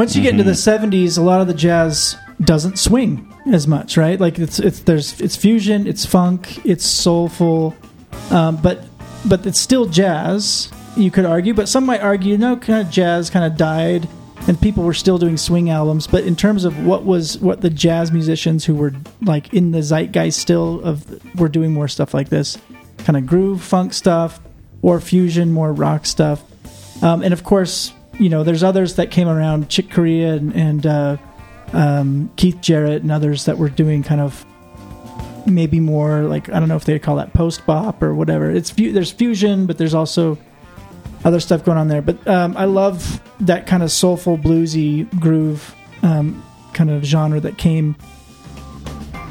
[0.00, 3.98] Once you get into the '70s, a lot of the jazz doesn't swing as much,
[3.98, 4.18] right?
[4.18, 7.76] Like it's it's there's it's fusion, it's funk, it's soulful,
[8.30, 8.82] um, but
[9.26, 10.72] but it's still jazz.
[10.96, 14.08] You could argue, but some might argue, no, kind of jazz kind of died,
[14.48, 16.06] and people were still doing swing albums.
[16.06, 19.82] But in terms of what was what the jazz musicians who were like in the
[19.82, 22.56] zeitgeist still of were doing more stuff like this,
[23.04, 24.40] kind of groove funk stuff,
[24.80, 26.42] or fusion, more rock stuff.
[27.02, 30.86] Um, and of course, you know, there's others that came around, Chick Corea and, and
[30.86, 31.16] uh,
[31.72, 34.44] um, Keith Jarrett and others that were doing kind of
[35.46, 38.50] maybe more like I don't know if they call that post bop or whatever.
[38.50, 40.36] It's there's fusion, but there's also
[41.24, 42.02] other stuff going on there.
[42.02, 46.44] But um, I love that kind of soulful bluesy groove um,
[46.74, 47.96] kind of genre that came,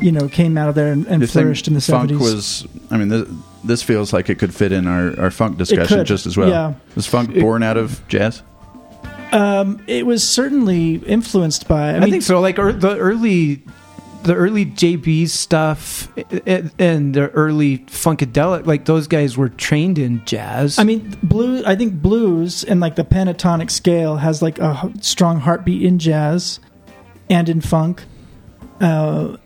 [0.02, 2.20] you know, came out of there and, and flourished in the funk 70s.
[2.20, 2.68] was.
[2.90, 3.30] I mean, this,
[3.64, 6.50] this feels like it could fit in our, our funk discussion just as well.
[6.50, 6.74] yeah.
[6.96, 8.42] Was funk born out of jazz?
[9.32, 11.92] Um, it was certainly influenced by.
[11.92, 12.40] I, I, mean, think so.
[12.40, 13.64] Like er, the early,
[14.24, 16.08] the early JB stuff
[16.80, 20.80] and the early funkadelic, like those guys were trained in jazz.
[20.80, 21.64] I mean, blues.
[21.66, 26.60] I think blues and like the pentatonic scale has like a strong heartbeat in jazz
[27.30, 28.04] and in funk,
[28.82, 29.38] uh,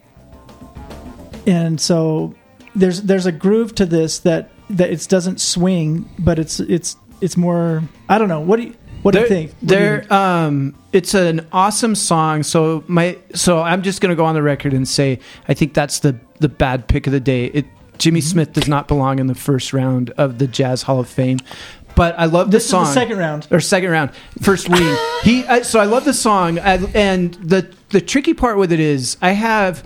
[1.45, 2.35] and so
[2.75, 7.35] there's there's a groove to this that that it doesn't swing, but it's it's it's
[7.35, 7.83] more.
[8.07, 8.39] I don't know.
[8.39, 9.51] What do you what do you think?
[9.51, 12.43] What do you- There, um, it's an awesome song.
[12.43, 15.99] So my, so I'm just gonna go on the record and say I think that's
[15.99, 17.45] the the bad pick of the day.
[17.45, 17.65] It
[17.99, 18.29] Jimmy Mm-hmm.
[18.29, 21.37] Smith does not belong in the first round of the Jazz Hall of Fame,
[21.95, 22.83] but I love this the song.
[22.83, 23.47] is the second round.
[23.51, 24.11] or second round,
[24.41, 24.97] first wing.
[25.23, 28.79] he I, so I love the song, I, and the the tricky part with it
[28.79, 29.83] is I have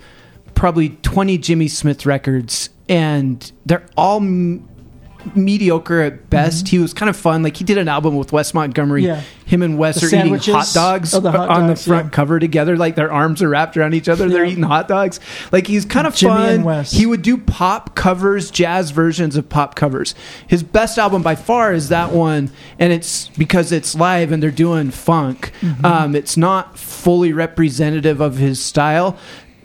[0.54, 4.16] probably twenty Jimmy Smith records, and they're all.
[4.18, 4.66] M-
[5.36, 8.52] mediocre at best he was kind of fun like he did an album with wes
[8.54, 9.08] montgomery Mm-hmm.
[9.08, 9.22] Yeah.
[9.46, 12.06] him and wes The are eating hot dogs Oh, the hot on dogs, the front
[12.06, 12.10] yeah.
[12.10, 15.20] cover together like their arms are wrapped around each other they're eating hot dogs
[15.52, 16.90] like he's kind of Jimmy fun and Wes.
[16.92, 20.14] he would do pop covers, jazz versions of pop covers.
[20.46, 24.50] His best album by far is that one, and it's because it's live and they're
[24.50, 25.52] doing funk.
[25.60, 25.84] Mm-hmm.
[25.86, 29.16] Um, it's not fully representative of his style.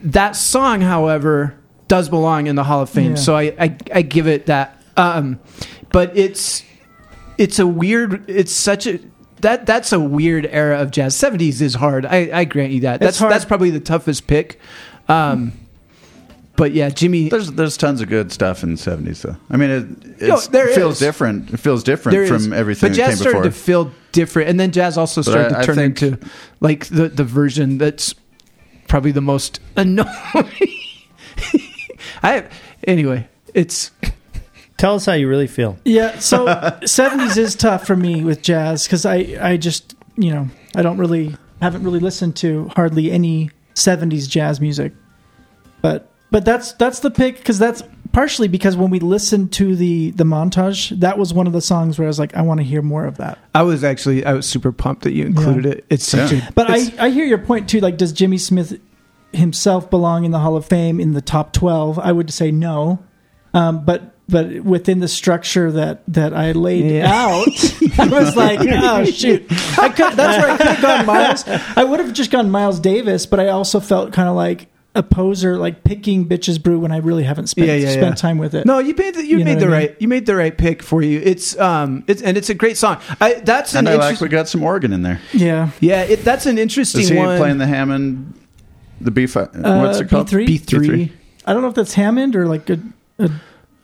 [0.02, 1.56] That song, however,
[1.88, 3.16] does belong in the Hall of Fame, Yeah.
[3.18, 4.82] so I, I I give it that.
[4.98, 5.40] Um,
[5.92, 6.64] but it's
[7.38, 8.30] it's a weird.
[8.30, 9.00] It's such a
[9.42, 11.16] that that's a weird era of jazz.
[11.16, 12.06] Seventies is hard.
[12.06, 13.00] I, I grant you that.
[13.00, 13.32] That's hard.
[13.32, 14.60] that's probably the toughest pick.
[15.10, 15.54] Um,
[16.56, 17.30] but yeah, Jimmy.
[17.30, 19.36] There's there's tons of good stuff in the seventies though.
[19.50, 21.00] I mean, it Yo, it's, there it feels is.
[21.00, 21.52] different.
[21.54, 22.52] It feels different There from is.
[22.54, 23.44] everything But that jazz came started before.
[23.44, 26.20] to feel different, and then jazz also started to I turn think- into
[26.60, 28.14] like the the version that's
[28.88, 30.08] probably the most annoying.
[32.24, 32.46] I
[32.88, 33.92] anyway, it's
[34.84, 35.78] Tell us how you really feel.
[35.86, 40.50] Yeah, so 70s is tough for me with jazz because I, I just, you know,
[40.76, 44.92] I don't really, haven't really listened to hardly any 70s jazz music.
[45.82, 47.82] But but that's that's the pick because that's
[48.12, 51.98] partially because when we listened to the the montage, that was one of the songs
[51.98, 53.40] where I was like, I want to hear more of that.
[53.56, 55.86] I was actually I was super pumped that you included it.
[55.90, 56.50] It's such Yeah.
[56.50, 57.80] a But it's- I, I hear your point too.
[57.80, 58.82] Like, does Jimmy Smith
[59.32, 61.98] himself belong in the Hall of Fame in the top twelve?
[62.00, 63.00] I would say no.
[63.54, 67.12] Um, but but within the structure that that I laid Yeah.
[67.12, 67.48] out,
[68.00, 69.46] I was like, oh shoot,
[69.78, 71.44] I could, that's where I could have gone Miles.
[71.48, 75.02] I would have just gone Miles Davis, but I also felt kind of like a
[75.02, 78.14] poser, like picking bitches brew when I really haven't spent Yeah, yeah, spent yeah.
[78.14, 78.66] time with it.
[78.68, 79.72] No, you made the, you, You know made the I mean?
[79.72, 81.20] right you made the right pick for you.
[81.20, 83.00] It's um it's and it's a great song.
[83.20, 85.20] I that's an and I like we got some organ in there.
[85.34, 87.38] yeah, yeah it, that's an interesting Is he one.
[87.40, 88.40] playing the Hammond?
[89.02, 89.50] The B five.
[89.56, 90.28] Uh, what's it called?
[90.30, 90.46] B3?
[90.48, 91.12] B three.
[91.46, 92.80] I don't know if that's Hammond or like a,
[93.20, 93.30] a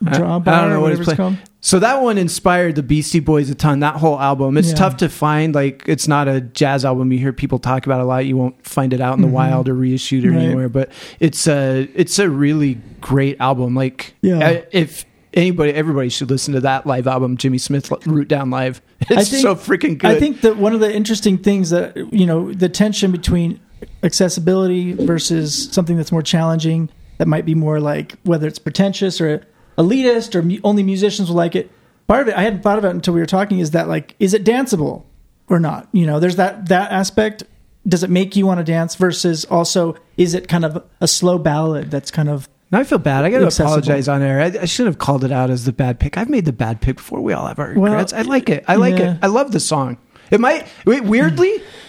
[0.03, 1.37] draw bar I don't know what it's it's called.
[1.61, 3.81] So that one inspired the Beastie Boys a ton.
[3.81, 4.57] That whole album.
[4.57, 4.75] It's Yeah.
[4.75, 5.53] tough to find.
[5.53, 7.11] Like it's not a jazz album.
[7.11, 8.25] You hear people talk about a lot.
[8.25, 10.37] You won't find it out in the wild or reissued or Mm-hmm.
[10.37, 10.45] Right.
[10.45, 10.69] anywhere.
[10.69, 13.75] But it's a it's a really great album.
[13.75, 14.61] Like Yeah.
[14.71, 18.81] If anybody everybody should listen to that live album, Jimmy Smith Root Down Live.
[19.09, 20.11] It's think- so freaking good.
[20.11, 23.59] I think that one of the interesting things that you know the tension between
[24.03, 29.45] accessibility versus something that's more challenging that might be more like whether it's pretentious or
[29.79, 31.71] elitist or mu- only musicians will like it.
[32.07, 34.15] Part of it I hadn't thought about it until we were talking is that like
[34.19, 35.03] is it danceable
[35.47, 35.87] or not?
[35.91, 37.43] You know, there's that that aspect.
[37.87, 41.37] Does it make you want to dance versus also is it kind of a slow
[41.39, 43.23] ballad that's kind of Now I feel bad.
[43.23, 43.69] I got to Accessible.
[43.69, 44.41] apologize on air.
[44.41, 46.17] I, I should have called it out as the bad pick.
[46.17, 47.21] I've made the bad pick before.
[47.21, 48.11] We all have our Well, regrets.
[48.13, 48.65] I like it.
[48.67, 49.13] I like yeah.
[49.13, 49.19] it.
[49.23, 49.97] I love the song.
[50.29, 51.61] It might wait, weirdly,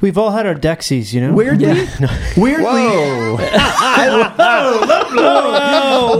[0.00, 1.34] We've all had our Dexys, you know.
[1.34, 1.68] weirdly,
[2.36, 2.64] weirdly.
[2.64, 3.36] Whoa!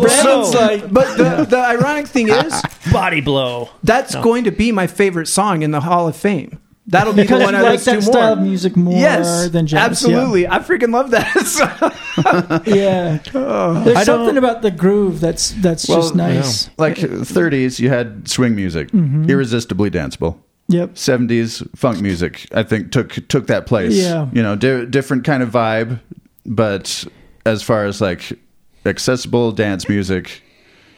[0.00, 2.62] Brandon's like, but the, the ironic thing is,
[2.92, 3.70] body blow.
[3.82, 6.58] that's going to be my favorite song in the Hall of Fame.
[6.86, 8.42] That'll be because the one you I like listen that to style more.
[8.42, 9.78] of music more yes, than jazz.
[9.90, 10.48] absolutely.
[10.48, 12.62] I freaking love that.
[12.66, 12.74] Yeah.
[12.74, 13.18] yeah.
[13.32, 13.84] Oh.
[13.84, 16.68] There's I don't- something about the groove that's that's just nice.
[16.78, 19.30] Like 30s, you had swing music, Mm-hmm.
[19.30, 20.38] irresistibly danceable.
[20.70, 20.94] Yep.
[20.94, 23.94] 70s funk music, I think took took that place.
[23.96, 24.28] Yeah.
[24.32, 26.00] you know, di- different kind of vibe,
[26.46, 27.04] but
[27.44, 28.32] as far as like
[28.86, 30.42] accessible dance music,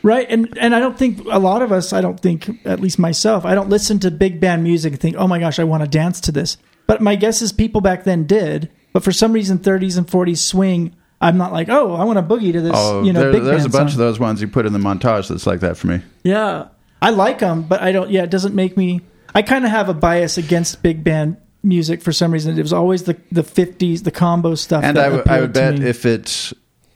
[0.05, 2.99] Right, and and I don't think a lot of us, I don't think, at least
[2.99, 5.85] myself, I don't listen to big band music and think, oh my gosh, I want
[5.85, 6.57] to dance to this.
[6.89, 8.69] But my guess is people back then did.
[8.93, 12.23] But for some reason, 30s and 40s swing, I'm not like, oh, I want to
[12.35, 12.73] boogie to this.
[12.75, 14.01] oh, you know, there- big there's a bunch song.
[14.01, 16.01] of those ones you put in the montage that's like that for me.
[16.25, 16.67] Yeah,
[17.01, 18.11] I like them, but I don't.
[18.11, 19.03] Yeah, it doesn't make me.
[19.35, 22.59] I kind of have a bias against big band music for some reason.
[22.59, 24.85] It was always the the 50s, the combo stuff.
[24.85, 25.87] And that I, w- I would bet me.
[25.87, 26.53] if it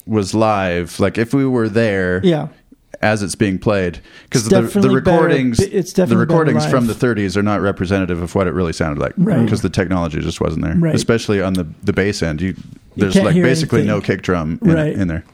[0.07, 2.49] was live, like if we were there, yeah,
[3.03, 6.67] as it's being played because the, the definitely better- recordings it's the definitely better recordings
[6.67, 9.45] from the 30s are not representative of what it really sounded like Right.
[9.45, 10.95] because the technology just wasn't there Right.
[10.95, 12.57] especially on the the bass end you
[12.97, 13.97] there's can't like basically anything.
[13.99, 14.95] no kick drum in, Right.
[14.95, 15.25] in there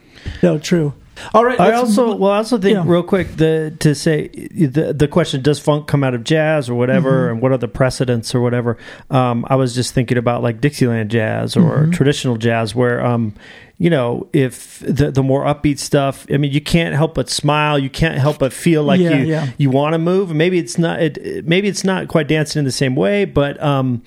[0.43, 0.93] no, true.
[1.35, 2.85] All right, I also well, I also think Yeah.
[2.87, 6.75] real quick the to say the the question does funk come out of jazz or
[6.75, 8.77] whatever, and what are the precedents or whatever.
[9.11, 13.35] Um, I was just thinking about like Dixieland jazz or traditional jazz, where um,
[13.83, 17.81] you know, if the the more upbeat stuff, I mean, you can't help but smile,
[17.81, 19.51] you can't help but feel like Yeah, you yeah.
[19.59, 20.33] you want to move.
[20.33, 24.05] Maybe it's not it, maybe it's not quite dancing in the same way, but um,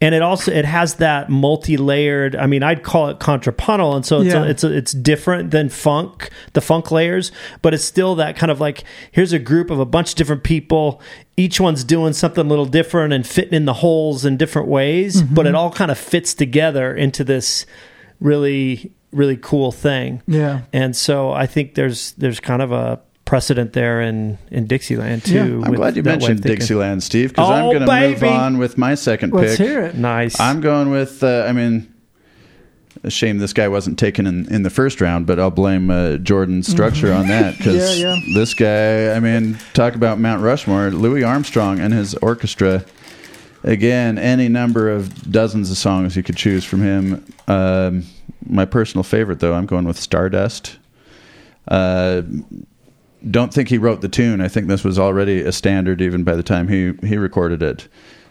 [0.00, 2.36] and it also it has that multi layered.
[2.36, 4.44] I mean, I'd call it contrapuntal, and so it's Yeah.
[4.44, 7.30] a, it's a, it's different than funk, the funk layers,
[7.60, 8.82] but it's still that kind of like
[9.12, 11.02] here's a group of a bunch of different people.
[11.36, 15.20] Each one's doing something a little different and fitting in the holes in different ways,
[15.20, 17.66] but it all kind of fits together into this
[18.20, 20.22] really really cool thing.
[20.26, 20.62] Yeah.
[20.72, 25.34] And so I think there's there's kind of a precedent there in in Dixieland too.
[25.34, 25.42] Yeah.
[25.42, 28.08] i'm with glad you that way of mentioned dixieland steve because Oh, i'm going to
[28.08, 29.96] move on with my 2nd Let's pick hear it.
[29.96, 30.40] Nice.
[30.40, 31.92] i'm going with uh, i mean
[33.04, 36.16] a shame this guy wasn't taken in, in the first round, but I'll blame uh,
[36.16, 38.34] Jordan's structure on that because Yeah, yeah.
[38.34, 42.84] this guy, I mean, talk about Mount Rushmore, Louis Armstrong and his orchestra.
[43.62, 47.24] Again, any number of dozens of songs you could choose from him.
[47.46, 48.02] Um,
[48.46, 50.78] my personal favorite, though, I'm going with Stardust.
[51.66, 52.22] Uh,
[53.30, 54.40] don't think he wrote the tune.
[54.40, 57.88] I think this was already a standard even by the time he, he recorded it.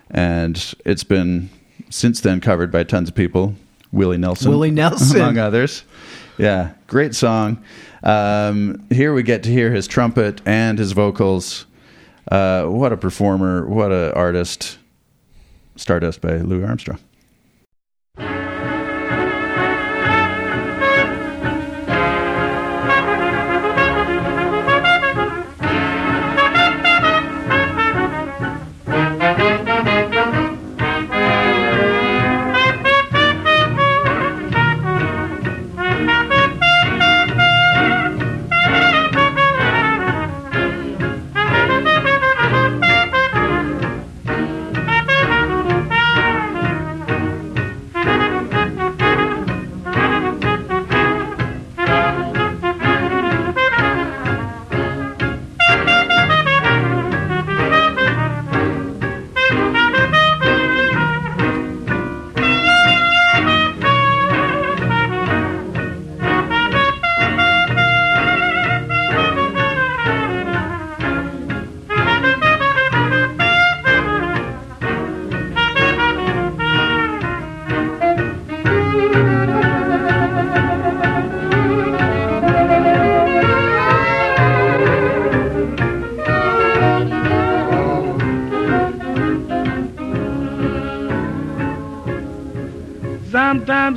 [0.10, 1.50] And it's been
[1.90, 3.56] since then covered by tons of people.
[3.92, 4.50] Willie Nelson.
[4.50, 5.22] Willie Nelson.
[5.22, 5.84] Among others.
[6.38, 7.64] Yeah, great song.
[8.04, 11.66] Um, here we get to hear his trumpet and his vocals.
[12.32, 13.68] Uh, what a performer.
[13.68, 14.78] What a artist.
[15.76, 17.00] Stardust by Louis Armstrong.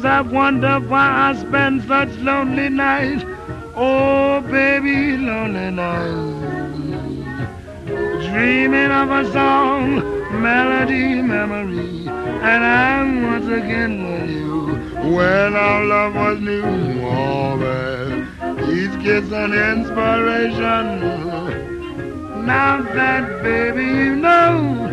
[0.00, 3.22] Sometimes I wonder why I spend such lonely nights.
[3.74, 6.40] Oh, baby, lonely nights.
[8.30, 9.96] Dreaming of a song,
[10.40, 12.08] melody, memory.
[12.08, 14.68] And I'm once again with you.
[15.14, 16.62] When our love was new,
[17.04, 18.26] oh, man.
[18.72, 21.00] Each kiss an inspiration.
[22.46, 24.88] Now that, baby, you know,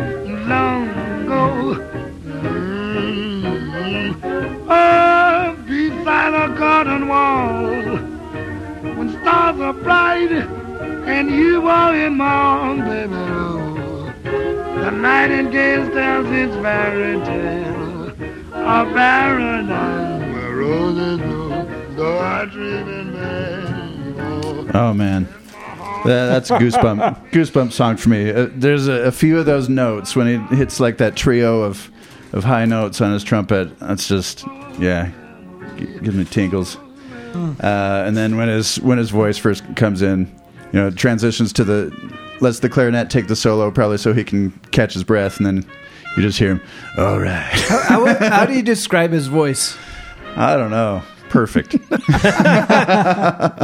[0.46, 0.88] long
[1.22, 1.97] ago.
[4.70, 7.96] Oh, beside a garden wall,
[8.96, 13.14] when stars are bright and you are in my arms, baby.
[13.14, 18.08] Oh, the nightingale tells its fairy tale
[18.52, 21.96] of paradise where roses bloom.
[21.96, 24.74] So I dream in bed.
[24.74, 25.26] Oh, man.
[26.04, 28.30] that's a goosebump goosebump song for me.
[28.30, 31.90] Uh, there's a, a few of those notes when he hits like that trio of
[32.32, 33.78] of high notes on his trumpet.
[33.78, 34.44] That's just
[34.78, 35.10] yeah,
[35.76, 36.76] gives me tingles.
[37.34, 40.26] Uh, and then when his when his voice first comes in,
[40.72, 44.50] you know, transitions to the lets the clarinet take the solo probably so he can
[44.72, 45.56] catch his breath, and then
[46.16, 46.60] you just hear him.
[46.96, 49.76] All right, How, how do you describe his voice?
[50.36, 51.76] I don't know, perfect.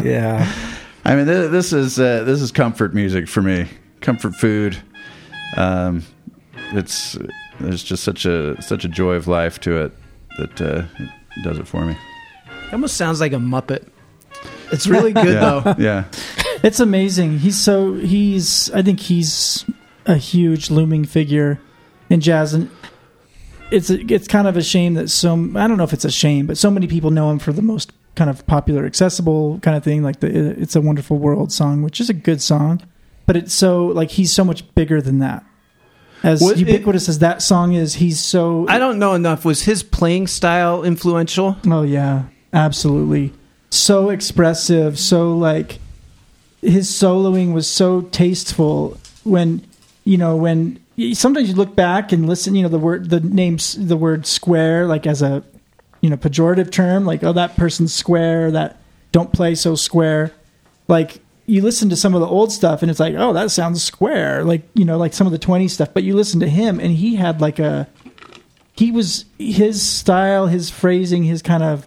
[0.05, 0.53] Yeah.
[1.07, 3.67] I mean, th- this is uh, this is comfort music for me.
[4.01, 4.77] Comfort food.
[5.57, 6.03] Um,
[6.73, 7.17] it's
[7.61, 9.93] there's just such a such a joy of life to it
[10.39, 11.97] that uh, it does it for me.
[12.67, 13.89] It almost sounds like a Muppet.
[14.73, 15.75] It's really good Yeah, though.
[15.79, 16.05] yeah.
[16.65, 17.41] It's amazing.
[17.41, 18.71] He's so he's.
[18.71, 19.67] I think he's
[20.07, 21.61] a huge looming figure
[22.09, 22.71] in jazz, and
[23.71, 26.47] it's it's kind of a shame that so I don't know if it's a shame,
[26.47, 29.85] but so many people know him for the most kind of popular, accessible kind of
[29.85, 30.29] thing, like the
[30.59, 32.81] "It's a Wonderful World" song, which is a good song,
[33.27, 35.45] but it's so like he's so much bigger than that.
[36.25, 38.67] As ubiquitous as that song is, he's so.
[38.69, 39.45] I don't know enough.
[39.45, 41.57] Was his playing style influential?
[41.67, 43.33] Oh yeah, absolutely.
[43.71, 45.79] So expressive, so like
[46.63, 49.67] his soloing was so tasteful when
[50.05, 50.81] you know when
[51.13, 54.87] sometimes you look back and listen, you know the word the names the word square
[54.87, 55.43] like as a
[56.01, 58.79] you know pejorative term like oh that person's square that
[59.13, 60.33] don't play so square
[60.89, 63.83] like you listen to some of the old stuff and it's like oh that sounds
[63.83, 66.81] square like you know like some of the 20 stuff but you listen to him
[66.81, 67.89] and he had like a
[68.77, 71.87] he was his style, his phrasing, his kind of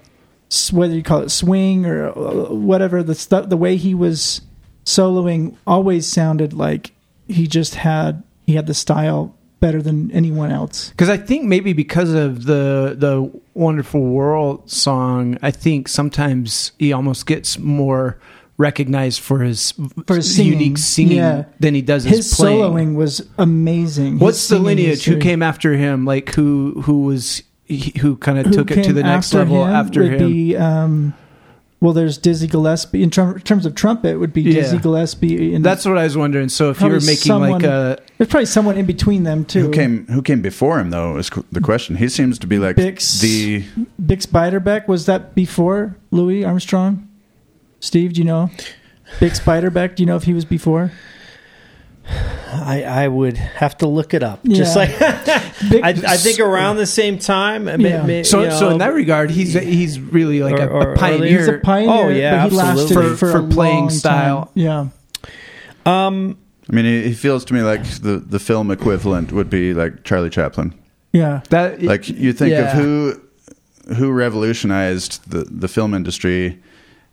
[0.71, 4.41] whether you call it swing or uh, whatever the stuff, the way he was
[4.85, 6.93] soloing always sounded like
[7.27, 10.91] he just had he had the style better than anyone else.
[10.91, 16.93] Because I think maybe because of the the Wonderful World song, I think sometimes he
[16.93, 18.17] almost gets more
[18.57, 19.73] recognized for his,
[20.07, 20.53] For his singing.
[20.53, 21.43] unique singing Yeah.
[21.59, 22.59] than he does his, His playing.
[22.61, 24.19] soloing was amazing.
[24.19, 24.89] What's His the lineage?
[24.99, 26.05] is Who came after him?
[26.05, 29.65] Like who who was he- who kind of took it to the next after level
[29.65, 30.31] him after would him?
[30.31, 31.13] Be, um,
[31.79, 33.03] well, there's Dizzy Gillespie.
[33.03, 34.81] In tr- terms of trumpet, would be Dizzy Yeah.
[34.81, 35.53] Gillespie.
[35.53, 36.49] And That's what I was wondering.
[36.49, 39.63] So if you were Probably making like a there's probably someone in between them too.
[39.65, 41.97] Who came who came before him though is the question.
[41.97, 43.21] He seems to be like Bix.
[43.21, 43.63] the
[44.01, 47.06] Bix Beiderbecke was that before Louis Armstrong?
[47.79, 48.49] Steve, do you know?
[49.19, 50.91] Bix Beiderbecke, do you know if he was before?
[52.09, 54.43] I, I would have to look it up.
[54.45, 54.89] Just like
[55.69, 57.67] Big- I, I think around the same time.
[57.67, 58.05] I mean, Yeah.
[58.05, 60.97] may- so you so in that regard, he's he's really like a, Or- or a
[60.97, 61.37] pioneer.
[61.39, 61.91] He's a pioneer.
[62.05, 62.83] Oh, yeah, but he absolutely.
[62.83, 64.45] lasted For- for, for a playing long style.
[64.45, 64.51] Time.
[64.55, 64.87] Yeah,
[65.85, 66.37] um,
[66.69, 70.03] I mean, he, he feels to me like the the film equivalent would be like
[70.05, 70.73] Charlie Chaplin.
[71.11, 71.41] yeah.
[71.49, 72.71] that Like you think yeah.
[72.71, 73.21] of who
[73.95, 76.61] who revolutionized the the film industry,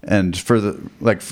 [0.09, 1.23] and for the like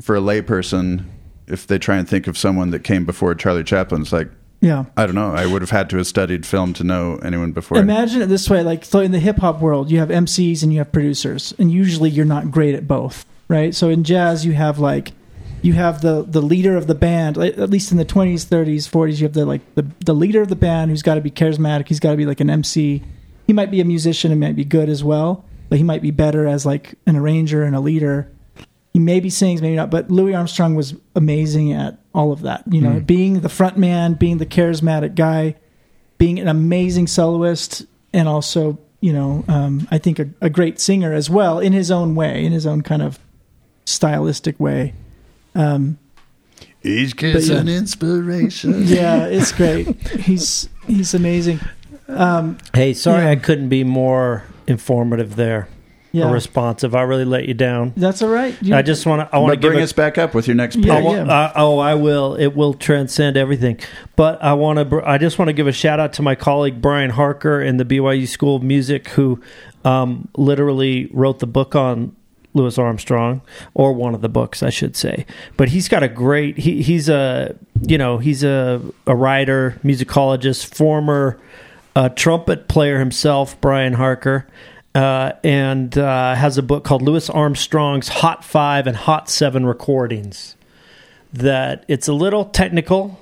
[0.00, 1.04] for a layperson,
[1.46, 4.28] if they try and think of someone that came before Charlie Chaplin, it's like
[4.60, 4.84] Yeah.
[4.96, 5.32] I don't know.
[5.34, 7.78] I would have had to have studied film to know anyone before.
[7.78, 10.72] Imagine it this way: like, so in the hip hop world, you have MCs and
[10.72, 13.74] you have producers, and usually you're not great at both, right?
[13.74, 15.12] So in jazz, you have like,
[15.62, 17.38] you have the the leader of the band.
[17.38, 20.48] At least in the 20s, 30s, 40s, you have the like the the leader of
[20.48, 21.88] the band who's got to be charismatic.
[21.88, 23.02] He's got to be like an MC.
[23.46, 26.10] He might be a musician and might be good as well, but he might be
[26.10, 28.30] better as like an arranger and a leader.
[28.92, 29.88] He maybe sings, maybe not.
[29.88, 32.64] But Louis Armstrong was amazing at all of that.
[32.68, 35.54] You know, being the front man, being the charismatic guy,
[36.18, 41.14] being an amazing soloist, and also, you know, um, I think a, a great singer
[41.14, 43.20] as well in his own way, in his own kind of
[43.84, 44.92] stylistic way.
[45.54, 45.98] Um,
[46.82, 47.58] Each kid's yeah.
[47.58, 48.82] an inspiration.
[48.86, 49.86] yeah, it's great.
[50.08, 51.60] He's he's amazing.
[52.08, 53.30] Um, hey, sorry Yeah.
[53.30, 55.68] I couldn't be more informative there
[56.12, 56.94] yeah, or responsive.
[56.94, 57.92] I really let you down.
[57.96, 58.56] that's all right.
[58.62, 59.34] You- I just want to.
[59.34, 60.86] I want to bring a- us back up with your next pick.
[60.86, 62.34] Yeah, I wa- uh, oh, I will.
[62.34, 63.78] It will transcend everything.
[64.16, 64.84] But I want to.
[64.84, 67.76] Br- I just want to give a shout out to my colleague Brian Harker in
[67.76, 69.40] the BYU School of Music, who
[69.84, 72.14] um, literally wrote the book on
[72.54, 73.42] Louis Armstrong,
[73.74, 75.24] or one of the books, I should say.
[75.56, 76.58] But he's got a great.
[76.58, 77.54] He, he's a
[77.86, 81.38] you know he's a a writer, musicologist, former
[81.96, 84.46] uh, trumpet player himself, Brian Harker.
[84.92, 90.56] Uh, and uh, has a book called Louis Armstrong's Hot Five and Hot Seven Recordings
[91.32, 93.18] that it's a little technical.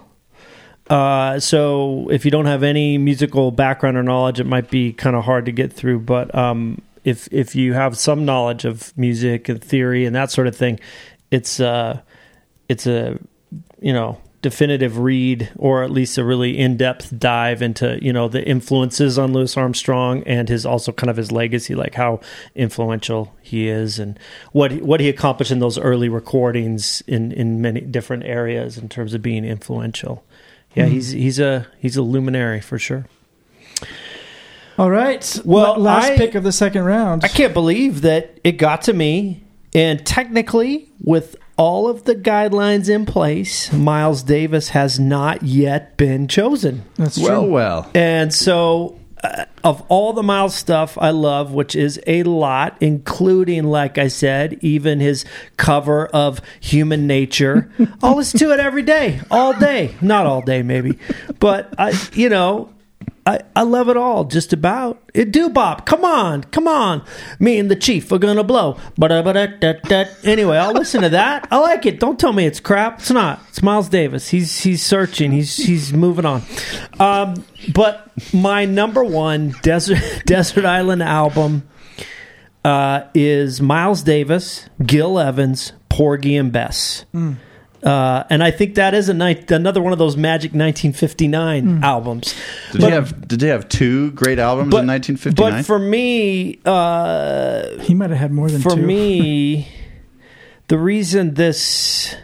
[0.89, 5.15] Uh, so if you don't have any musical background or knowledge, it might be kind
[5.15, 6.01] of hard to get through.
[6.01, 10.47] But um, if if you have some knowledge of music and theory and that sort
[10.47, 10.81] of thing,
[11.31, 12.01] it's uh,
[12.69, 13.19] it's a
[13.81, 18.47] you know definitive read or at least a really in-depth dive into you know the
[18.47, 22.21] influences on Louis Armstrong and his also kind of his legacy like how
[22.55, 24.19] influential he is and
[24.53, 29.13] what what he accomplished in those early recordings in in many different areas in terms
[29.13, 30.25] of being influential
[30.75, 30.95] yeah mm-hmm.
[30.95, 33.07] he's he's a he's a luminary for sure
[34.79, 35.41] All right.
[35.45, 37.25] Well, La- last I- pick of the second round.
[37.25, 39.43] I can't believe that it got to me.
[39.75, 46.29] And technically, with all of the guidelines in place, Miles Davis has not yet been
[46.29, 46.85] chosen.
[46.95, 47.51] That's Well, true.
[47.51, 47.91] well.
[47.95, 53.65] And so, uh, of all the Miles stuff I love, which is a lot, including,
[53.65, 55.25] like I said, even his
[55.57, 57.69] cover of Human Nature,
[58.03, 59.95] I'll listen to it every day, all day.
[60.01, 60.97] Not all day, maybe,
[61.41, 62.73] but I, you know.
[63.29, 65.03] I, I love it all, just about.
[65.13, 65.85] It do bop.
[65.85, 67.05] Come on, come on.
[67.39, 68.79] Me and the chief are gonna blow.
[70.25, 71.47] Anyway, I'll listen to that.
[71.51, 72.01] I like it.
[72.01, 73.01] Don't tell me it's crap.
[73.01, 73.43] It's not.
[73.51, 74.31] It's Miles Davis.
[74.31, 75.31] He's he's searching.
[75.31, 76.43] He's he's moving on.
[76.99, 77.45] Um,
[77.75, 81.69] but my number one desert desert island album
[82.65, 87.05] uh, is Miles Davis, Gil Evans, Porgy and Bess.
[87.83, 92.35] Uh, and I think that is a ni- another one of those magic 1959 albums.
[92.73, 95.53] Did he have Did he have two great albums in 1959?
[95.53, 98.83] But for me, uh, He might have had more than for two.
[98.83, 99.69] me,
[100.69, 102.17] the reason this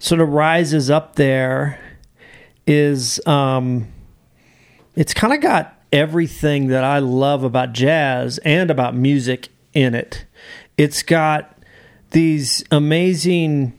[0.00, 1.78] sort of rises up there
[2.66, 3.86] is um,
[4.96, 10.24] it's kind of got everything that I love about jazz and about music in it.
[10.76, 11.56] It's got
[12.10, 13.77] these amazing,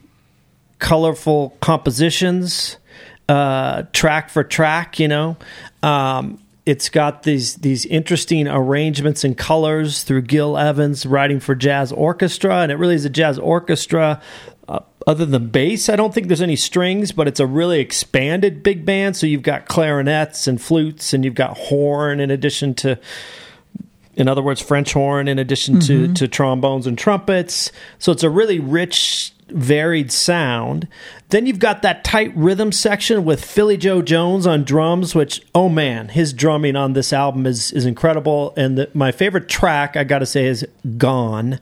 [0.80, 2.78] colorful compositions,
[3.28, 5.00] uh, track for track.
[5.00, 5.38] You know,
[5.84, 11.92] um, it's got these these interesting arrangements and colors through Gil Evans writing for jazz
[11.92, 14.22] orchestra, and it really is a jazz orchestra.
[14.68, 18.62] Uh, other than bass, I don't think there's any strings, but it's a really expanded
[18.62, 19.18] big band.
[19.18, 23.00] So you've got clarinets and flutes, and you've got horn in addition to
[24.20, 27.72] in other words, French horn in addition to, to trombones and trumpets.
[28.00, 30.88] So it's a really rich, varied sound.
[31.30, 35.70] Then you've got that tight rhythm section with Philly Joe Jones on drums, which, oh
[35.70, 38.54] man, his drumming on this album is, is incredible.
[38.58, 40.66] And the, my favorite track, I got to say, is
[40.98, 41.60] Gone.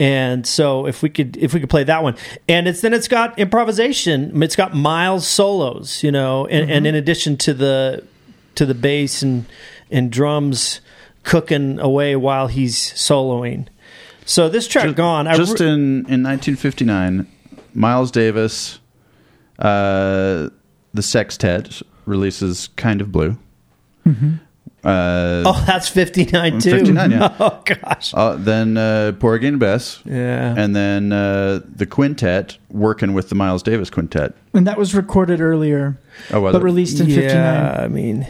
[0.00, 2.16] And so if we could if we could play that one,
[2.48, 4.42] and it's then it's got improvisation.
[4.42, 6.86] It's got Miles solos, you know, and, and mm-hmm.
[6.86, 8.02] in addition to the
[8.54, 9.44] to the bass and
[9.90, 10.80] and drums
[11.22, 13.66] cooking away while he's soloing.
[14.30, 15.26] So this track just, gone.
[15.26, 17.26] I just re- in, in 1959,
[17.74, 18.78] Miles Davis,
[19.58, 20.50] uh,
[20.94, 23.36] the Sextet releases "Kind of Blue."
[24.06, 26.70] Uh, oh, that's fifty nine too.
[26.70, 27.36] 59, yeah.
[27.40, 28.14] Oh gosh.
[28.14, 30.54] uh, then uh, Porgy and Bess, Yeah.
[30.56, 34.32] and then uh, the quintet working with the Miles Davis Quintet.
[34.54, 35.98] and that was recorded earlier,
[36.30, 36.64] Oh, was but it?
[36.64, 37.84] released in yeah, 59.
[37.84, 38.26] I mean,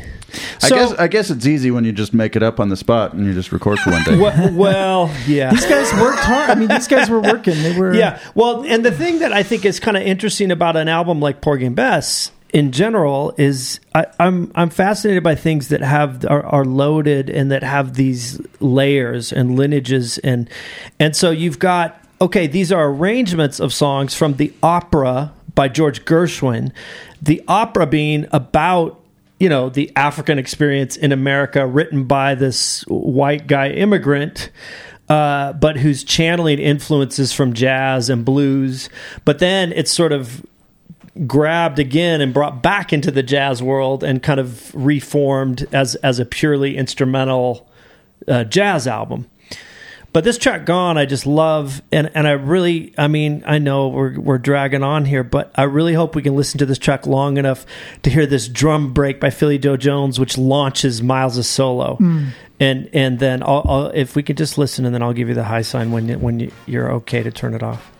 [0.62, 2.76] I so- guess I guess it's easy when you just make it up on the
[2.76, 4.18] spot and you just record for one day.
[4.18, 5.50] well, well, yeah.
[5.50, 6.50] These guys worked hard.
[6.50, 7.62] I mean, these guys were working.
[7.62, 7.94] They were.
[7.94, 8.20] Yeah.
[8.34, 11.40] Well, and the thing that I think is kind of interesting about an album like
[11.40, 16.44] Porgy and Bess in general is I, I'm I'm fascinated by things that have are,
[16.44, 20.50] are loaded and that have these layers and lineages and
[20.98, 26.04] and so you've got okay these are arrangements of songs from the opera by George
[26.04, 26.72] Gershwin,
[27.20, 28.99] the opera being about
[29.40, 34.50] you know the African experience in America, written by this white guy immigrant,
[35.08, 38.88] uh, but who's channeling influences from jazz and blues.
[39.24, 40.46] But then it's sort of
[41.26, 46.18] grabbed again and brought back into the jazz world and kind of reformed as as
[46.18, 47.68] a purely instrumental
[48.28, 49.28] uh, jazz album.
[50.12, 53.88] But this track "Gone" I just love, and and I really, I mean, I know
[53.88, 57.06] we're we're dragging on here, but I really hope we can listen to this track
[57.06, 57.64] long enough
[58.02, 62.28] to hear this drum break by Philly Joe Jones, which launches Miles' solo, hmm.
[62.58, 65.34] and and then I'll, I'll, if we could just listen, and then I'll give you
[65.34, 67.90] the high sign when you, when you, you're okay to turn it off.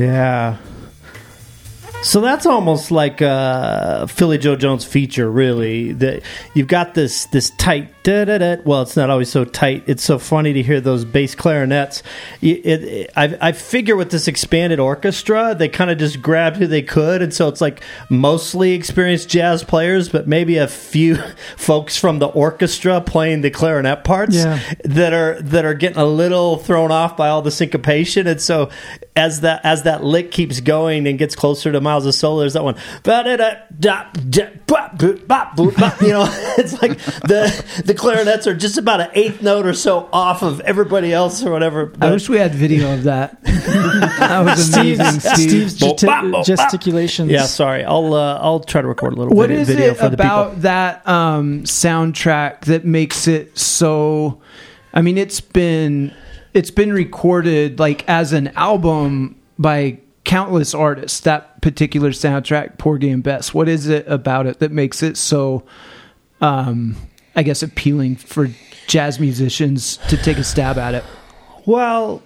[0.00, 0.56] Yeah.
[2.02, 5.92] So that's almost like a Philly Joe Jones feature, really.
[5.92, 6.22] That
[6.54, 8.56] you've got this this tight da da da.
[8.64, 9.84] Well, it's not always so tight.
[9.86, 12.02] It's so funny to hear those bass clarinets.
[12.40, 16.66] It, it, I, I figure with this expanded orchestra, they kind of just grabbed who
[16.66, 21.16] they could, and so it's like mostly experienced jazz players, but maybe a few
[21.56, 24.60] folks from the orchestra playing the clarinet parts Yeah.
[24.84, 28.70] that are that are getting a little thrown off by all the syncopation, and so
[29.16, 32.64] as that as that lick keeps going and gets closer to Miles' solo, there's that
[32.64, 32.76] one.
[36.00, 36.26] You know,
[36.58, 40.60] it's like the the clarinets are just about an eighth note or so off of
[40.60, 41.92] everybody else or whatever.
[42.00, 43.42] I wish we had video of that.
[43.44, 45.70] that was amazing, Steve's, Steve.
[45.72, 47.30] Steve's gesti- gesticulations.
[47.32, 47.84] yeah, sorry.
[47.84, 50.16] I'll uh, I'll try to record a little What video, is video it for the
[50.16, 50.24] people.
[50.24, 54.40] about that um, soundtrack that makes it so?
[54.94, 56.14] I mean, it's been
[56.54, 61.18] it's been recorded like as an album by countless artists.
[61.20, 63.52] That particular soundtrack, Porgy and Bess.
[63.52, 65.64] What is it about it that makes it so?
[66.40, 66.96] Um,
[67.34, 68.50] I guess appealing for
[68.86, 71.04] jazz musicians to take a stab at it.
[71.64, 72.22] Well,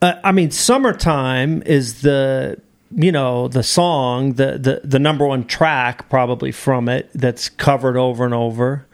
[0.00, 2.60] uh, I mean, "Summertime" is the
[2.90, 7.96] you know the song, the the the number one track probably from it that's covered
[7.96, 8.86] over and over,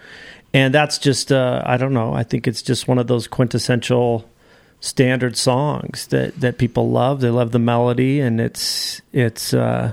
[0.53, 2.13] and that's just uh, I don't know.
[2.13, 4.29] I think it's just one of those quintessential
[4.81, 7.21] standard songs that that people love.
[7.21, 9.55] They love the melody, and it's it's.
[9.55, 9.93] Uh,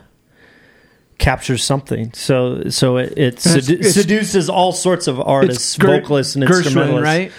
[1.18, 6.36] captures something so so it, it sedu- it's- seduces all sorts of artists Ger- vocalists
[6.36, 7.32] and Gershwin, instrumentalists right?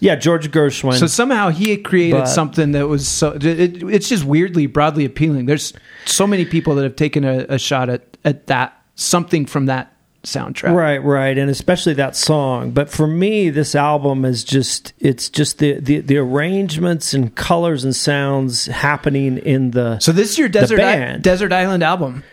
[0.00, 3.32] yeah george gershwin So somehow he had created But- something that was so.
[3.40, 5.46] It, it's just weirdly broadly appealing.
[5.46, 5.72] There's
[6.06, 9.94] so many people that have taken a, a shot at at that something from that
[10.22, 10.74] soundtrack.
[10.74, 12.72] Right, right, and especially that song.
[12.72, 17.84] But for me, this album is just it's just the the, the arrangements and colors
[17.84, 21.22] and sounds happening in the So this is your desert I, band.
[21.22, 22.24] desert island album.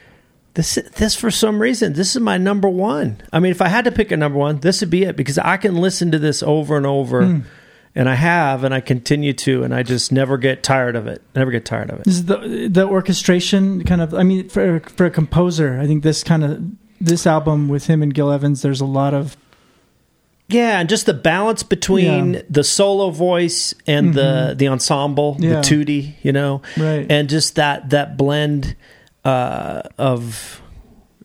[0.57, 3.21] This this for some reason this is my number one.
[3.31, 5.37] I mean, if I had to pick a number one, this would be it because
[5.37, 7.23] I can listen to this over and over.
[7.23, 7.39] Hmm.
[7.93, 11.21] And I have, and I continue to, and I just never get tired of it.
[11.35, 12.05] Never get tired of it.
[12.05, 14.15] This is the the orchestration kind of.
[14.15, 16.63] I mean, for for a composer, I think this kind of
[16.99, 19.37] this album with him and Gil Evans, there's a lot of
[20.49, 22.41] Yeah, and just the balance between Yeah.
[22.49, 25.55] the solo voice and the the ensemble, Yeah.
[25.57, 27.05] the tutti, you know, Right.
[27.11, 28.75] and just that that blend
[29.27, 30.61] uh, of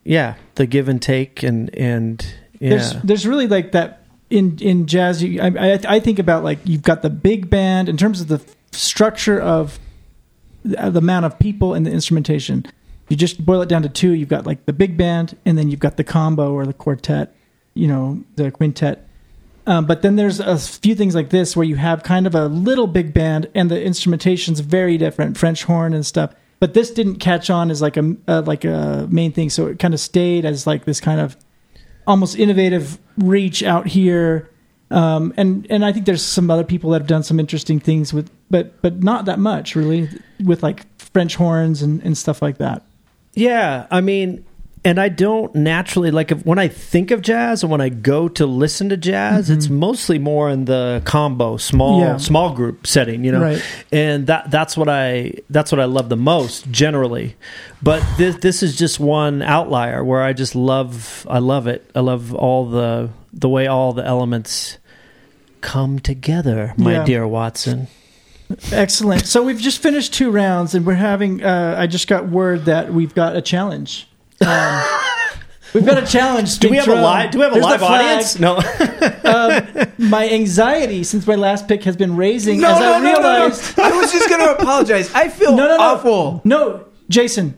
[0.03, 4.87] yeah, the give and take and and yeah, there's there's really like that in in
[4.89, 5.23] jazz.
[5.23, 8.27] You, I, I I think about like you've got the big band in terms of
[8.27, 8.43] the
[8.73, 9.79] structure of
[10.65, 12.67] the the amount of people and the instrumentation.
[13.09, 14.13] You just boil it down to two.
[14.15, 17.37] You've got like the big band, and then you've got the combo or the quartet.
[17.75, 19.09] You know, the quintet.
[19.65, 22.49] Um, but then there's a few things like this where you have kind of a
[22.49, 26.35] little big band and the instrumentation's very different, French horn and stuff.
[26.63, 29.81] But this didn't catch on as like a uh, like a main thing, so it
[29.81, 31.37] kind of stayed as like this kind of
[32.07, 34.49] almost innovative reach out here.
[34.89, 38.15] Um, and and I think there's some other people that have done some interesting things
[38.15, 40.09] with, but but not that much really
[40.45, 42.85] with like French horns and, and stuff like that.
[43.35, 44.45] Yeah, I mean,
[44.85, 48.29] and I don't naturally like if, when I think of jazz and when I go
[48.31, 52.09] to listen to jazz, it's mostly more in the combo, small Mm-hmm.
[52.13, 52.17] Yeah.
[52.17, 53.41] small group setting, you know.
[53.43, 53.65] Right.
[53.93, 57.37] And that that's what I that's what I love the most generally.
[57.83, 61.89] But this this is just one outlier where I just love I love it.
[61.95, 64.79] I love all the the way all the elements
[65.61, 67.05] come together, my Yeah.
[67.05, 67.87] dear Watson.
[68.73, 69.27] Excellent.
[69.27, 71.43] So we've just finished two rounds, and we're having.
[71.43, 74.09] Uh, I just got word that we've got a challenge.
[74.47, 74.85] Um,
[75.75, 76.59] we've got a challenge.
[76.59, 78.39] Do we have a live do we have a There's live audience?
[78.39, 78.57] No.
[79.99, 83.79] My anxiety since my last pick has been raising as I realized.
[83.79, 85.13] I was just going to apologize.
[85.15, 86.41] I feel No, no, no, awful.
[86.45, 87.57] No, Jason.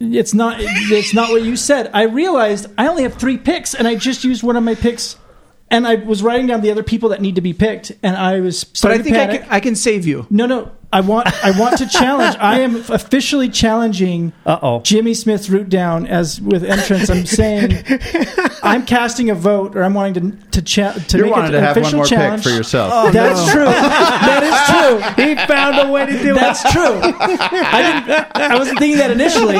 [0.00, 0.58] It's not.
[0.60, 1.90] It's not what you said.
[1.92, 5.16] I realized I only have three picks, and I just used one of my picks,
[5.70, 8.40] and I was writing down the other people that need to be picked, and I
[8.40, 8.64] was.
[8.64, 9.42] But I starting think to I panic.
[9.42, 10.26] can, I can save you.
[10.30, 10.72] No, no.
[10.90, 11.26] I want.
[11.44, 12.36] I want to challenge.
[12.40, 14.80] I am officially challenging Uh-oh.
[14.80, 17.10] Jimmy Smith's root down as with entrance.
[17.10, 17.72] I'm saying
[18.68, 21.50] I'm casting a vote, or I'm wanting to to cha- to You make wanted it
[21.52, 22.42] to an have one official more challenge.
[22.42, 23.12] pick for yourself.
[23.12, 23.64] That's true.
[23.64, 25.24] That is true.
[25.24, 26.34] he found a way to do it.
[26.34, 27.00] That's true.
[27.02, 28.36] I didn't.
[28.36, 29.56] I wasn't thinking that initially,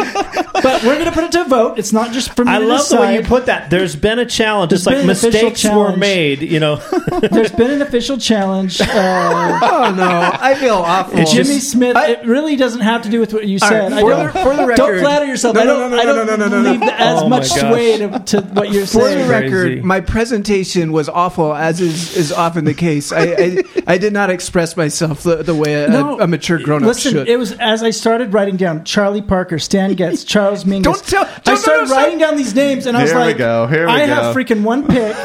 [0.62, 1.78] but we're going to put it to a vote.
[1.78, 3.70] It's not just for me I to love the way you put that.
[3.70, 4.70] There's been a challenge.
[4.70, 5.98] There's It's like been an official mistakes were challenge.
[5.98, 6.42] made.
[6.42, 6.76] You know,
[7.30, 8.80] There's been an official challenge.
[8.80, 10.30] Uh, Oh, no.
[10.40, 11.24] I feel awful.
[11.24, 11.96] Jimmy Smith.
[11.96, 13.92] it really doesn't have to do with what you All right, said.
[13.92, 15.54] I for don't, the- for the don't record- flatter yourself.
[15.54, 16.86] No, I no, don't, no, no, I don't no, no, no, no, leave no.
[16.86, 16.92] no.
[16.92, 17.70] as Oh much my gosh.
[17.72, 22.16] sway to, to what you're For For the record, my presentation was awful, as is,
[22.16, 23.12] is often the case.
[23.12, 26.82] I, I, I did not express myself the, the way a, No, a mature grown
[26.82, 27.28] up Listen, should.
[27.28, 30.82] it was as I started writing down Charlie Parker, Stan Getz, Charles Mingus.
[30.84, 33.20] Don't tell- I don't- started no, no, writing down these names, and I was Here
[33.20, 34.40] we like, go, here we I have go.
[34.40, 35.16] freaking one pick,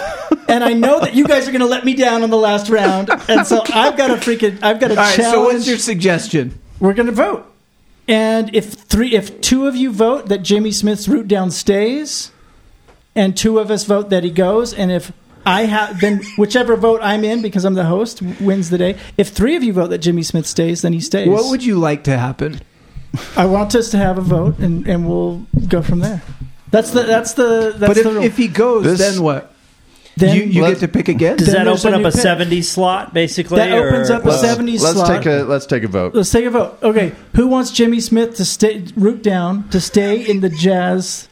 [0.49, 2.69] and I know that you guys are going to let me down on the last
[2.69, 5.33] round, and so I've got to freaking, I've got to All right, challenge.
[5.33, 6.59] so what's your suggestion?
[6.79, 7.45] We're going to vote,
[8.07, 12.31] and if three, if two of you vote that Jimmy Smith's root down stays,
[13.15, 15.11] and two of us vote that he goes, and if
[15.45, 18.97] I have then whichever vote I'm in because I'm the host wins the day.
[19.17, 21.27] If three of you vote that Jimmy Smith stays, then he stays.
[21.27, 22.61] What would you like to happen?
[23.35, 26.21] I want us to have a vote, and, and we'll go from there.
[26.71, 28.23] That's the that's the that's but if, the rule.
[28.23, 29.53] if he goes, This- then what?
[30.17, 31.37] then you you get to pick again?
[31.37, 32.21] Does Then that open a up a pick.
[32.21, 33.57] 70 slot, basically?
[33.57, 35.07] That opens or- up a Let's- 70 let's slot.
[35.07, 36.15] take a let's take a vote.
[36.15, 36.77] Let's take a vote.
[36.81, 41.27] Okay, who wants Jimmy Smith to stay root down to stay in the Jazz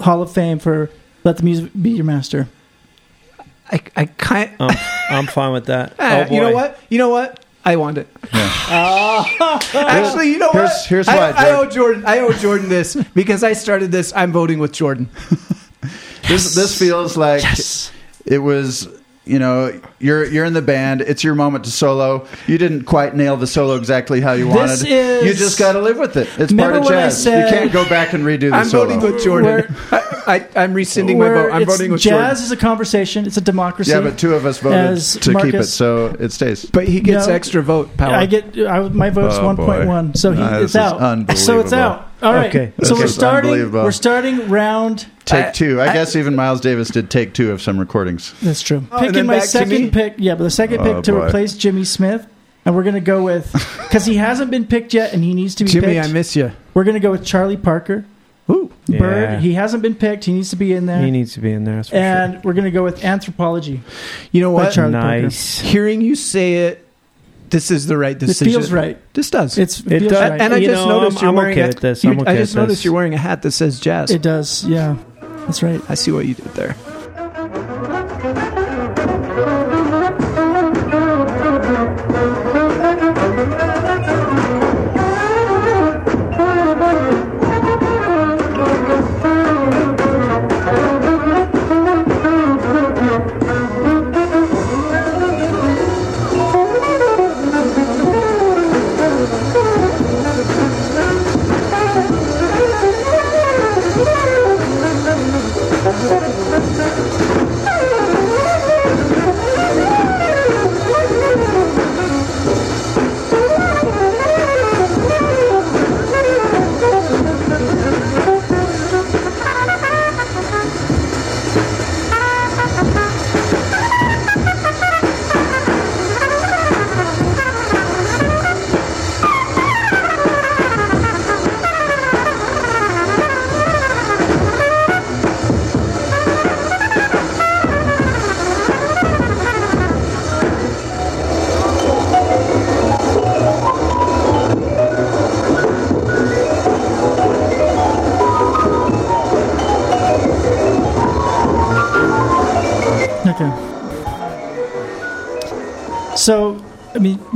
[0.00, 0.90] Hall of Fame for
[1.24, 2.48] "Let the Music Be Your Master"?
[3.72, 4.50] I, I kind.
[4.60, 4.70] Um,
[5.10, 5.94] I'm fine with that.
[5.98, 6.78] Ah, oh, you know what?
[6.90, 7.44] You know what?
[7.64, 8.06] I want it.
[8.34, 9.24] Oh.
[9.74, 10.86] Actually, you know Here's- what?
[10.88, 11.74] here's I, why, I owe George.
[11.74, 12.04] Jordan.
[12.06, 14.12] I owe Jordan this because I started this.
[14.14, 15.08] I'm voting with Jordan.
[16.28, 17.42] This this feels like
[18.26, 18.88] it was.
[19.26, 21.00] You know, you're you're in the band.
[21.00, 22.26] It's your moment to solo.
[22.46, 24.86] You didn't quite nail the solo exactly how you This wanted.
[24.86, 26.28] is- you just got to live with it.
[26.38, 27.22] It's part of jazz.
[27.22, 28.86] said- you can't go back and redo the I'm solo.
[28.98, 29.74] voting with Jordan.
[29.90, 31.52] I, I, I'm rescinding my vote.
[31.52, 32.28] I'm it's- voting with jazz Jordan.
[32.30, 33.24] Jazz is a conversation.
[33.26, 33.92] It's a democracy.
[33.92, 36.66] yeah, but two of us voted As to keep it, so it stays.
[36.66, 37.32] But he gets No.
[37.32, 38.12] extra vote power.
[38.14, 40.12] I get I, my vote's Oh, one point one, boy.
[40.16, 40.98] so he, it's out.
[41.38, 42.10] So it's out.
[42.24, 42.48] All right.
[42.54, 42.72] Okay.
[42.82, 43.70] So we're starting.
[43.72, 45.06] We're starting round.
[45.24, 45.80] Take I- two.
[45.80, 48.34] I, I- guess even Miles Davis did take two of some recordings.
[48.42, 48.86] That's true.
[48.90, 50.14] Oh, Picking my second pick.
[50.18, 51.26] Yeah, but the second Oh, pick to boy.
[51.26, 52.26] replace Jimmy Smith,
[52.64, 53.52] and we're gonna go with
[53.82, 55.82] because he hasn't been picked yet, and he needs to be picked.
[55.82, 56.08] Jimmy, picked.
[56.08, 56.52] I miss you.
[56.74, 58.04] we're gonna go with Charlie Parker.
[58.50, 58.70] Ooh.
[58.86, 58.98] Yeah.
[58.98, 59.40] Bird.
[59.40, 60.24] He hasn't been picked.
[60.26, 61.00] He needs to be in there.
[61.00, 61.76] He needs to be in there.
[61.76, 63.80] That's for and we're gonna go with anthropology.
[64.32, 64.72] You know what?
[64.74, 65.00] Charlie sure.
[65.00, 65.22] Parker.
[65.22, 65.58] Nice.
[65.60, 66.83] Hearing you say it,
[67.50, 68.52] this is the right It decision.
[68.52, 68.98] feels right.
[69.14, 69.58] This does.
[69.58, 70.30] It's It feels does.
[70.30, 70.40] right.
[70.40, 72.04] and I You just know, noticed I'm- you're I'm wearing okay a, with this.
[72.04, 72.84] you- I'm okay I with just noticed this.
[72.84, 74.10] you're wearing a hat that says jazz.
[74.10, 74.64] it does.
[74.64, 74.96] Yeah,
[75.46, 75.80] that's right.
[75.88, 76.74] I see what you did there.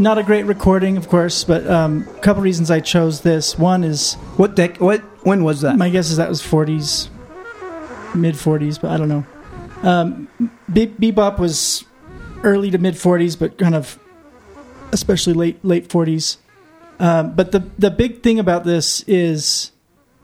[0.09, 3.59] Not a great recording, of course, but um, a couple reasons I chose this.
[3.59, 5.01] One is What dec- What?
[5.23, 5.77] When was that?
[5.77, 7.11] my guess is that was 40s,
[8.15, 9.27] mid 40s, but I don't know.
[9.83, 10.29] Um,
[10.73, 11.85] Be- Bebop was
[12.43, 13.99] early to mid 40s, but kind of
[14.93, 16.39] especially late late 40s.
[16.99, 19.73] Um, but the the big thing about this is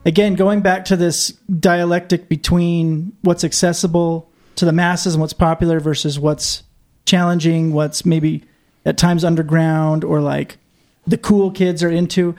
[0.07, 1.29] again going back to this
[1.61, 6.63] dialectic between what's accessible to the masses and what's popular versus what's
[7.05, 8.45] challenging, what's maybe
[8.85, 10.59] at times underground or like
[11.07, 12.35] the cool kids are into.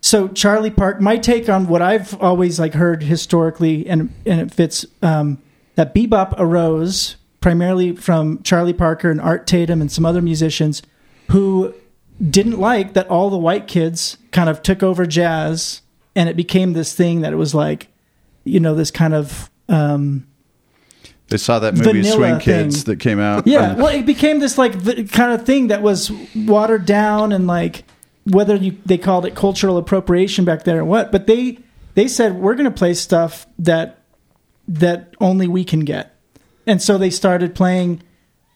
[0.00, 4.52] So Charlie Park, my take on what I've always like heard historically, and and it
[4.52, 5.38] fits um,
[5.74, 10.82] that bebop arose primarily from Charlie Parker and Art Tatum and some other musicians
[11.30, 11.74] who
[12.20, 15.82] didn't like that all the white kids kind of took over jazz,
[16.14, 17.88] and it became this thing that it was like,
[18.44, 20.26] you know, this kind of um,
[21.30, 22.40] They saw that movie Vanilla Swing thing.
[22.40, 23.46] Kids that came out.
[23.46, 27.32] yeah, and- well, it became this like v- kind of thing that was watered down
[27.32, 27.84] and like
[28.24, 31.58] whether you they called it cultural appropriation back there or what, but they
[31.94, 33.98] they said we're going to play stuff that
[34.68, 36.14] that only we can get,
[36.66, 38.02] and so they started playing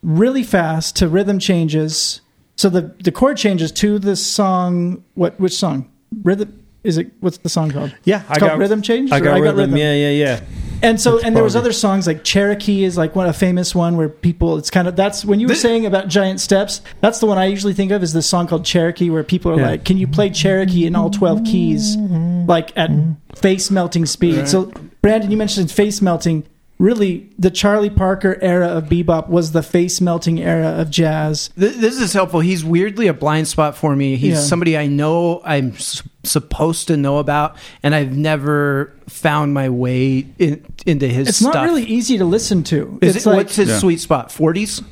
[0.03, 2.21] really fast to rhythm changes.
[2.57, 5.03] So the the chord changes to the song.
[5.15, 5.91] What which song?
[6.23, 7.11] Rhythm is it?
[7.21, 7.95] What's the song called?
[8.05, 9.57] Yeah, It's called Rhythm Change, I got, I Got rhythm.
[9.73, 9.77] Rhythm?
[9.79, 10.41] Yeah, yeah, yeah.
[10.85, 13.97] And so and there was other songs like Cherokee is like one a famous one
[13.97, 17.19] where people it's kind of that's when you were Thi- saying about giant steps that's
[17.19, 19.71] the one I usually think of is this song called Cherokee where people are Yeah.
[19.71, 21.97] like can you play Cherokee in all 12 keys?
[21.97, 23.13] Like at mm-hmm.
[23.35, 24.49] face melting speed.
[24.49, 24.71] So
[25.03, 26.45] Brandon you mentioned face melting
[26.85, 31.75] really the Charlie Parker era of bebop was the face melting era of jazz Th-
[31.75, 32.41] This is helpful.
[32.41, 34.17] He's weirdly a blind spot for me.
[34.17, 34.41] He's Yeah.
[34.41, 40.27] somebody I know I'm s- supposed to know about, and I've never found my way
[40.39, 41.55] in, into his it's stuff.
[41.55, 43.79] not really easy to listen to Is it's it, like what's his Yeah.
[43.79, 44.31] sweet spot?
[44.33, 44.83] Forties.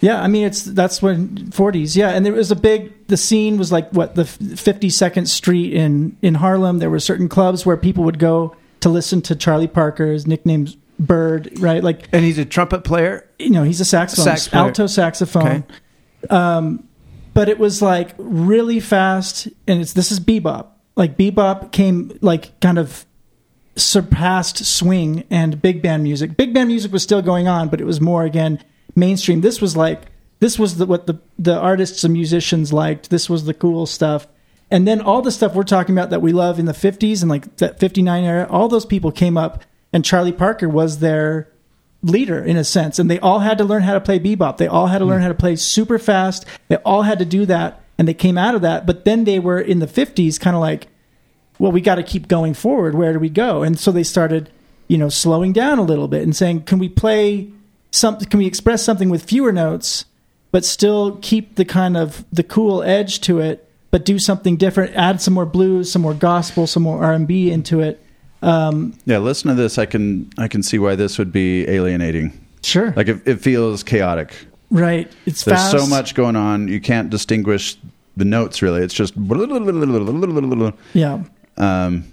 [0.00, 1.96] Yeah, I mean it's that's when 40s.
[1.96, 6.16] Yeah, and there was a big the scene was like what the 52nd Street in
[6.20, 6.78] in Harlem.
[6.78, 11.58] There were certain clubs where people would go to listen to Charlie Parker's nickname's Bird,
[11.58, 11.82] right?
[11.82, 13.28] Like And he's a trumpet player.
[13.38, 14.62] you know, he's a saxophone, Sax player.
[14.64, 15.46] alto saxophone.
[15.46, 15.64] Okay.
[16.30, 16.88] Um,
[17.34, 20.68] but it was like really fast, and it's this is bebop.
[20.96, 23.04] Like bebop came like kind of
[23.76, 26.36] surpassed swing and big band music.
[26.36, 28.62] Big band music was still going on, but it was more again
[28.94, 29.40] mainstream.
[29.40, 30.02] This was like
[30.38, 33.10] this was the, what the the artists and musicians liked.
[33.10, 34.26] This was the cool stuff.
[34.70, 37.28] And then all the stuff we're talking about that we love in the 50s and
[37.30, 39.62] like that 59 era, all those people came up
[39.94, 41.48] and Charlie Parker was their
[42.02, 44.58] leader in a sense and they all had to learn how to play bebop.
[44.58, 46.44] They all had to learn how to play super fast.
[46.68, 49.38] They all had to do that and they came out of that, but then they
[49.38, 50.88] were in the 50s kind of like
[51.58, 52.94] well, we got to keep going forward.
[52.94, 53.62] Where do we go?
[53.62, 54.50] And so they started,
[54.88, 57.50] you know, slowing down a little bit and saying, can we play
[57.90, 58.28] something?
[58.28, 60.04] Can we express something with fewer notes,
[60.50, 64.96] but still keep the kind of the cool edge to it, but do something different?
[64.96, 68.03] Add some more blues, some more gospel, some more R and B into it.
[68.44, 69.78] Um, Yeah, listen to this.
[69.78, 72.32] I can I can see why this would be alienating.
[72.62, 74.34] sure, Like it, it feels chaotic.
[74.70, 75.10] right.
[75.26, 75.72] It's There's fast.
[75.78, 76.68] so much going on.
[76.68, 77.76] You can't distinguish
[78.16, 78.82] the notes really.
[78.82, 79.14] It's just
[80.92, 81.22] Yeah,
[81.56, 82.04] um,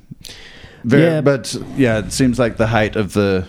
[0.84, 1.22] very, Yeah.
[1.22, 3.48] But yeah, it seems like the height of the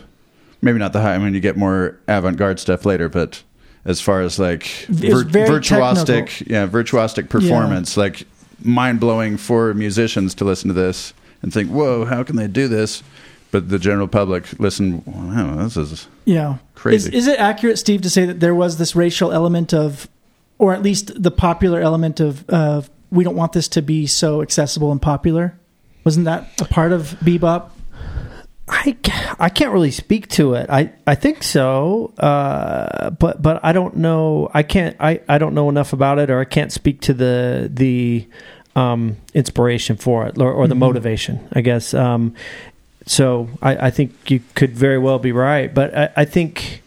[0.60, 1.14] maybe not the height.
[1.14, 3.42] I mean, you get more avant-garde stuff later, but
[3.84, 6.46] as far as like vir- technical.
[6.46, 8.26] yeah, virtuosic performance, like
[8.62, 11.12] mind blowing for musicians to listen to this
[11.42, 13.02] and think, "Whoa, how can they do this?"
[13.50, 16.56] But the general public listen, wow, this is yeah.
[16.74, 17.08] Crazy.
[17.10, 20.08] Is, is it accurate, Steve, to say that there was this racial element of,
[20.58, 24.40] or at least the popular element of, of we don't want this to be so
[24.42, 25.56] accessible and popular?
[26.02, 27.70] Wasn't that a part of bebop?
[28.68, 28.96] I,
[29.38, 30.70] I can't really speak to it.
[30.70, 34.50] I, I think so, uh, but but I don't know.
[34.54, 34.96] I can't.
[34.98, 38.26] I, I don't know enough about it, or I can't speak to the the
[38.74, 41.46] um, inspiration for it or, or the motivation.
[41.52, 41.94] I guess.
[41.94, 42.34] Um,
[43.06, 46.82] so I, I think you could very well be right, but I, I think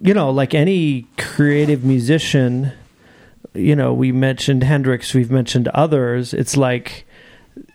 [0.00, 2.72] you know, like any creative musician,
[3.54, 6.32] you know, we mentioned Hendrix, we've mentioned others.
[6.32, 7.04] It's like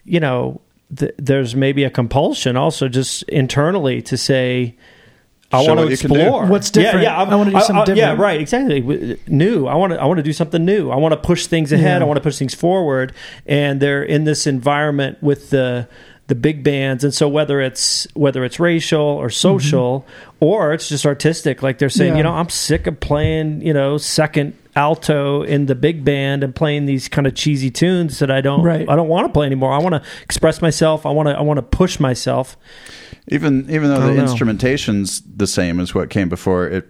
[0.06, 0.62] you know,
[0.96, 4.76] th- there's maybe a compulsion also just internally to say,
[5.54, 6.20] I want to what you can do.
[6.20, 7.04] explore What's different?
[7.04, 8.20] Yeah, yeah I wanna do something Yeah, different.
[8.20, 9.20] Yeah, right, exactly.
[9.28, 9.68] New.
[9.68, 10.02] I want to.
[10.02, 10.90] I want to do something new.
[10.90, 12.00] I want to push things ahead.
[12.00, 12.06] Yeah.
[12.06, 13.14] I want to push things forward.
[13.46, 15.88] And they're in this environment with the
[16.28, 20.06] the big bands, and so whether it's whether it's racial or social
[20.40, 22.18] or it's just artistic, like they're saying, Yeah.
[22.18, 26.56] you know, I'm sick of playing, you know, second alto in the big band and
[26.56, 28.88] playing these kind of cheesy tunes that I don't Right.
[28.90, 29.74] I don't want to play anymore.
[29.74, 31.06] I want to express myself.
[31.06, 32.58] I want to I want to push myself.
[33.30, 34.22] Even even though oh, the know.
[34.24, 36.86] instrumentation's the same as what came before it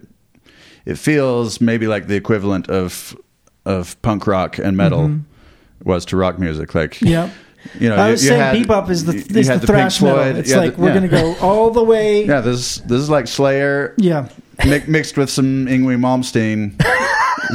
[0.84, 3.16] it feels maybe like the equivalent of
[3.64, 5.88] of punk rock and metal mm-hmm.
[5.88, 7.30] was to rock music like Yeah.
[7.78, 10.08] you know I was you saying had- bebop is the is you the thrash Pink
[10.10, 10.22] metal.
[10.24, 10.94] Floyd, It's you had like the- we're yeah.
[10.94, 12.24] gonna go all the way.
[12.26, 14.28] yeah this this is like Slayer Yeah.
[14.66, 16.74] mi- mixed with some Yngwie Malmsteen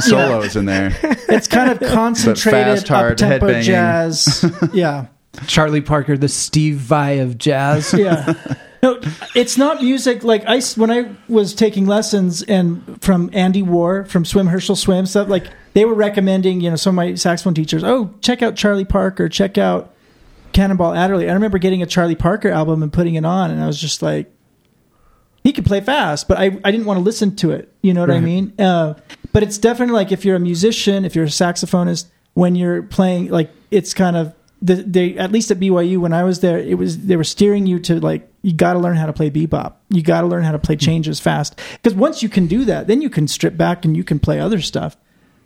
[0.00, 0.96] solos in there
[1.28, 4.44] It's kind of concentrated fast, hard up tempo jazz.
[4.72, 5.06] Yeah.
[5.46, 7.92] Charlie Parker, the Steve Vai of jazz.
[7.92, 8.34] Yeah.
[8.82, 8.98] No,
[9.34, 14.24] it's not music like I, when I was taking lessons and from Andy War from
[14.24, 15.44] Swim Herschel Swim stuff like
[15.74, 19.28] they were recommending you know some of my saxophone teachers oh check out Charlie Parker
[19.28, 19.94] check out
[20.52, 21.28] Cannonball Adderley.
[21.28, 24.00] I remember getting a Charlie Parker album and putting it on and I was just
[24.00, 24.32] like
[25.44, 28.00] he could play fast but I, I didn't want to listen to it you know
[28.00, 28.54] what I mean?
[28.58, 28.94] Uh,
[29.32, 33.28] but it's definitely like if you're a musician if you're a saxophonist when you're playing
[33.28, 36.78] like it's kind of the, they at least at BYU when I was there it
[36.78, 39.74] was they were steering you to like you got to learn how to play bebop
[39.90, 42.86] you got to learn how to play changes fast because once you can do that
[42.86, 44.96] then you can strip back and you can play other stuff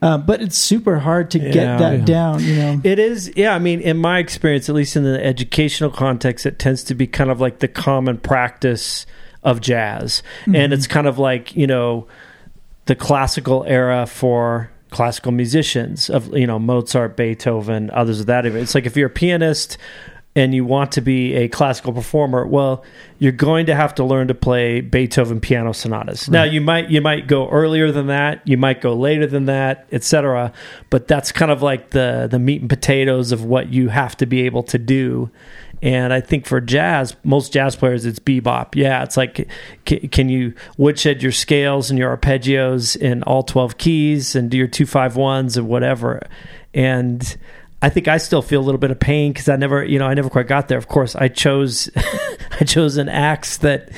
[0.03, 1.51] uh, but it's super hard to Yeah.
[1.51, 2.05] get that Yeah.
[2.05, 3.55] down you know It is, yeah.
[3.55, 7.07] I mean, in my experience, at least in the educational context, it tends to be
[7.07, 9.07] kind of like the common practice
[9.43, 12.07] of jazz, and it's kind of like you know
[12.87, 18.45] the classical era for classical musicians of you know Mozart, Beethoven, others of that.
[18.45, 19.79] It's like if you're a pianist.
[20.37, 22.85] And you want to be a classical performer, well,
[23.19, 26.29] you're going to have to learn to play Beethoven piano sonatas.
[26.29, 29.87] Now, you might you might go earlier than that, you might go later than that,
[29.93, 30.53] etc.
[30.91, 34.27] But that's kind of like the the meat and potatoes of what you have to
[34.27, 35.31] be able to do.
[35.83, 38.75] And I think for jazz, most jazz players, it's bebop.
[38.75, 39.47] Yeah, it's like,
[39.85, 44.57] can, can you woodshed your scales and your arpeggios in all 12 keys and do
[44.57, 46.27] your two five ones and whatever.
[46.73, 47.37] And
[47.83, 50.07] I think I still feel a little bit of pain because I never, you know,
[50.07, 50.79] I never quite got there.
[50.79, 51.91] Of course, I chose,
[52.61, 53.91] I chose an axe that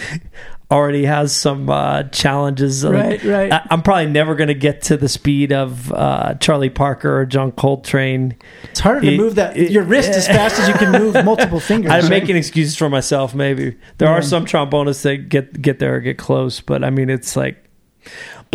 [0.68, 2.84] already has some uh, challenges.
[2.84, 3.52] Right, right.
[3.52, 7.26] I, I'm probably never going to get to the speed of uh, Charlie Parker or
[7.26, 8.34] John Coltrane.
[8.64, 11.14] It's harder to It- move that it- your wrist as fast as you can move
[11.24, 11.92] multiple fingers.
[11.92, 12.10] I'm right?
[12.10, 13.32] making excuses for myself.
[13.36, 14.14] Maybe there Yeah.
[14.18, 17.62] are some trombonists that get get there or get close, but I mean, it's like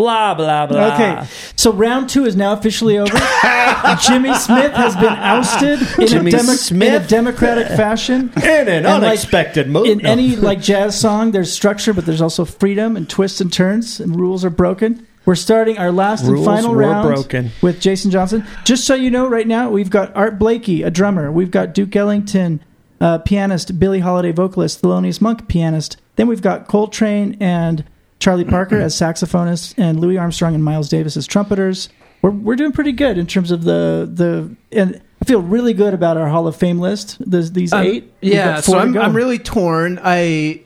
[0.02, 0.94] blah blah blah.
[0.96, 3.12] Okay, so round two is now officially over.
[4.02, 8.32] Jimmy Smith has been ousted in, Jimmy a, demo- in a democratic fashion.
[8.38, 9.86] in an And, like, unexpected move.
[9.86, 10.10] In No.
[10.12, 14.20] any like jazz song, there's structure, but there's also freedom and twists and turns, and
[14.20, 15.06] rules are broken.
[15.26, 17.52] We're starting our last Rules and final were round broken.
[17.62, 18.44] with Jason Johnson.
[18.64, 21.32] Just so you know, right now we've got Art Blakey, a drummer.
[21.32, 22.60] We've got Duke Ellington,
[23.00, 23.78] uh, pianist.
[23.80, 24.82] Billie Holiday, vocalist.
[24.82, 25.98] Thelonious Monk, pianist.
[26.16, 27.84] Then we've got Coltrane and
[28.22, 31.90] Charlie Parker as saxophonists, and Louis Armstrong and Miles Davis as trumpeters.
[32.22, 35.02] We're we're doing pretty good in terms of the the and.
[35.22, 37.18] I feel really good about our Hall of Fame list.
[37.20, 38.12] There's these Um, eight.
[38.22, 38.98] Yeah, so four I'm.
[38.98, 40.00] I'm really torn.
[40.02, 40.62] I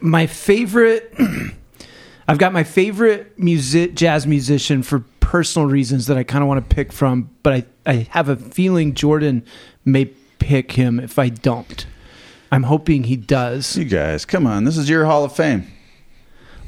[0.00, 1.14] my favorite.
[2.28, 6.68] I've got my favorite music jazz musician for personal reasons that I kind of want
[6.68, 9.44] to pick from, but I I have a feeling Jordan
[9.84, 10.06] may
[10.40, 11.86] pick him if I don't.
[12.50, 13.76] I'm hoping he does.
[13.76, 14.64] You guys, come on.
[14.64, 15.68] This is your Hall of Fame.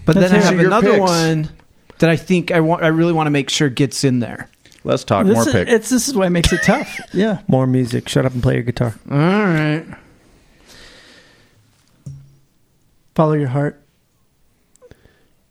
[0.05, 1.01] But Let's then I hear have your another picks.
[1.01, 1.49] one
[1.99, 2.83] that I think I want.
[2.83, 4.49] I really want to make sure gets in there.
[4.85, 5.69] Let's talk This more is, pick.
[5.69, 6.99] it's this is why it makes it tough.
[7.15, 7.43] Yeah.
[7.47, 8.09] More music.
[8.09, 8.95] Shut up and play your guitar.
[9.11, 9.85] All right.
[13.15, 13.81] Follow your heart.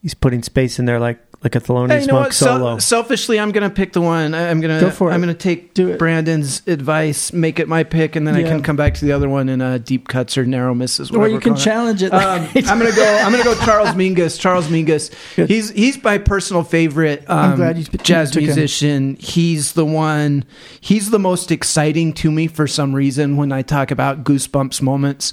[0.01, 2.33] He's putting space in there like like a Thelonious Hey, you know Monk what?
[2.33, 2.77] Sel- solo.
[2.77, 4.35] selfishly, I'm going to pick the one.
[4.35, 5.13] I- I'm going to Go for it.
[5.15, 5.97] I'm going to take Do it.
[5.97, 8.49] Brandon's advice, make it my pick, and then I Yeah.
[8.49, 11.09] can come back to the other one in uh, deep cuts or narrow misses.
[11.09, 11.63] Or whatever you we're can calling it.
[11.63, 12.13] challenge it.
[12.13, 13.05] Um, I'm gonna go.
[13.23, 13.55] I'm gonna go.
[13.65, 14.39] Charles Mingus.
[14.39, 15.11] Charles Mingus.
[15.35, 15.49] Good.
[15.49, 18.43] He's he's my personal favorite um, glad you jazz him.
[18.43, 19.15] musician.
[19.19, 20.45] He's the one.
[20.79, 25.31] He's the most exciting to me for some reason when I talk about goosebumps moments.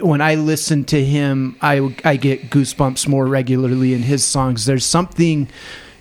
[0.00, 4.64] When I listen to him, I I get goosebumps more regularly in his songs.
[4.64, 5.48] There's something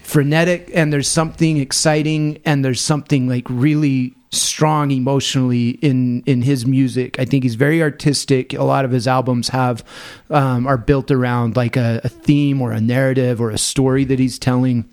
[0.02, 6.66] frenetic and there's something exciting and there's something like really strong emotionally in in his
[6.66, 7.20] music.
[7.20, 8.54] I think he's very artistic.
[8.54, 9.84] A lot of his albums have
[10.30, 14.20] um, are built around like a, a theme or a narrative or a story that
[14.20, 14.86] he's telling.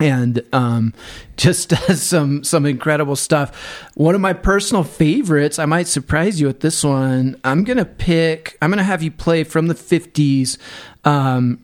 [0.00, 0.94] And um,
[1.36, 3.54] just does some some incredible stuff.
[3.94, 7.38] One of my personal favorites, I might surprise you with this one.
[7.44, 8.56] I'm gonna pick.
[8.62, 10.56] I'm gonna have you play from the '50s.
[11.04, 11.62] Um,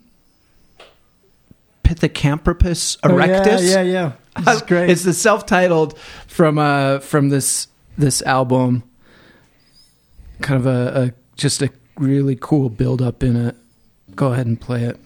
[1.82, 3.62] Pithecanthropus Oh, erectus.
[3.70, 4.42] yeah, yeah, yeah.
[4.44, 4.90] This great.
[4.90, 5.96] It's the self-titled
[6.26, 8.82] from uh from this this album.
[10.42, 13.56] Kind of a, a just a really cool build up in it.
[14.14, 14.98] Go ahead and play it.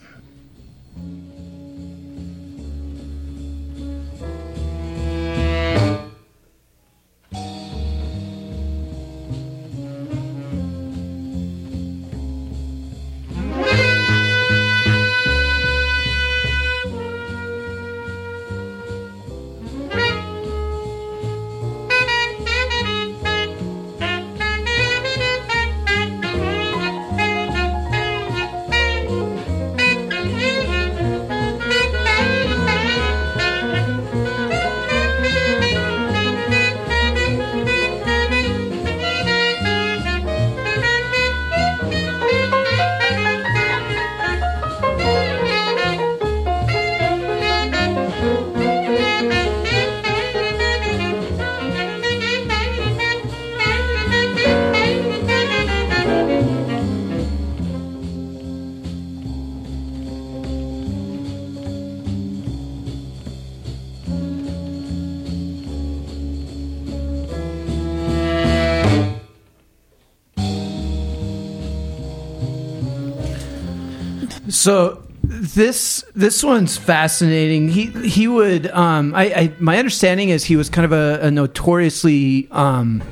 [76.21, 77.69] This one's fascinating.
[77.69, 81.31] He he would um I, I my understanding is he was kind of a, a
[81.31, 83.03] notoriously um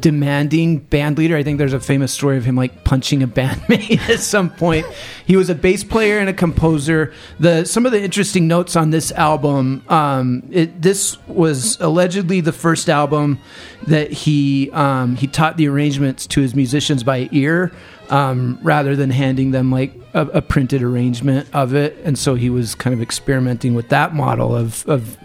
[0.00, 1.36] demanding band leader.
[1.36, 4.86] I think there's a famous story of him like punching a bandmate at some point.
[5.26, 7.12] He was a bass player and a composer.
[7.38, 9.84] The some of the interesting notes on this album.
[9.88, 13.38] Um, it, this was allegedly the first album
[13.86, 17.72] that he um, he taught the arrangements to his musicians by ear.
[18.10, 22.48] Um, rather than handing them like a, a printed arrangement of it, and so he
[22.48, 25.18] was kind of experimenting with that model of of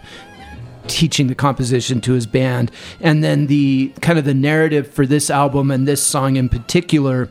[0.86, 2.70] teaching the composition to his band.
[3.00, 7.30] And then the kind of the narrative for this album and this song in particular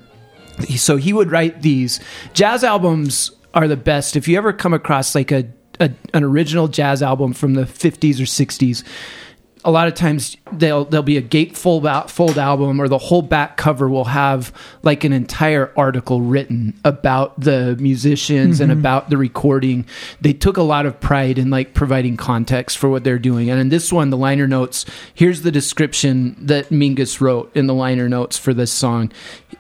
[0.76, 2.00] so he would write these.
[2.34, 4.16] Jazz albums are the best.
[4.16, 5.48] If you ever come across like a,
[5.80, 8.84] a an original jazz album from the 50s or 60s
[9.66, 13.22] a lot of times they'll there'll be a gatefold out fold album or the whole
[13.22, 18.80] back cover will have like an entire article written about the musicians and mm-hmm.
[18.80, 19.86] about the recording.
[20.22, 23.50] They took a lot of pride in like providing context for what they're doing.
[23.50, 27.74] And in this one, the liner notes, here's the description that Mingus wrote in the
[27.74, 29.12] liner notes for this song.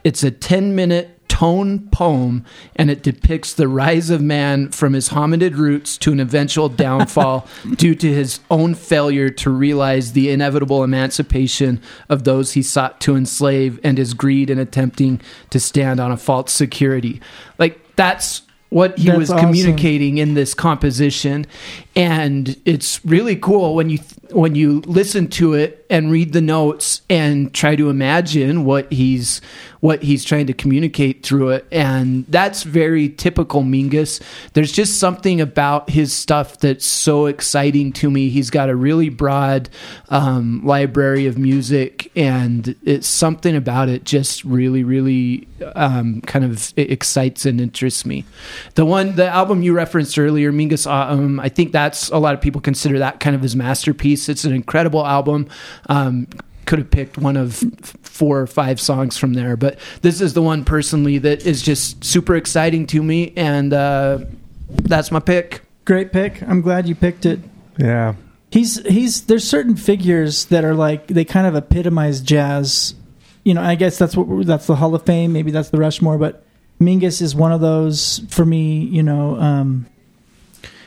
[0.03, 2.45] It's a 10 minute tone poem
[2.75, 7.47] and it depicts the rise of man from his hominid roots to an eventual downfall
[7.75, 13.15] due to his own failure to realize the inevitable emancipation of those he sought to
[13.15, 15.19] enslave and his greed in attempting
[15.49, 17.19] to stand on a false security.
[17.57, 19.47] Like that's what he That's was awesome.
[19.47, 21.47] communicating in this composition
[21.95, 23.97] and it's really cool when you
[24.33, 29.41] when you listen to it and read the notes and try to imagine what he's
[29.83, 31.67] what he's trying to communicate through it.
[31.69, 34.21] And that's very typical Mingus.
[34.53, 38.29] There's just something about his stuff that's so exciting to me.
[38.29, 39.69] He's got a really broad
[40.07, 46.73] um, library of music and it's something about it just really really um, kind of
[46.77, 48.23] excites and interests me.
[48.75, 52.39] The one the album you referenced earlier Mingus Autumn I think that's a lot of
[52.39, 55.47] people consider that kind of his masterpiece it's an incredible album
[55.89, 56.27] um,
[56.65, 57.63] could have picked one of
[58.01, 62.03] four or five songs from there but this is the one personally that is just
[62.03, 64.19] super exciting to me and uh,
[64.69, 66.41] that's my pick Great pick.
[66.43, 67.39] I'm glad you picked it.
[67.77, 68.15] Yeah.
[68.51, 72.95] He's he's there's certain figures that are like they kind of epitomize jazz.
[73.43, 75.33] You know, I guess that's what that's the Hall of Fame.
[75.33, 76.45] Maybe that's the Rushmore, but
[76.79, 78.79] Mingus is one of those for me.
[78.85, 79.87] You know, um,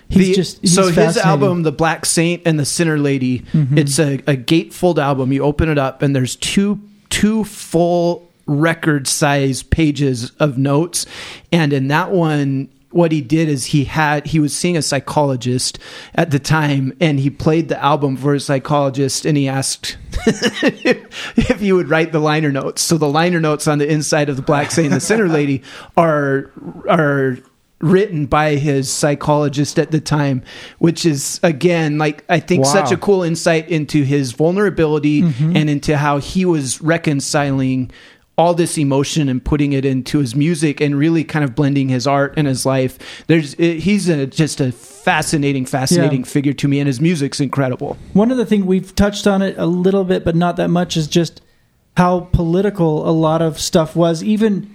[0.09, 3.79] he's The- just he's so his album the black saint and the sinner lady Mhm.
[3.79, 5.33] it's a, a gatefold album.
[5.33, 6.81] You open it up and there's two
[7.11, 11.07] two full record size pages of notes.
[11.51, 15.79] And in that one what he did is he had he was seeing a psychologist
[16.15, 21.61] at the time and he played the album for his psychologist and he asked if
[21.61, 22.81] he would write the liner notes.
[22.83, 25.63] So the liner notes on the inside of the black saint and the sinner lady
[25.97, 26.51] are
[26.89, 27.39] are
[27.91, 30.43] written by his psychologist at the time,
[30.79, 32.73] which is again like I think Wow.
[32.73, 35.57] such a cool insight into his vulnerability Mm-hmm.
[35.57, 37.91] and into how he was reconciling
[38.39, 42.07] all this emotion and putting it into his music and really kind of blending his
[42.07, 43.25] art and his life.
[43.29, 46.27] There's it, he's a, just a fascinating, fascinating Yeah.
[46.27, 47.97] figure to me, and his music's incredible.
[48.13, 50.99] One of the things we've touched on it a little bit, but not that much,
[50.99, 51.41] is just
[51.97, 54.69] how political a lot of stuff was, even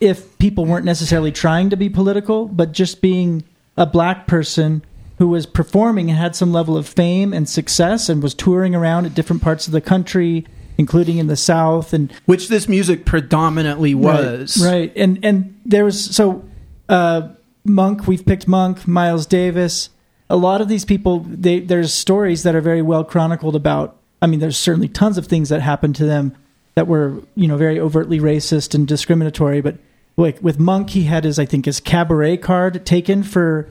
[0.00, 3.44] if people weren't necessarily trying to be political, but just being
[3.76, 4.84] a black person
[5.18, 9.06] who was performing and had some level of fame and success and was touring around
[9.06, 10.44] at different parts of the country,
[10.76, 14.58] including in the South and Which this music predominantly was.
[14.60, 14.92] Right, right.
[14.96, 16.44] And and there was so
[16.88, 17.28] uh,
[17.64, 18.06] Monk.
[18.06, 19.90] We've picked Monk, Miles Davis.
[20.28, 23.96] A lot of these people, they, there's stories that are very well chronicled about.
[24.22, 26.34] I mean, there's certainly tons of things that happened to them
[26.74, 29.60] that were you know very overtly racist and discriminatory.
[29.60, 29.78] But
[30.16, 33.68] like with Monk, he had his I think his cabaret card taken for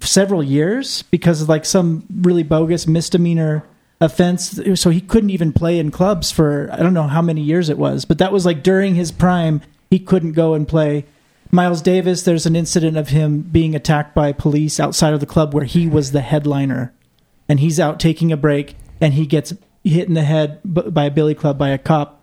[0.00, 3.64] several years because of like some really bogus misdemeanor
[4.00, 7.70] offense so he couldn't even play in clubs for i don't know how many years
[7.70, 11.04] it was but that was like during his prime he couldn't go and play
[11.50, 15.54] miles davis there's an incident of him being attacked by police outside of the club
[15.54, 16.92] where he was the headliner
[17.48, 21.10] and he's out taking a break and he gets hit in the head by a
[21.10, 22.15] billy club by a cop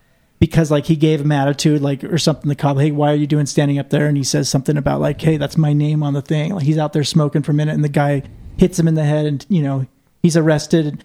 [0.44, 3.26] because like he gave him attitude like or something the cop hey why are you
[3.26, 4.08] doing standing up there?
[4.08, 6.54] And he says something about like hey that's my name on the thing.
[6.54, 8.24] Like he's out there smoking for a minute and the guy
[8.58, 9.88] hits him in the head and you know
[10.22, 11.02] he's arrested.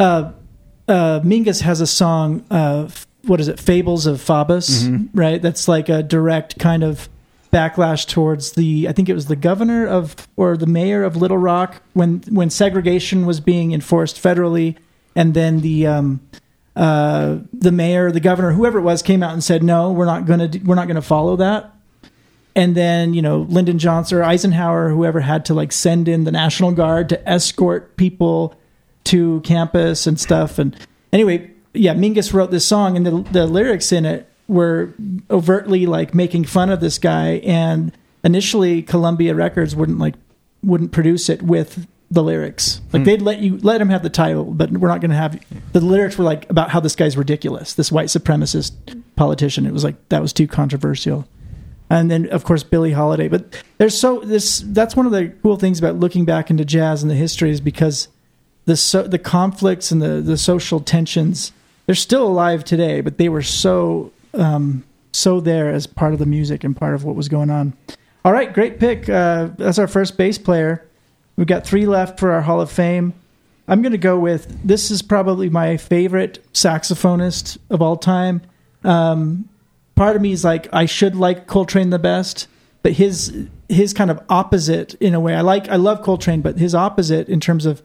[0.00, 0.32] Uh
[0.88, 2.88] uh mingus has a song uh
[3.26, 5.40] what is it fables of Faubus right?
[5.40, 7.08] That's like a direct kind of
[7.52, 11.38] backlash towards the I think it was the governor of or the mayor of Little
[11.38, 14.76] Rock when when segregation was being enforced federally
[15.14, 16.20] and then the um
[16.76, 20.24] uh the mayor the governor whoever it was came out and said no we're not
[20.24, 21.74] going to we're not going to follow that
[22.54, 26.32] and then you know Lyndon Johnson or Eisenhower whoever had to like send in the
[26.32, 28.56] National Guard to escort people
[29.04, 30.76] to campus and stuff and
[31.12, 34.92] anyway yeah, Mingus wrote this song, and the the lyrics in it were
[35.30, 37.34] overtly like making fun of this guy.
[37.44, 37.92] And
[38.24, 40.14] initially, Columbia Records wouldn't like
[40.62, 42.80] wouldn't produce it with the lyrics.
[42.92, 45.40] Like they'd let you let him have the title, but we're not going to have
[45.72, 48.72] the lyrics were like about how this guy's ridiculous, this white supremacist
[49.16, 49.66] politician.
[49.66, 51.26] It was like that was too controversial.
[51.88, 53.28] And then of course Billie Holiday.
[53.28, 57.02] But there's so this that's one of the cool things about looking back into jazz
[57.02, 58.08] and the history is because
[58.64, 61.52] the so, the conflicts and the the social tensions
[61.86, 66.26] they're still alive today, but they were so um, so there as part of the
[66.26, 67.72] music and part of what was going on.
[68.24, 69.08] All right, great pick.
[69.08, 70.86] Uh, that's our first bass player.
[71.40, 73.14] We've got three left for our Hall of Fame.
[73.66, 78.42] I'm going to go with this is probably my favorite saxophonist of all time.
[78.84, 79.48] Um,
[79.94, 82.46] part of me is like I should like Coltrane the best,
[82.82, 85.34] but his his kind of opposite in a way.
[85.34, 87.82] I like I love Coltrane, but his opposite in terms of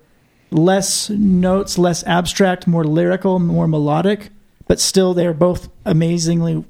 [0.52, 4.32] less notes, less abstract, more lyrical, more melodic,
[4.68, 6.66] but still they're both amazingly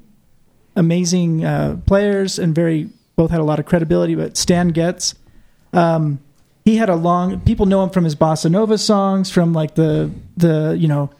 [0.76, 4.14] amazing uh, players and very both had a lot of credibility.
[4.14, 5.16] But Stan Getz,
[5.72, 6.20] um,
[6.66, 7.40] he had a long.
[7.42, 11.10] People know him from his bossa nova songs, from like the the you know,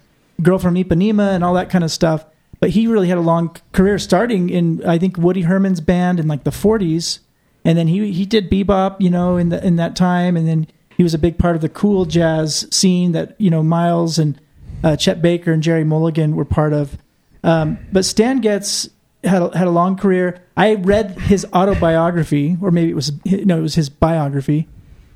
[0.42, 2.26] girl from Ipanema and all that kind of stuff.
[2.58, 6.26] But he really had a long career, starting in I think Woody Herman's band in
[6.26, 7.20] like the '40s,
[7.64, 10.66] and then he he did bebop, you know, in the in that time, and then
[10.96, 14.40] he was a big part of the cool jazz scene that you know Miles and
[14.82, 16.98] uh, Chet Baker and Gerry Mulligan were part of.
[17.44, 18.88] Um, but Stan Getz
[19.22, 20.42] had a, had a long career.
[20.56, 24.66] I read his autobiography, or maybe it was no, it was his biography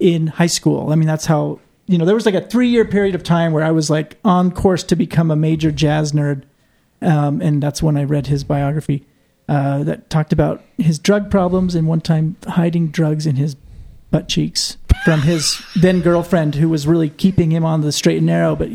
[0.01, 0.91] in high school.
[0.91, 3.53] I mean, that's how you know there was like a three year period of time
[3.53, 6.43] where I was like on course to become a major jazz nerd,
[7.03, 9.07] um, and that's when I read his biography
[9.49, 13.57] uh, that talked about his drug problems and one time hiding drugs in his
[14.11, 18.27] butt cheeks from his then girlfriend who was really keeping him on the straight and
[18.27, 18.71] narrow, but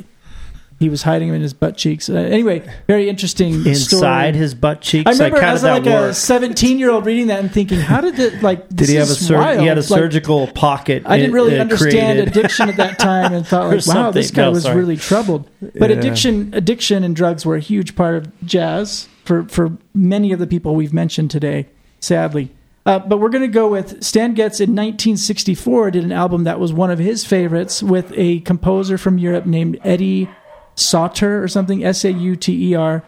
[0.77, 2.09] he was hiding them in his butt cheeks.
[2.09, 4.31] Uh, anyway, very interesting Inside story.
[4.33, 5.07] his butt cheeks.
[5.07, 8.19] I remember like, as like a 17 year old reading that and thinking, how did
[8.19, 8.67] it like?
[8.75, 11.03] Did he have a sur- he had a Like, surgical pocket?
[11.05, 12.27] I didn't really uh, understand created.
[12.37, 14.77] addiction at that time and thought like, wow, this guy No, was sorry.
[14.77, 15.49] really troubled.
[15.61, 15.97] But Yeah.
[15.97, 20.47] addiction, addiction and drugs were a huge part of jazz for for many of the
[20.47, 21.67] people we've mentioned today.
[22.01, 22.51] Sadly.
[22.85, 26.59] Uh, but we're going to go with Stan Getz in 1964 did an album that
[26.59, 30.29] was one of his favorites with a composer from Europe named Eddie
[30.75, 33.03] Sauter or something S A U T E R.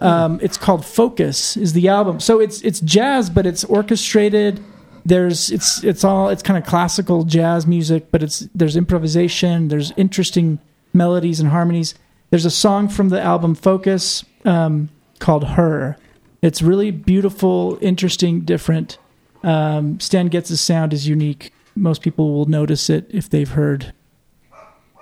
[0.00, 2.20] Um, it's called Focus is the album.
[2.20, 4.62] So it's it's jazz, but it's orchestrated.
[5.04, 9.68] There's it's it's all it's kind of classical jazz music, but it's there's improvisation.
[9.68, 10.58] There's interesting
[10.94, 11.94] melodies and harmonies.
[12.30, 15.96] There's a song from the album Focus um, called Her.
[16.42, 18.98] It's really beautiful, interesting, different.
[19.42, 21.52] Um, Stan Getz's sound is unique.
[21.74, 23.92] Most people will notice it if they've heard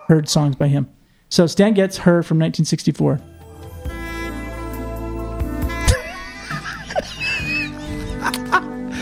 [0.09, 0.89] heard songs by him.
[1.29, 3.21] So Stan Getz Her from 1964.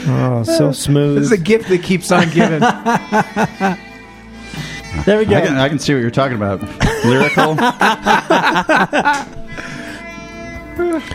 [0.09, 1.17] Oh, so uh, smooth.
[1.17, 2.63] This is a gift that keeps on giving.
[5.05, 5.37] There we go.
[5.37, 6.63] I can, I can see what you're talking about.
[7.05, 7.55] Lyrical.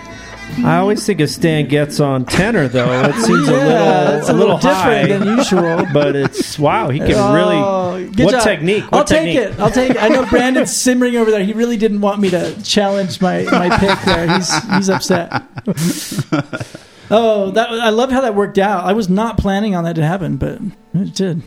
[0.60, 3.04] I always think of Stan Getz on tenor, though.
[3.06, 5.86] It seems yeah, a little, a, little, little different high, than usual.
[5.94, 8.10] But it's wow, he can oh, really.
[8.24, 8.44] what job.
[8.44, 8.84] technique?
[8.86, 9.38] What I'll technique?
[9.38, 9.60] take it.
[9.60, 10.04] I'll take it.
[10.04, 11.44] I know Brandon's simmering over there.
[11.44, 14.38] He really didn't want me to challenge my my pick there.
[14.38, 15.32] He's he's upset.
[17.10, 18.86] oh, that I love how that worked out.
[18.86, 20.60] I was not planning on that to happen, but
[20.94, 21.44] it did.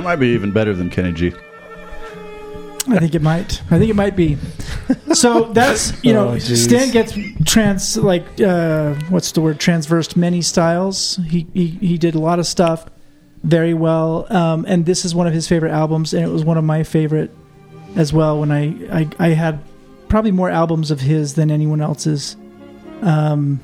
[0.00, 1.32] That might be even better than Kenny G.
[2.88, 3.60] I think it might.
[3.70, 4.38] I think it might be.
[5.12, 6.38] So that's you know, Oh.
[6.38, 7.12] Stan Getz
[7.44, 9.60] trans like uh, what's the word?
[9.60, 11.20] Transversed many styles.
[11.28, 12.86] He he he did a lot of stuff
[13.44, 16.56] very well, um, and this is one of his favorite albums, and it was one
[16.56, 17.30] of my favorite
[17.94, 18.40] as well.
[18.40, 19.60] When I I, I had
[20.08, 22.36] probably more albums of his than anyone else's.
[23.02, 23.60] Um,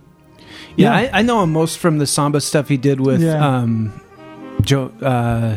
[0.77, 1.11] Yeah, Yeah.
[1.13, 3.45] I, I know him most from the samba stuff he did with Yeah.
[3.59, 3.99] um,
[4.63, 5.57] Joe uh,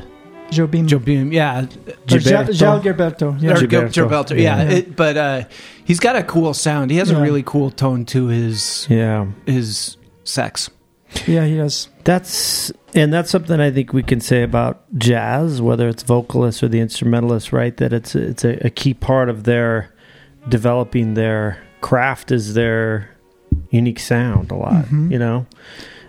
[0.51, 1.31] Jobim, Joe Beam.
[1.31, 1.65] Yeah, or
[2.07, 3.41] Gil- Gil Gilberto.
[3.41, 3.51] Yeah.
[3.51, 3.91] Or Gilberto.
[4.09, 4.69] Gilberto, Yeah, Yeah.
[4.69, 5.43] It, but uh,
[5.85, 6.91] he's got a cool sound.
[6.91, 7.17] He has Yeah.
[7.17, 9.27] a really cool tone to his Yeah.
[9.45, 10.69] his sex.
[11.27, 11.89] yeah, he does.
[12.03, 16.67] That's and that's something I think we can say about jazz, whether it's vocalists or
[16.67, 17.75] the instrumentalists, right?
[17.77, 19.91] That it's it's a, a key part of their
[20.47, 23.09] developing their craft is their
[23.71, 25.11] unique sound a lot, Mhm.
[25.11, 25.45] you know,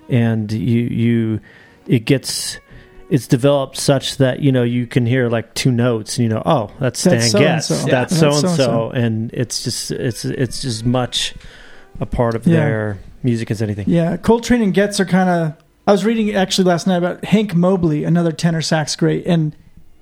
[0.09, 1.41] and you you
[1.87, 2.59] it gets
[3.11, 6.43] it's developed such that you know you can hear like two notes and you know
[6.47, 7.91] oh that's Stan That's Getz so-and-so.
[7.91, 11.35] that's Yeah, so that's and so and it's just it's it's just much
[12.01, 12.57] a part of Yeah.
[12.57, 13.85] their music as anything.
[13.89, 15.55] Yeah, Coltrane and Getz are kind of.
[15.87, 19.55] I was reading actually last night about Hank Mobley, another tenor sax great, and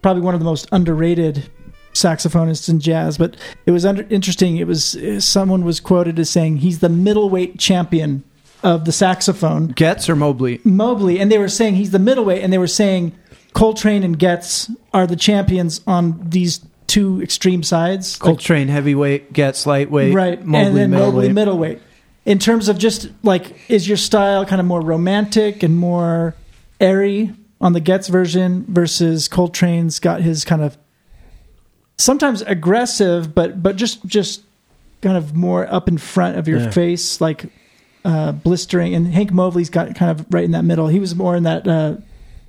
[0.02, 1.50] probably one of the most underrated
[1.94, 3.16] saxophonists in jazz.
[3.18, 4.58] But it was under, interesting.
[4.58, 8.22] It was someone was quoted as saying he's the middleweight champion
[8.62, 9.68] of the saxophone.
[9.68, 10.60] Getz or Mobley?
[10.64, 13.12] Mobley, and they were saying he's the middleweight, and they were saying
[13.54, 18.14] Coltrane and Getz are the champions on these two extreme sides.
[18.20, 21.34] Like, Coltrane heavyweight, Getz lightweight, right Mobley and then Mobley middleweight.
[21.34, 21.82] middleweight.
[22.26, 26.34] In terms of just like, is your style kind of more romantic and more
[26.80, 30.76] airy on the Getz version versus Coltrane's got his kind of
[31.96, 34.42] sometimes aggressive, but but just just
[35.00, 36.70] kind of more up in front of your Yeah.
[36.70, 37.46] face, like
[38.04, 38.94] uh, blistering.
[38.94, 40.88] And Hank Mobley's got kind of right in that middle.
[40.88, 41.66] He was more in that.
[41.66, 41.96] Uh,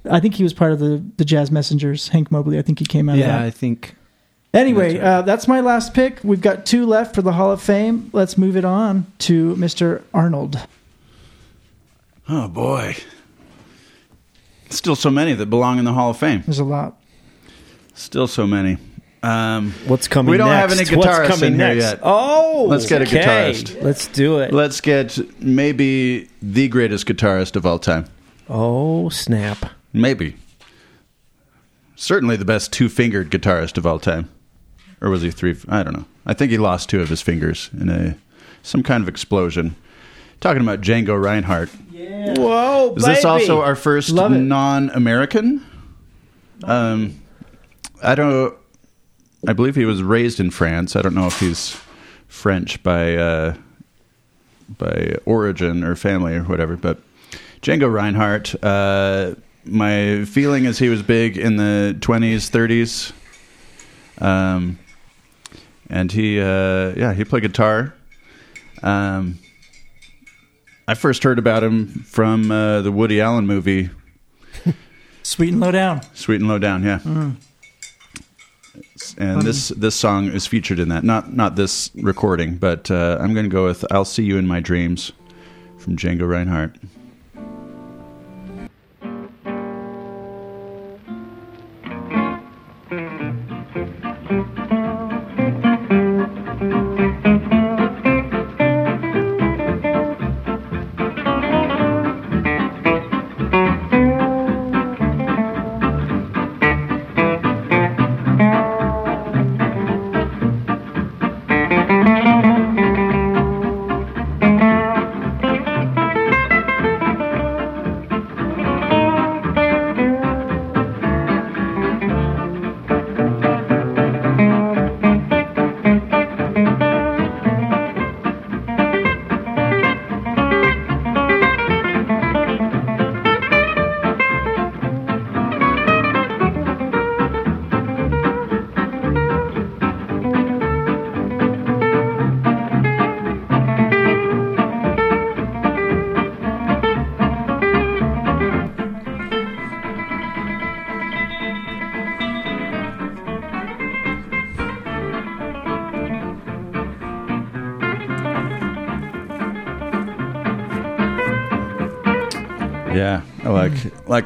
[0.09, 2.07] I think he was part of the the Jazz Messengers.
[2.09, 2.57] Hank Mobley.
[2.57, 3.41] I think he came out of Yeah, that.
[3.41, 3.95] I think.
[4.51, 5.07] Anyway, That's right.
[5.09, 6.19] uh, that's my last pick.
[6.23, 8.09] We've got two left for the Hall of Fame.
[8.13, 10.01] Let's move it on to Mr.
[10.11, 10.59] Arnold.
[12.27, 12.95] Oh boy.
[14.71, 16.43] Still so many that belong in the Hall of Fame.
[16.45, 16.99] There's a lot.
[17.93, 18.77] Still so many.
[19.21, 20.71] Um, What's coming We don't next?
[20.71, 21.83] have any What's guitarists coming in here next?
[21.83, 21.99] yet.
[22.03, 23.19] Oh, Let's get a okay.
[23.51, 23.81] guitarist.
[23.81, 24.53] Let's do it.
[24.53, 28.05] let's get maybe the greatest guitarist of all time.
[28.49, 29.71] oh, snap.
[29.91, 30.35] Maybe.
[31.95, 34.29] Certainly the best two fingered guitarist of all time.
[35.01, 35.57] Or was he three?
[35.67, 36.05] I don't know.
[36.25, 38.15] I think he lost two of his fingers in a
[38.63, 39.75] some kind of explosion.
[40.39, 41.69] Talking about Django Reinhardt.
[41.91, 42.33] Yeah.
[42.37, 45.65] Whoa, Is this also our first non-American?
[46.63, 47.19] Um,
[48.01, 48.55] I don't.
[49.47, 50.95] I believe he was raised in France.
[50.95, 51.79] I don't know if he's
[52.27, 53.55] French by uh,
[54.77, 56.75] by origin or family or whatever.
[56.75, 56.99] But
[57.61, 58.55] Django Reinhardt.
[58.63, 59.35] Uh,
[59.65, 63.13] my feeling is he was big in the twenties, thirties.
[64.19, 64.79] Um,
[65.89, 67.93] and he, uh, yeah, he played guitar.
[68.83, 69.39] Um,
[70.87, 73.89] I first heard about him from uh, the Woody Allen movie
[75.23, 76.01] Sweet and low down.
[76.15, 77.31] Sweet and Low Down, yeah.
[79.17, 81.03] And this this song is featured in that.
[81.03, 84.47] Not not this recording, but uh, I'm going to go with "I'll See You in
[84.47, 85.11] My Dreams"
[85.77, 86.75] from Django Reinhardt.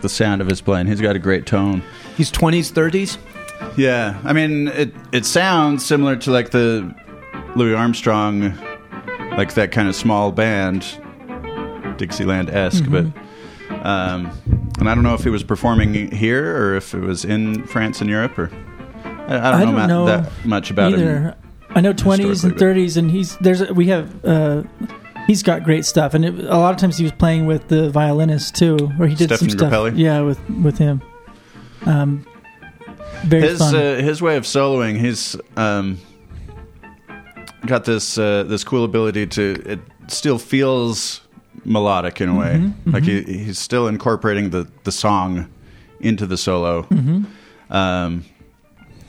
[0.04, 0.86] The sound of his playing.
[0.86, 1.82] He's got a great tone.
[2.16, 3.18] He's 20s, 30s.
[3.78, 4.94] Yeah, I mean it.
[5.12, 6.94] It sounds similar to like the
[7.56, 8.56] Louis Armstrong,
[9.38, 10.82] like that kind of small band,
[11.98, 12.84] Dixieland esque.
[12.90, 13.06] But
[13.86, 14.32] um,
[14.80, 18.02] And I don't know if he was performing here or if it was in France
[18.02, 18.52] and Europe or
[19.06, 21.34] I, I don't, I know, don't know that much about him.
[21.70, 24.64] I know twenties and thirties, and he's there's a, we have uh,
[25.28, 27.90] he's got great stuff, and it, a lot of times he was playing with the
[27.90, 29.94] violinist too, or he did Stefan some stuff.
[29.96, 31.02] Yeah, with with him.
[31.86, 32.26] Um,
[33.26, 33.76] very his fun.
[33.76, 36.00] uh, his way of soloing, he's um,
[37.66, 41.22] got this uh, this cool ability to it still feels
[41.66, 42.56] melodic in a way.
[42.62, 45.50] Mm-hmm, Like he, he's still incorporating the the song
[46.00, 47.74] into the solo, Mm-hmm.
[47.74, 48.26] um,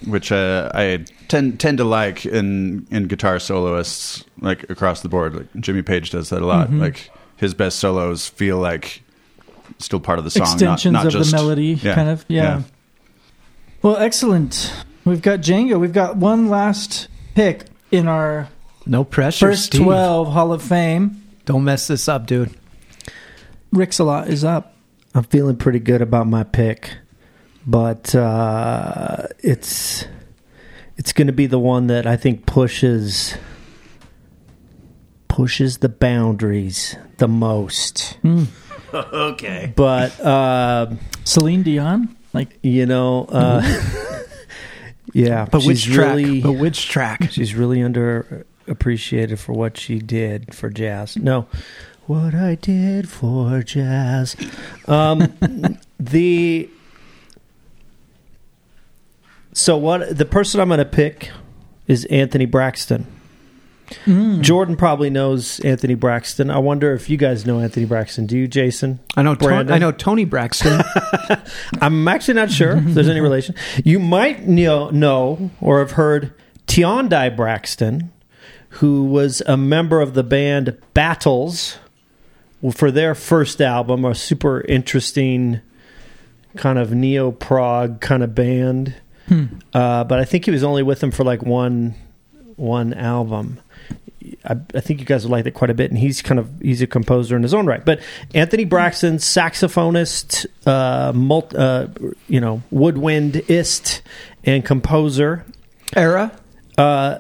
[0.07, 5.35] which uh, I tend tend to like in in guitar soloists like across the board.
[5.35, 6.69] Like Jimmy Page does that a lot.
[6.69, 6.81] Mm-hmm.
[6.81, 9.03] Like his best solos feel like
[9.79, 12.25] still part of the song, extensions not of just- the melody, yeah, kind of.
[12.29, 12.63] Yeah.
[13.83, 14.73] Well, excellent.
[15.05, 15.79] We've got Django.
[15.79, 18.49] We've got one last pick in our
[18.87, 19.49] No pressure.
[19.51, 19.83] first Steve.
[19.83, 21.23] twelve Hall of Fame.
[21.45, 22.51] Don't mess this up, dude.
[23.73, 24.75] Rick's a lot is up.
[25.15, 26.95] I'm feeling pretty good about my pick,
[27.67, 30.07] but uh, it's
[31.05, 33.35] it's going to be the one that I think pushes
[35.29, 38.17] pushes the boundaries the most.
[38.95, 39.73] Okay.
[39.75, 40.93] But uh,
[41.25, 42.15] Celine Dion.
[42.33, 43.61] Like you know, uh,
[45.13, 46.15] yeah, But which track?
[46.15, 47.23] really but which track?
[47.33, 51.17] she's really underappreciated for what she did for jazz.
[51.17, 51.49] No,
[52.07, 54.37] what I did for jazz.
[54.87, 55.37] Um,
[55.99, 56.71] the
[59.55, 61.31] so what the person I'm going to pick
[61.87, 63.07] is Anthony Braxton.
[64.05, 64.41] Hmm.
[64.41, 66.51] Jordan probably knows Anthony Braxton.
[66.51, 68.27] I wonder if you guys know Anthony Braxton.
[68.27, 68.99] Do you, Jason?
[69.17, 69.35] I know.
[69.35, 70.83] Ton- I know Toni Braxton.
[71.81, 73.55] I'm actually not sure if there's any relation.
[73.85, 76.33] You might know, know or have heard
[76.67, 78.11] Tiondai Braxton,
[78.71, 81.79] who was a member of the band Battles
[82.73, 85.61] for their first album, a super interesting
[86.57, 88.95] kind of neo prog kind of band.
[89.73, 91.95] Uh, but I think he was only with them for like one
[92.57, 93.59] one album.
[94.45, 96.49] I, I think you guys would like that quite a bit, and he's kind of
[96.61, 97.85] he's a composer in his own right.
[97.85, 98.01] But
[98.35, 101.89] Anthony Braxton, saxophonist, uh, mult, uh,
[102.29, 104.01] you know, woodwindist,
[104.45, 105.45] and composer,
[105.95, 106.33] Era.
[106.79, 107.19] uh,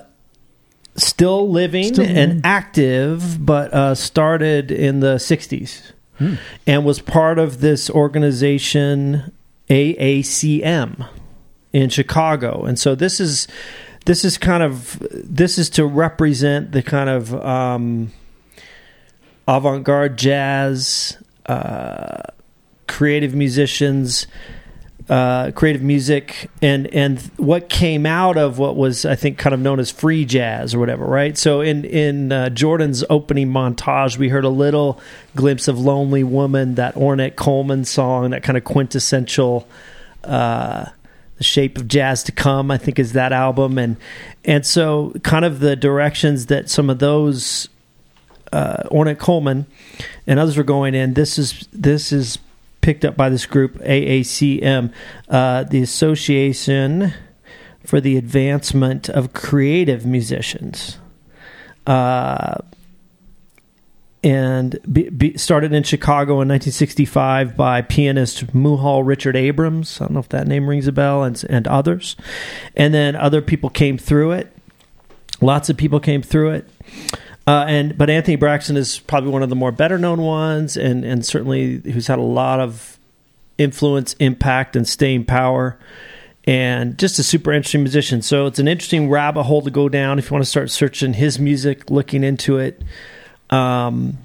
[0.96, 2.40] still living Still and living.
[2.44, 5.92] active, but uh, started in the '60s
[6.66, 9.32] and was part of this organization
[9.68, 11.06] AACM
[11.74, 12.64] in Chicago.
[12.64, 13.48] And so this is
[14.06, 18.12] this is kind of this is to represent the kind of um,
[19.48, 22.22] avant-garde jazz, uh,
[22.86, 24.28] creative musicians,
[25.08, 29.58] uh, creative music, and and what came out of what was I think kind of
[29.58, 31.36] known as free jazz or whatever, right?
[31.36, 35.00] So in in uh, Jordan's opening montage, we heard a little
[35.34, 39.66] glimpse of "Lonely Woman," that Ornette Coleman song, that kind of quintessential.
[40.22, 40.86] Uh,
[41.38, 43.96] the shape of jazz to come i think is that album and
[44.44, 47.68] and so kind of the directions that some of those
[48.54, 49.66] uh, Ornette Coleman
[50.26, 51.14] and others were going in.
[51.14, 52.38] This is this is
[52.80, 54.92] picked up by this group AACM,
[55.28, 57.12] uh, the Association
[57.84, 60.98] for the Advancement of Creative Musicians.
[61.86, 62.58] Uh,
[64.24, 70.00] and be, be, started in Chicago in 1965 by pianist Muhal Richard Abrams.
[70.00, 72.16] I don't know if that name rings a bell, and, and others.
[72.74, 74.50] And then other people came through it.
[75.42, 76.70] Lots of people came through it.
[77.46, 81.04] Uh, and but Anthony Braxton is probably one of the more better known ones, and
[81.04, 82.98] and certainly who's had a lot of
[83.58, 85.78] influence, impact, and staying power,
[86.44, 88.22] and just a super interesting musician.
[88.22, 91.12] So it's an interesting rabbit hole to go down if you want to start searching
[91.12, 92.80] his music, looking into it,
[93.50, 94.18] um,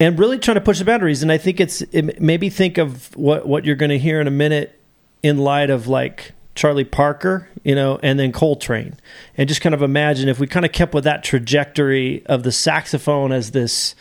[0.00, 1.22] and really trying to push the boundaries.
[1.22, 4.26] And I think it's it, maybe think of what what you're going to hear in
[4.26, 4.78] a minute
[5.22, 8.96] in light of like Charlie Parker, you know, and then Coltrane.
[9.36, 12.52] And just kind of imagine if we kind of kept with that trajectory of the
[12.52, 13.94] saxophone as this,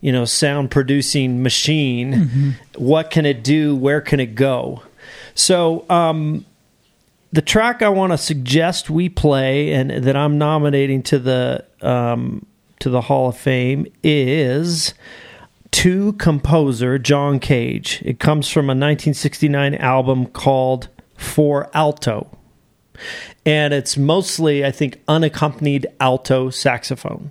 [0.00, 3.76] you know, sound producing machine, what can it do?
[3.76, 4.82] Where can it go?
[5.34, 6.44] So, um,
[7.32, 12.44] the track I want to suggest we play and that I'm nominating to the um,
[12.82, 14.92] to the Hall of Fame is
[15.70, 18.02] to composer John Cage.
[18.04, 22.36] It comes from a 1969 album called For Alto.
[23.46, 27.30] And it's mostly, I think, unaccompanied alto saxophone.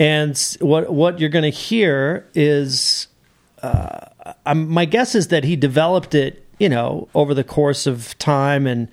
[0.00, 3.06] And what what you're going to hear is,
[3.62, 4.00] uh,
[4.46, 8.66] I'm, my guess is that he developed it, you know, over the course of time
[8.66, 8.88] and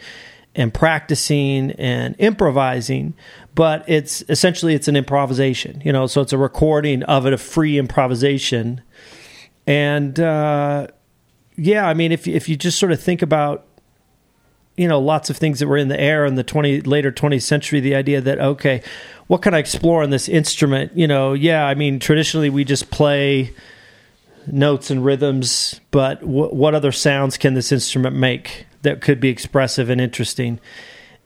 [0.56, 3.14] and practicing and improvising.
[3.58, 6.06] But it's essentially it's an improvisation, you know.
[6.06, 8.82] So it's a recording of it, a free improvisation,
[9.66, 10.88] and uh,
[11.56, 13.66] yeah, I mean, if if you just sort of think about,
[14.76, 17.42] you know, lots of things that were in the air in the twenty later twentieth
[17.42, 18.84] century, the idea that okay,
[19.26, 20.96] what can I explore on this instrument?
[20.96, 23.56] You know, yeah, I mean, traditionally we just play
[24.46, 29.30] notes and rhythms, but w- what other sounds can this instrument make that could be
[29.30, 30.60] expressive and interesting?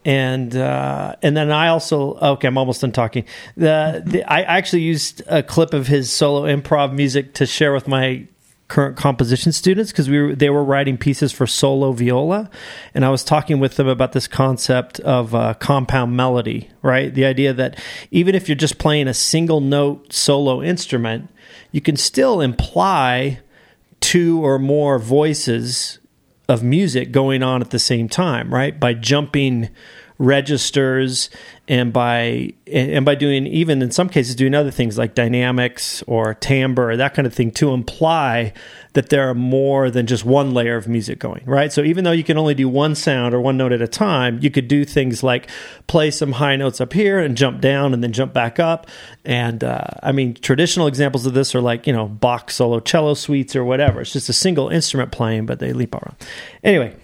[0.03, 3.25] And uh, and then I also okay, I'm almost done talking.
[3.55, 7.87] The, the I actually used a clip of his solo improv music to share with
[7.87, 8.27] my
[8.71, 12.49] current composition students because we were, they were writing pieces for solo viola,
[12.95, 17.13] and I was talking with them about this concept of uh, compound melody, right?
[17.13, 17.77] The idea that
[18.11, 21.29] even if you're just playing a single note solo instrument,
[21.73, 23.41] you can still imply
[23.99, 25.99] two or more voices
[26.47, 28.79] of music going on at the same time, right?
[28.79, 29.69] By jumping
[30.21, 31.31] registers
[31.67, 36.35] and by and by doing even in some cases doing other things like dynamics or
[36.35, 38.53] timbre that kind of thing to imply
[38.93, 41.71] that there are more than just one layer of music going right?
[41.71, 44.39] So even though you can only do one sound or one note at a time
[44.41, 45.49] you could do things like
[45.87, 48.87] play some high notes up here and jump down and then jump back up.
[49.25, 53.13] And uh, i mean traditional examples of this are like you know bach solo cello
[53.13, 54.01] suites or whatever.
[54.01, 56.15] It's just a single instrument playing but they leap around.
[56.63, 56.95] Anyway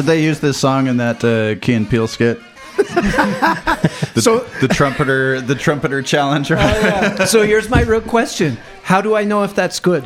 [0.00, 2.40] Did, they use this song in that uh, Key and Peele skit?
[2.76, 6.50] the, So- the trumpeter, the trumpeter challenge.
[6.50, 7.26] right?
[7.28, 10.04] so here's my real question: How do I know if that's good?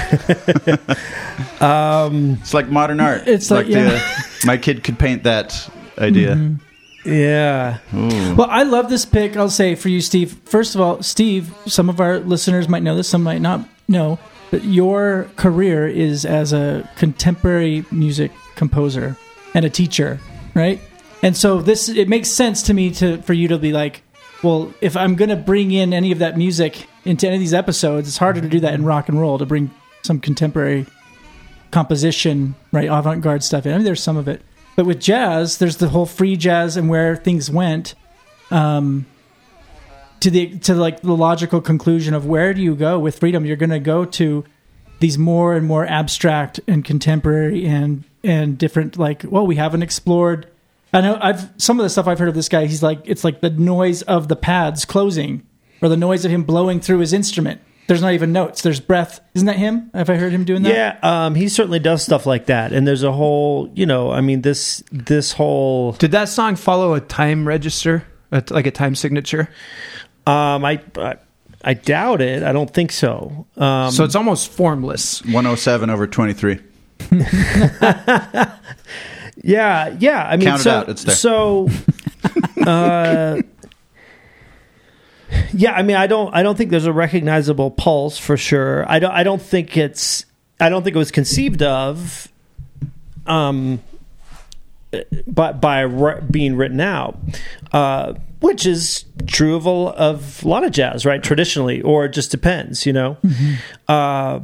[1.60, 3.26] um, It's like modern art.
[3.28, 3.90] It's like- yeah.
[3.90, 6.56] the, my kid could paint that idea.
[7.04, 9.36] yeah Well, I love this pick.
[9.36, 10.38] I'll say for you, Steve.
[10.44, 14.18] First of all, Steve, some of our listeners might know this, some might not know,
[14.52, 19.16] your career is as a contemporary music composer
[19.54, 20.20] and a teacher,
[20.54, 20.80] right?
[21.22, 24.02] And so this it makes sense to me to for you to be like,
[24.42, 27.54] well, if I'm going to bring in any of that music into any of these
[27.54, 29.70] episodes, it's harder to do that in rock and roll to bring
[30.02, 30.86] some contemporary
[31.70, 33.72] composition, right, avant-garde stuff in.
[33.72, 34.42] I mean, there's some of it,
[34.76, 37.94] but with jazz, there's the whole free jazz and where things went.
[38.50, 39.06] Um,
[40.20, 43.44] to the to like the logical conclusion of where do you go with freedom?
[43.44, 44.44] You're going to go to
[45.00, 48.98] these more and more abstract and contemporary and and different.
[48.98, 50.46] Like, well, we haven't explored.
[50.92, 52.66] I know I've some of the stuff I've heard of this guy.
[52.66, 55.46] He's like it's like the noise of the pads closing
[55.82, 57.60] or the noise of him blowing through his instrument.
[57.86, 58.62] There's not even notes.
[58.62, 59.20] There's breath.
[59.34, 59.90] Isn't that him?
[59.94, 60.72] Have I heard him doing that?
[60.72, 62.72] Yeah, um, he certainly does stuff like that.
[62.72, 65.92] And there's a whole, you know, I mean, this this whole.
[65.92, 69.48] Did that song follow a time register, a, like a time signature?
[70.30, 71.16] Um, I, I
[71.62, 72.42] I doubt it.
[72.42, 73.46] I don't think so.
[73.56, 75.22] Um, so it's almost formless.
[75.24, 76.58] 107 over 23.
[79.42, 80.26] yeah, yeah.
[80.26, 80.88] I mean, Count it so out.
[80.88, 81.14] It's there.
[81.14, 81.68] so.
[82.66, 83.40] Uh,
[85.54, 88.84] yeah, I mean, I don't, I don't think there's a recognizable pulse for sure.
[88.90, 90.26] I don't, I don't think it's,
[90.60, 92.28] I don't think it was conceived of,
[93.26, 93.80] um,
[95.26, 97.18] by by ri- being written out,
[97.72, 101.22] uh, which is true of a, of a lot of jazz, right?
[101.22, 103.16] Traditionally, or it just depends, you know.
[103.88, 104.40] Uh,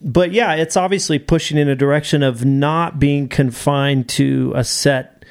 [0.00, 5.24] but yeah, it's obviously pushing in a direction of not being confined to a set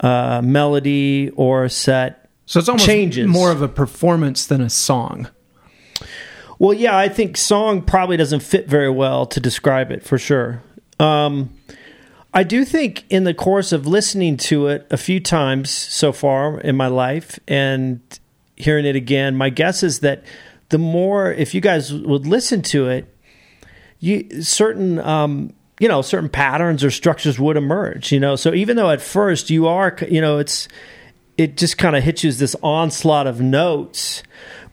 [0.00, 3.26] uh, melody or a set So it's almost changes.
[3.26, 5.28] more of a performance than a song.
[6.58, 10.62] Well, yeah, I think song probably doesn't fit very well to describe it for sure.
[10.98, 11.50] Um,
[12.36, 16.60] I do think in the course of listening to it a few times so far
[16.60, 17.98] in my life and
[18.56, 20.22] hearing it again, my guess is that
[20.68, 23.10] the more, if you guys would listen to it,
[24.00, 28.12] you certain um, you know certain patterns or structures would emerge.
[28.12, 30.68] You know, so even though at first you are, you know, it's
[31.38, 34.22] it just kind of hits you as this onslaught of notes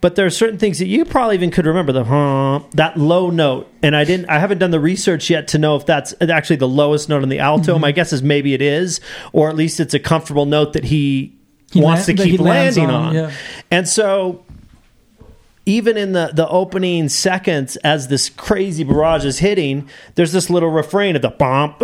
[0.03, 3.30] but there are certain things that you probably even could remember the huh, that low
[3.30, 3.72] note.
[3.82, 4.30] And I didn't.
[4.30, 7.30] I haven't done the research yet to know if that's actually the lowest note on
[7.30, 7.72] the alto.
[7.72, 7.82] Mm-hmm.
[7.82, 8.99] My guess is maybe it is,
[9.32, 11.38] or at least it's a comfortable note that he,
[11.72, 13.15] He wants to keep landing on, on.
[13.15, 13.32] yeah.
[13.72, 14.43] And so
[15.66, 20.69] even in the, the opening seconds, as this crazy barrage is hitting, there's this little
[20.69, 21.75] refrain of the bomb,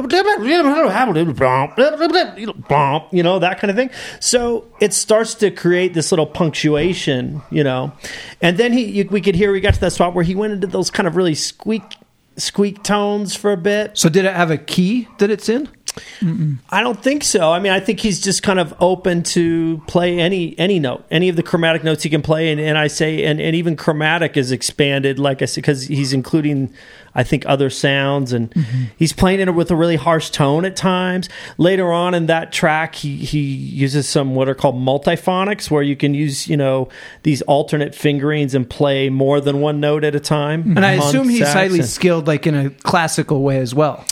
[2.68, 3.90] bomb, you know, that kind of thing.
[4.20, 7.94] So it starts to create this little punctuation, you know,
[8.42, 10.68] and then he, we could hear we got to that spot where he went into
[10.68, 11.96] those kind of really squeak,
[12.36, 13.98] squeak tones for a bit.
[13.98, 15.70] So did it have a key that it's in?
[16.70, 17.52] I don't think so.
[17.52, 21.30] I mean, I think he's just kind of open to play any any note, any
[21.30, 24.38] of the chromatic notes he can play, and, and I say, and, and even chromatic
[24.38, 26.74] is expanded, like I said, because he's including,
[27.16, 28.86] I think, other sounds, and mm-hmm.
[28.98, 31.30] he's playing it with a really harsh tone at times.
[31.58, 35.96] Later on in that track, he he uses some what are called multiphonics, where you
[35.96, 36.90] can use you know
[37.24, 40.78] these alternate fingerings and play more than one note at a time.
[40.78, 44.06] And I assume he's highly skilled, like in a classical way as well.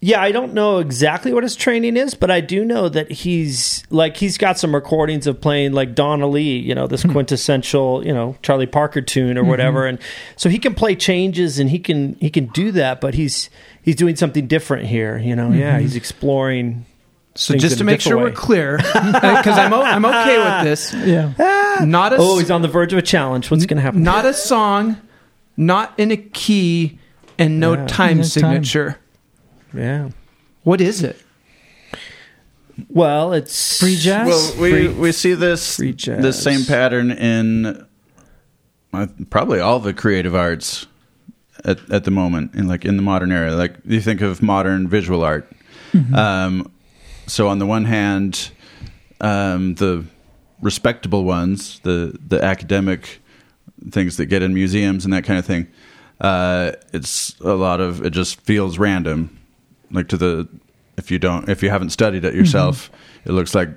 [0.00, 3.82] Yeah, I don't know exactly what his training is, but I do know that he's
[3.90, 7.10] like he's got some recordings of playing like Donna Lee, you know, this hmm.
[7.10, 9.50] quintessential, you know, Charlie Parker tune or mm-hmm.
[9.50, 9.98] whatever, and
[10.36, 13.50] so he can play changes and he can he can do that, but he's
[13.82, 15.48] he's doing something different here, you know.
[15.48, 15.58] Mm-hmm.
[15.58, 16.86] Yeah, he's exploring.
[17.34, 20.94] So just to make sure different we're clear, because I'm o- I'm okay with this.
[20.94, 21.32] Yeah.
[21.38, 23.50] Ah, not a Oh, he's on the verge of a challenge.
[23.50, 24.02] What's going to happen?
[24.04, 24.96] not a song,
[25.56, 26.98] not in a key,
[27.36, 27.86] and no Yeah.
[27.86, 28.62] time No time.
[29.78, 30.04] Signature.
[30.06, 30.10] yeah.
[30.64, 31.16] What is it?
[32.88, 34.26] Well, it's Free jazz.
[34.28, 36.22] Well, we Free- we see this free jazz.
[36.22, 37.86] the same pattern in
[38.92, 40.86] uh, probably all the creative arts
[41.64, 43.52] at at the moment in like in the modern era.
[43.52, 45.50] Like you think of modern visual art.
[46.14, 46.70] Um,
[47.26, 48.50] so on the one hand,
[49.20, 50.04] um, the
[50.62, 53.20] respectable ones, the the academic
[53.90, 55.66] things that get in museums and that kind of thing,
[56.20, 59.37] uh, it's a lot of it just feels random.
[59.90, 60.48] Like to the
[60.96, 62.90] if you don't if you haven't studied it yourself,
[63.24, 63.70] it looks like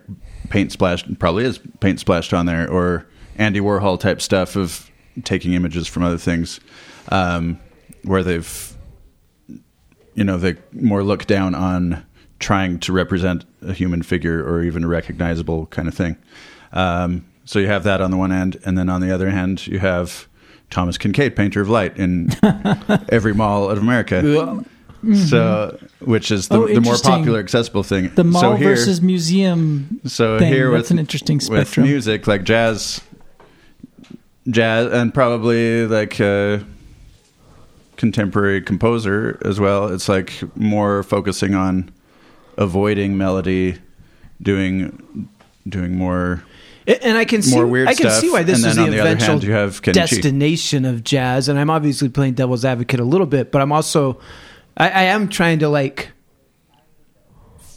[0.49, 1.19] paint splashed.
[1.19, 3.07] Probably is paint splashed on there or
[3.37, 4.89] Andy Warhol type stuff of
[5.23, 6.59] taking images from other things,
[7.09, 7.59] um,
[8.03, 8.77] where they've
[10.15, 12.05] you know they more look down on
[12.39, 16.17] trying to represent a human figure or even a recognizable kind of thing.
[16.73, 19.67] Um, so you have that on the one end, and then on the other hand,
[19.67, 20.27] you have
[20.69, 22.29] Thomas Kinkade, painter of light, in
[23.09, 24.21] every mall of America.
[25.01, 26.11] So, mm-hmm.
[26.11, 28.13] which is the, Oh, the more popular, accessible thing.
[28.13, 29.99] The mall so here, versus museum.
[30.05, 30.53] so thing.
[30.53, 31.87] here That's an interesting with spectrum.
[31.87, 33.01] music like jazz,
[34.47, 36.63] jazz, and probably like a
[37.95, 39.87] contemporary composer as well.
[39.87, 41.91] It's like more focusing on
[42.57, 43.79] avoiding melody,
[44.41, 45.27] doing
[45.67, 46.43] doing more.
[46.87, 48.99] And I can see, More I can stuff, see why this is then the the
[49.01, 51.47] eventual hand, you have destination of jazz.
[51.47, 54.19] And I'm obviously playing devil's advocate a little bit, but I'm also,
[54.77, 56.09] I, I am trying to like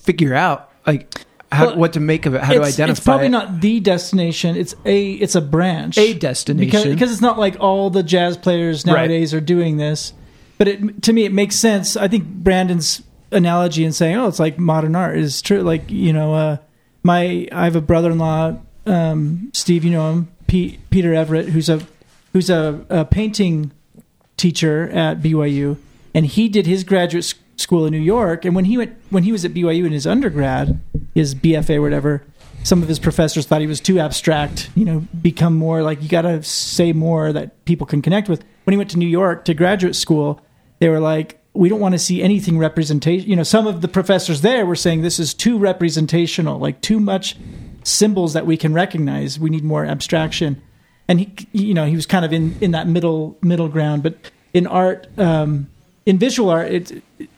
[0.02, 2.90] figure out like how, Well, what to make of it, how to identify.
[2.90, 3.31] It's probably it.
[3.31, 4.56] not the destination.
[4.56, 5.98] It's a it's a branch.
[5.98, 6.66] A destination.
[6.66, 8.94] because, because it's not like all the jazz players Right.
[8.94, 10.12] nowadays are doing this.
[10.58, 11.97] But it, to me, it makes sense.
[11.97, 15.62] I think Brandon's analogy in saying, "Oh, it's like modern art" is true.
[15.62, 16.56] Like you know, uh,
[17.02, 19.84] my I have a brother-in-law, um, Steve.
[19.84, 21.81] You know him, Pete, Peter Everett, who's a
[22.32, 23.73] who's a, a painting
[24.36, 25.76] teacher at BYU,
[26.14, 28.44] and he did his graduate school in New York.
[28.44, 30.80] And when he went when he was at BYU in his undergrad,
[31.14, 32.24] his BFA or whatever,
[32.62, 34.70] some of his professors thought he was too abstract.
[34.74, 38.44] You know, become more like you got to say more that people can connect with.
[38.64, 40.40] When he went to New York to graduate school,
[40.78, 43.28] they were like, we don't want to see anything representation.
[43.28, 46.98] You know, some of the professors there were saying this is too representational, like too
[46.98, 47.36] much
[47.84, 49.38] symbols that we can recognize.
[49.38, 50.60] We need more abstraction.
[51.06, 54.02] And he, you know, he was kind of in in that middle middle ground.
[54.02, 54.16] But
[54.52, 55.68] in art, um,
[56.07, 56.92] in visual art, it's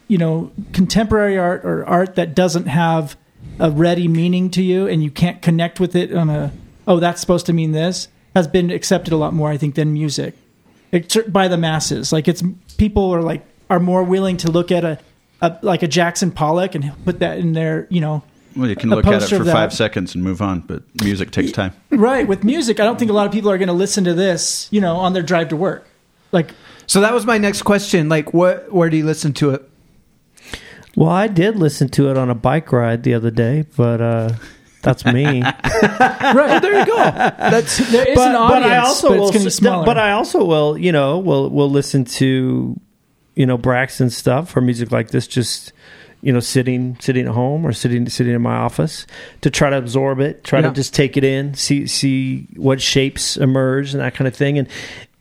[0.09, 3.17] you know, contemporary art or art that doesn't have
[3.59, 6.53] a ready meaning to you, and you can't connect with it on a
[6.87, 9.93] oh, that's supposed to mean this, has been accepted a lot more, I think, than
[9.93, 10.35] music
[10.93, 12.13] it's by the masses.
[12.13, 12.43] Like it's
[12.77, 14.99] people are like are more willing to look at a,
[15.41, 18.23] a like a Jackson Pollock and put that in their you know
[18.57, 21.53] Well, you can look at it for five seconds and move on, but music takes
[21.53, 21.73] time.
[21.91, 22.81] right with music.
[22.81, 24.97] I don't think a lot of people are going to listen to this you know
[24.97, 25.87] on their drive to work.
[26.33, 26.53] Like
[26.87, 28.09] So that was my next question.
[28.09, 28.73] Like, what?
[28.73, 29.69] Where do you listen to it?
[30.97, 34.33] Well, I did listen to it on a bike ride the other day, but uh,
[34.83, 35.43] that's me.
[35.43, 36.97] right there you go.
[36.97, 39.85] That's there is an audience, I also but will, it's be smaller.
[39.85, 42.81] But I also will, you know, will will listen to,
[43.35, 45.27] you know, Braxton stuff or music like this.
[45.27, 45.73] Just
[46.23, 49.07] you know, sitting sitting at home or sitting sitting in my office
[49.43, 50.69] to try to absorb it, try Yeah.
[50.69, 54.57] to just take it in, see see what shapes emerge and that kind of thing.
[54.59, 54.67] And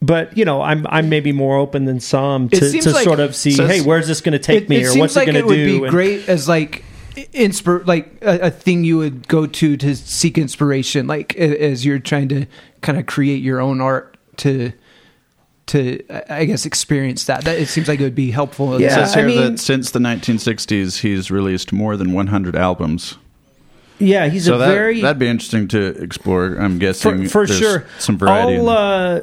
[0.02, 3.36] but you know, I'm I'm maybe more open than some to, to like- sort of
[3.36, 5.28] see, so- hey, where's this going to take it, me, it or seems what's like
[5.28, 6.84] it going it to would be And- great as like
[7.34, 11.98] inspir like a, a thing you would go to to seek inspiration like as you're
[12.00, 12.46] trying to
[12.82, 14.74] kind of create your own art to
[15.68, 18.82] to I I guess experience that that it seems like it would be helpful It
[18.82, 23.16] Yeah, says I mean- that since the 1960s, he's released more than 100 albums.
[23.98, 26.56] yeah, he's so a that, very that'd be interesting to explore.
[26.58, 28.58] I'm guessing for, for sure some variety.
[28.58, 29.22] I'll, uh,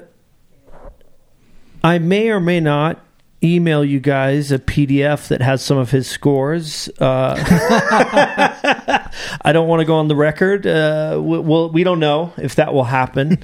[1.84, 3.00] I may or may not
[3.44, 6.88] email you guys a PDF that has some of his scores.
[7.00, 7.34] Uh,
[9.42, 10.64] I don't want to go on the record.
[10.64, 13.38] Uh, we, we'll, we don't know if that will happen.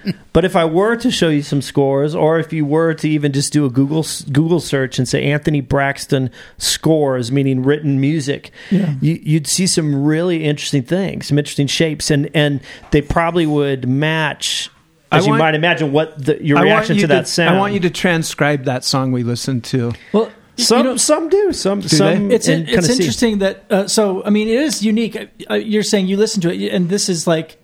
[0.32, 3.32] but if I were to show you some scores, or if you were to even
[3.32, 8.94] just do a Google Google search and say Anthony Braxton scores, meaning written music, Yeah.
[9.00, 12.60] you, you'd see some really interesting things, some interesting shapes, and and
[12.92, 14.70] they probably would match.
[15.12, 17.54] I As you want- might imagine, what the, your I reaction you to that sound.
[17.54, 19.92] I want you to transcribe that song we listened to.
[20.12, 22.30] Well, Some you know, some do some some.
[22.30, 25.16] it's and it's interesting that uh, so I mean it is unique.
[25.50, 27.58] Uh, you're saying you listen to it, and this is like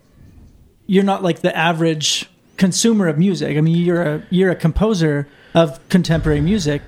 [0.86, 3.56] you're not like the average consumer of music.
[3.56, 6.82] I mean you're a you're a composer of contemporary music,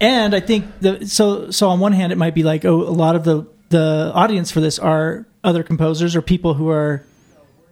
[0.00, 2.92] and I think the so so on one hand it might be like oh a
[3.04, 7.02] lot of the the audience for this are other composers or people who are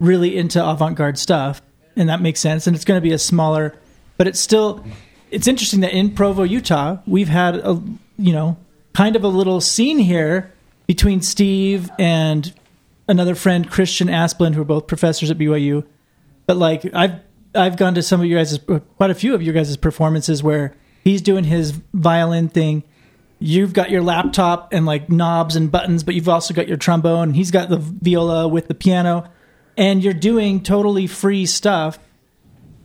[0.01, 1.63] really into avant-garde stuff
[1.97, 3.75] and that makes sense and it's going to be a smaller
[4.17, 4.85] but it's still
[5.31, 7.81] it's interesting that in provo utah we've had a
[8.19, 8.57] you know
[8.93, 10.53] kind of a little scene here
[10.87, 12.55] between steve and
[13.09, 15.85] another friend christian asplund who are both professors at byu
[16.47, 17.15] but like i've
[17.55, 18.59] i've gone to some of you guys
[18.97, 22.83] quite a few of your guys' performances where he's doing his violin thing
[23.45, 27.35] you've got your laptop and like knobs and buttons, but you've also got your trombone.
[27.35, 29.31] He's got the viola with the piano,
[29.77, 31.99] and you're doing totally free stuff.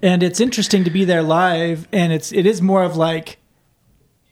[0.02, 3.38] And it's interesting to be there live, and it's it is more of like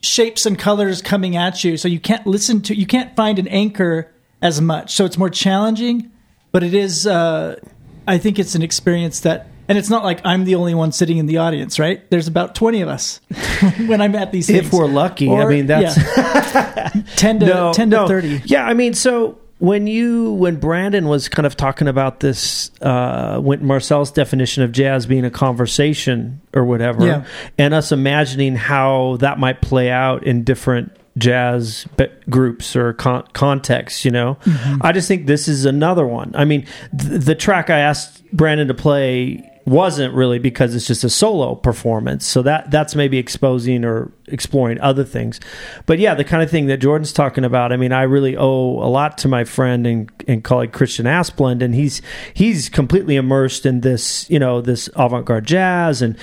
[0.01, 3.47] shapes and colors coming at you, so you can't listen to you can't find an
[3.49, 4.11] anchor
[4.41, 4.93] as much.
[4.93, 6.11] So it's more challenging,
[6.51, 7.05] but it is.
[7.05, 7.59] Uh,
[8.07, 9.47] I think it's an experience that.
[9.69, 12.09] And it's not like I'm the only one sitting in the audience, right?
[12.09, 13.19] There's about 20 of us
[13.87, 14.67] when I'm at these things.
[14.67, 17.03] If we're lucky, I mean that's yeah.
[17.17, 18.43] 10 to 10 to 30.
[18.45, 23.39] Yeah, I mean, so when you when Brandon was kind of talking about this, uh,
[23.39, 27.25] when Marcel's definition of jazz being a conversation or whatever, Yeah.
[27.57, 33.23] and us imagining how that might play out in different jazz be- groups or con-
[33.33, 34.81] contexts, you know, Mm-hmm.
[34.85, 36.31] I just think this is another one.
[36.35, 41.03] I mean, th- the track I asked Brandon to play wasn't really because it's just
[41.03, 42.25] a solo performance.
[42.25, 45.41] So that that's maybe exposing or exploring other things.
[45.85, 48.81] But yeah, the kind of thing that Jordan's talking about, I mean, I really owe
[48.81, 52.01] a lot to my friend and, and colleague Christian Asplund and he's
[52.33, 56.17] he's completely immersed in this, you know, this avant-garde jazz and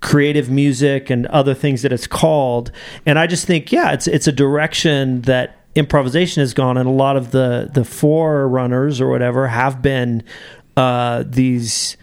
[0.00, 2.70] creative music and other things that it's called.
[3.04, 6.92] And I just think, yeah, it's it's a direction that improvisation has gone and a
[6.92, 10.22] lot of the the forerunners or whatever have been
[10.76, 11.96] uh, these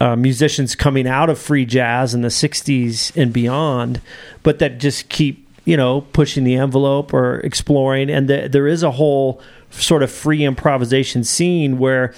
[0.00, 4.00] uh, musicians coming out of free jazz in the 60s and beyond,
[4.42, 8.10] but that just keep, you know, pushing the envelope or exploring.
[8.10, 12.14] And the, there is a whole sort of free improvisation scene where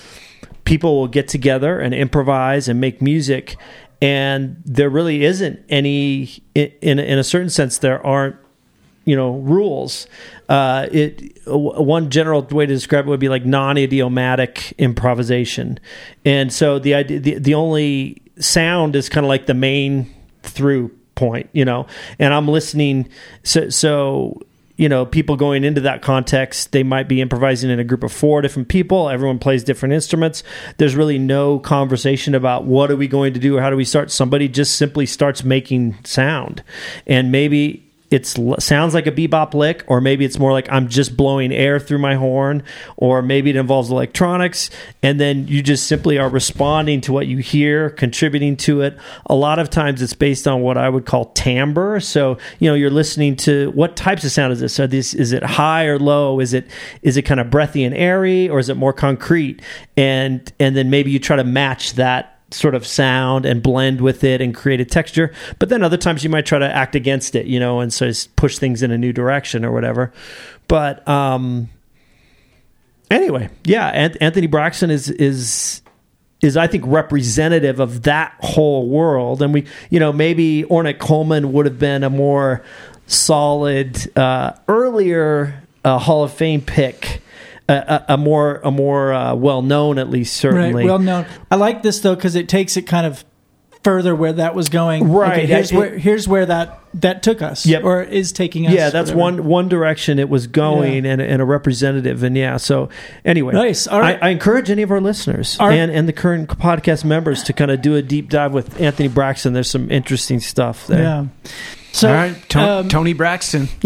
[0.65, 3.57] people will get together and improvise and make music.
[4.03, 8.37] And there really isn't any, in, in, in a certain sense, there aren't
[9.09, 10.07] you know rules.
[10.51, 15.81] Uh, it one general way to describe it would be like non-idiomatic improvisation,
[16.27, 20.91] and so the idea the, the only sound is kind of like the main through
[21.15, 21.87] point, you know.
[22.19, 23.09] And I'm listening,
[23.45, 24.43] so so
[24.77, 28.13] you know people going into that context they might be improvising in a group of
[28.13, 30.45] four different people everyone plays different instruments
[30.77, 33.85] there's really no conversation about what are we going to do or how do we
[33.85, 36.63] start somebody just simply starts making sound
[37.09, 41.17] and maybe it's sounds like a bebop lick or maybe it's more like i'm just
[41.17, 42.63] blowing air through my horn
[42.97, 44.71] or maybe it involves electronics
[45.03, 48.97] and then you just simply are responding to what you hear contributing to it.
[49.27, 52.01] A lot of times it's based on what i would call timbre.
[52.01, 54.79] So you know you're listening to what types of sound is this?
[54.81, 56.41] Are this is it high or low?
[56.41, 56.67] Is it
[57.03, 59.63] is it kind of breathy and airy or is it more concrete?
[59.97, 64.25] And and then maybe you try to match that sort of sound and blend with
[64.25, 65.33] it and create a texture.
[65.59, 68.11] But then other times you might try to act against it, you know, and so
[68.37, 70.13] push things in a new direction or whatever.
[70.67, 71.69] But um
[73.11, 75.83] anyway, yeah, Anthony Braxton is is
[76.41, 79.43] is I think representative of that whole world.
[79.43, 82.63] And we, you know, maybe Ornette Coleman would have been a more
[83.07, 87.23] solid uh, earlier a Hall of Fame pick,
[87.69, 90.85] a, a, more a more uh, well known at least certainly.
[90.85, 91.27] Right, well known.
[91.51, 93.25] I like this though because it takes it kind of
[93.85, 95.11] further where that was going.
[95.11, 97.67] Right, Okay, here's I- where here's where that that took us.
[97.67, 97.85] Yep.
[97.85, 98.73] Or is taking us.
[98.73, 99.43] yeah, that's whatever.
[99.43, 102.57] one one direction it was going, and, and a representative, and yeah.
[102.57, 102.89] So
[103.27, 103.87] anyway, Nice.
[103.87, 104.19] All right.
[104.23, 107.53] I, I encourage any of our listeners Our- and and the current podcast members to
[107.53, 109.53] kind of do a deep dive with Anthony Braxton.
[109.53, 111.03] There's some interesting stuff there.
[111.03, 111.25] Yeah.
[111.93, 113.69] So All right, To- um, Tony Braxton.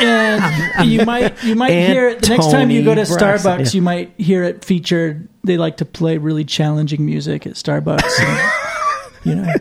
[0.00, 3.18] and you might you might And hear it the next time you go to Braxton,
[3.18, 3.64] Starbucks.
[3.66, 3.76] yeah.
[3.76, 5.28] You might hear it featured.
[5.42, 8.02] They like to play really challenging music at Starbucks.
[8.20, 8.52] and,
[9.24, 9.52] you know.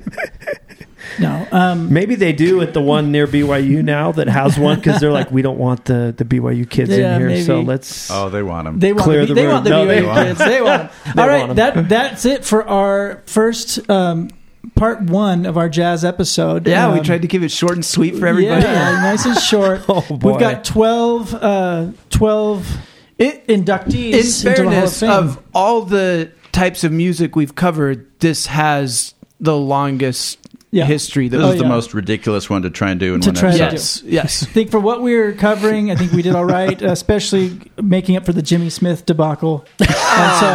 [1.20, 1.48] No.
[1.52, 5.12] Um, Maybe they do at the one near BYU now that has one because they're
[5.12, 8.10] like, we don't want the, the BYU kids Yeah, in here, so let's.
[8.10, 8.80] Oh, they want them.
[8.80, 9.52] They want Clear the, the they room.
[9.54, 10.26] want the No, they BYU want 'em.
[10.28, 10.40] kids.
[10.40, 10.90] They want 'em.
[11.16, 11.56] They All want right, 'em.
[11.58, 14.30] that that's it for our first um,
[14.76, 16.68] part one of our jazz episode.
[16.68, 18.64] Yeah, we Um, tried to keep it short and sweet for everybody.
[18.64, 19.82] Yeah, nice and short.
[19.90, 20.32] Oh, boy.
[20.32, 22.78] We've got 12, uh, 12
[23.20, 25.10] It, inductees in into the Hall of fairness, Fame.
[25.12, 30.38] of all the types of music we've covered, this has the longest
[30.74, 30.86] Yeah.
[30.86, 31.28] history.
[31.30, 31.70] That This Oh, is the yeah.
[31.70, 34.02] most ridiculous one to try and do in To one try and episode.
[34.06, 34.12] do.
[34.12, 34.44] yes, yes.
[34.44, 38.18] I think for what we were covering, I think we did all right, especially making
[38.18, 39.66] up for the Jimmy Smith debacle.
[40.16, 40.52] And so, oh,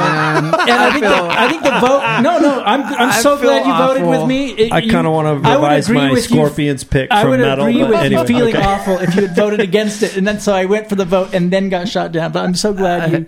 [0.68, 2.20] and I think, the, I think the vote.
[2.22, 4.50] No, no, I'm I'm I so glad you voted with me.
[4.52, 7.10] It- I kind of want to I would revise agree my with you- Scorpions pick
[7.10, 7.64] I from would metal.
[7.66, 8.64] agree but with anyway, you feeling okay.
[8.64, 11.34] awful if you had voted against it, and then so I went for the vote
[11.34, 12.30] and then got shot down.
[12.30, 13.26] But I'm so glad you,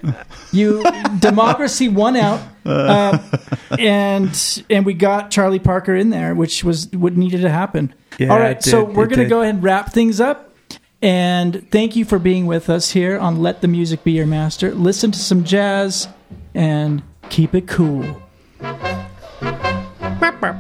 [0.53, 0.85] you
[1.19, 3.19] democracy won out, uh,
[3.79, 7.95] and and we got Charlie Parker in there, which was what needed to happen.
[8.19, 10.49] Yeah, All right, it so we're gonna go ahead and wrap things up.
[11.03, 14.75] And thank you for being with us here on Let the Music Be Your Master.
[14.75, 16.09] Listen to some jazz
[16.55, 18.21] and keep it cool.
[18.61, 20.57] Burp, burp.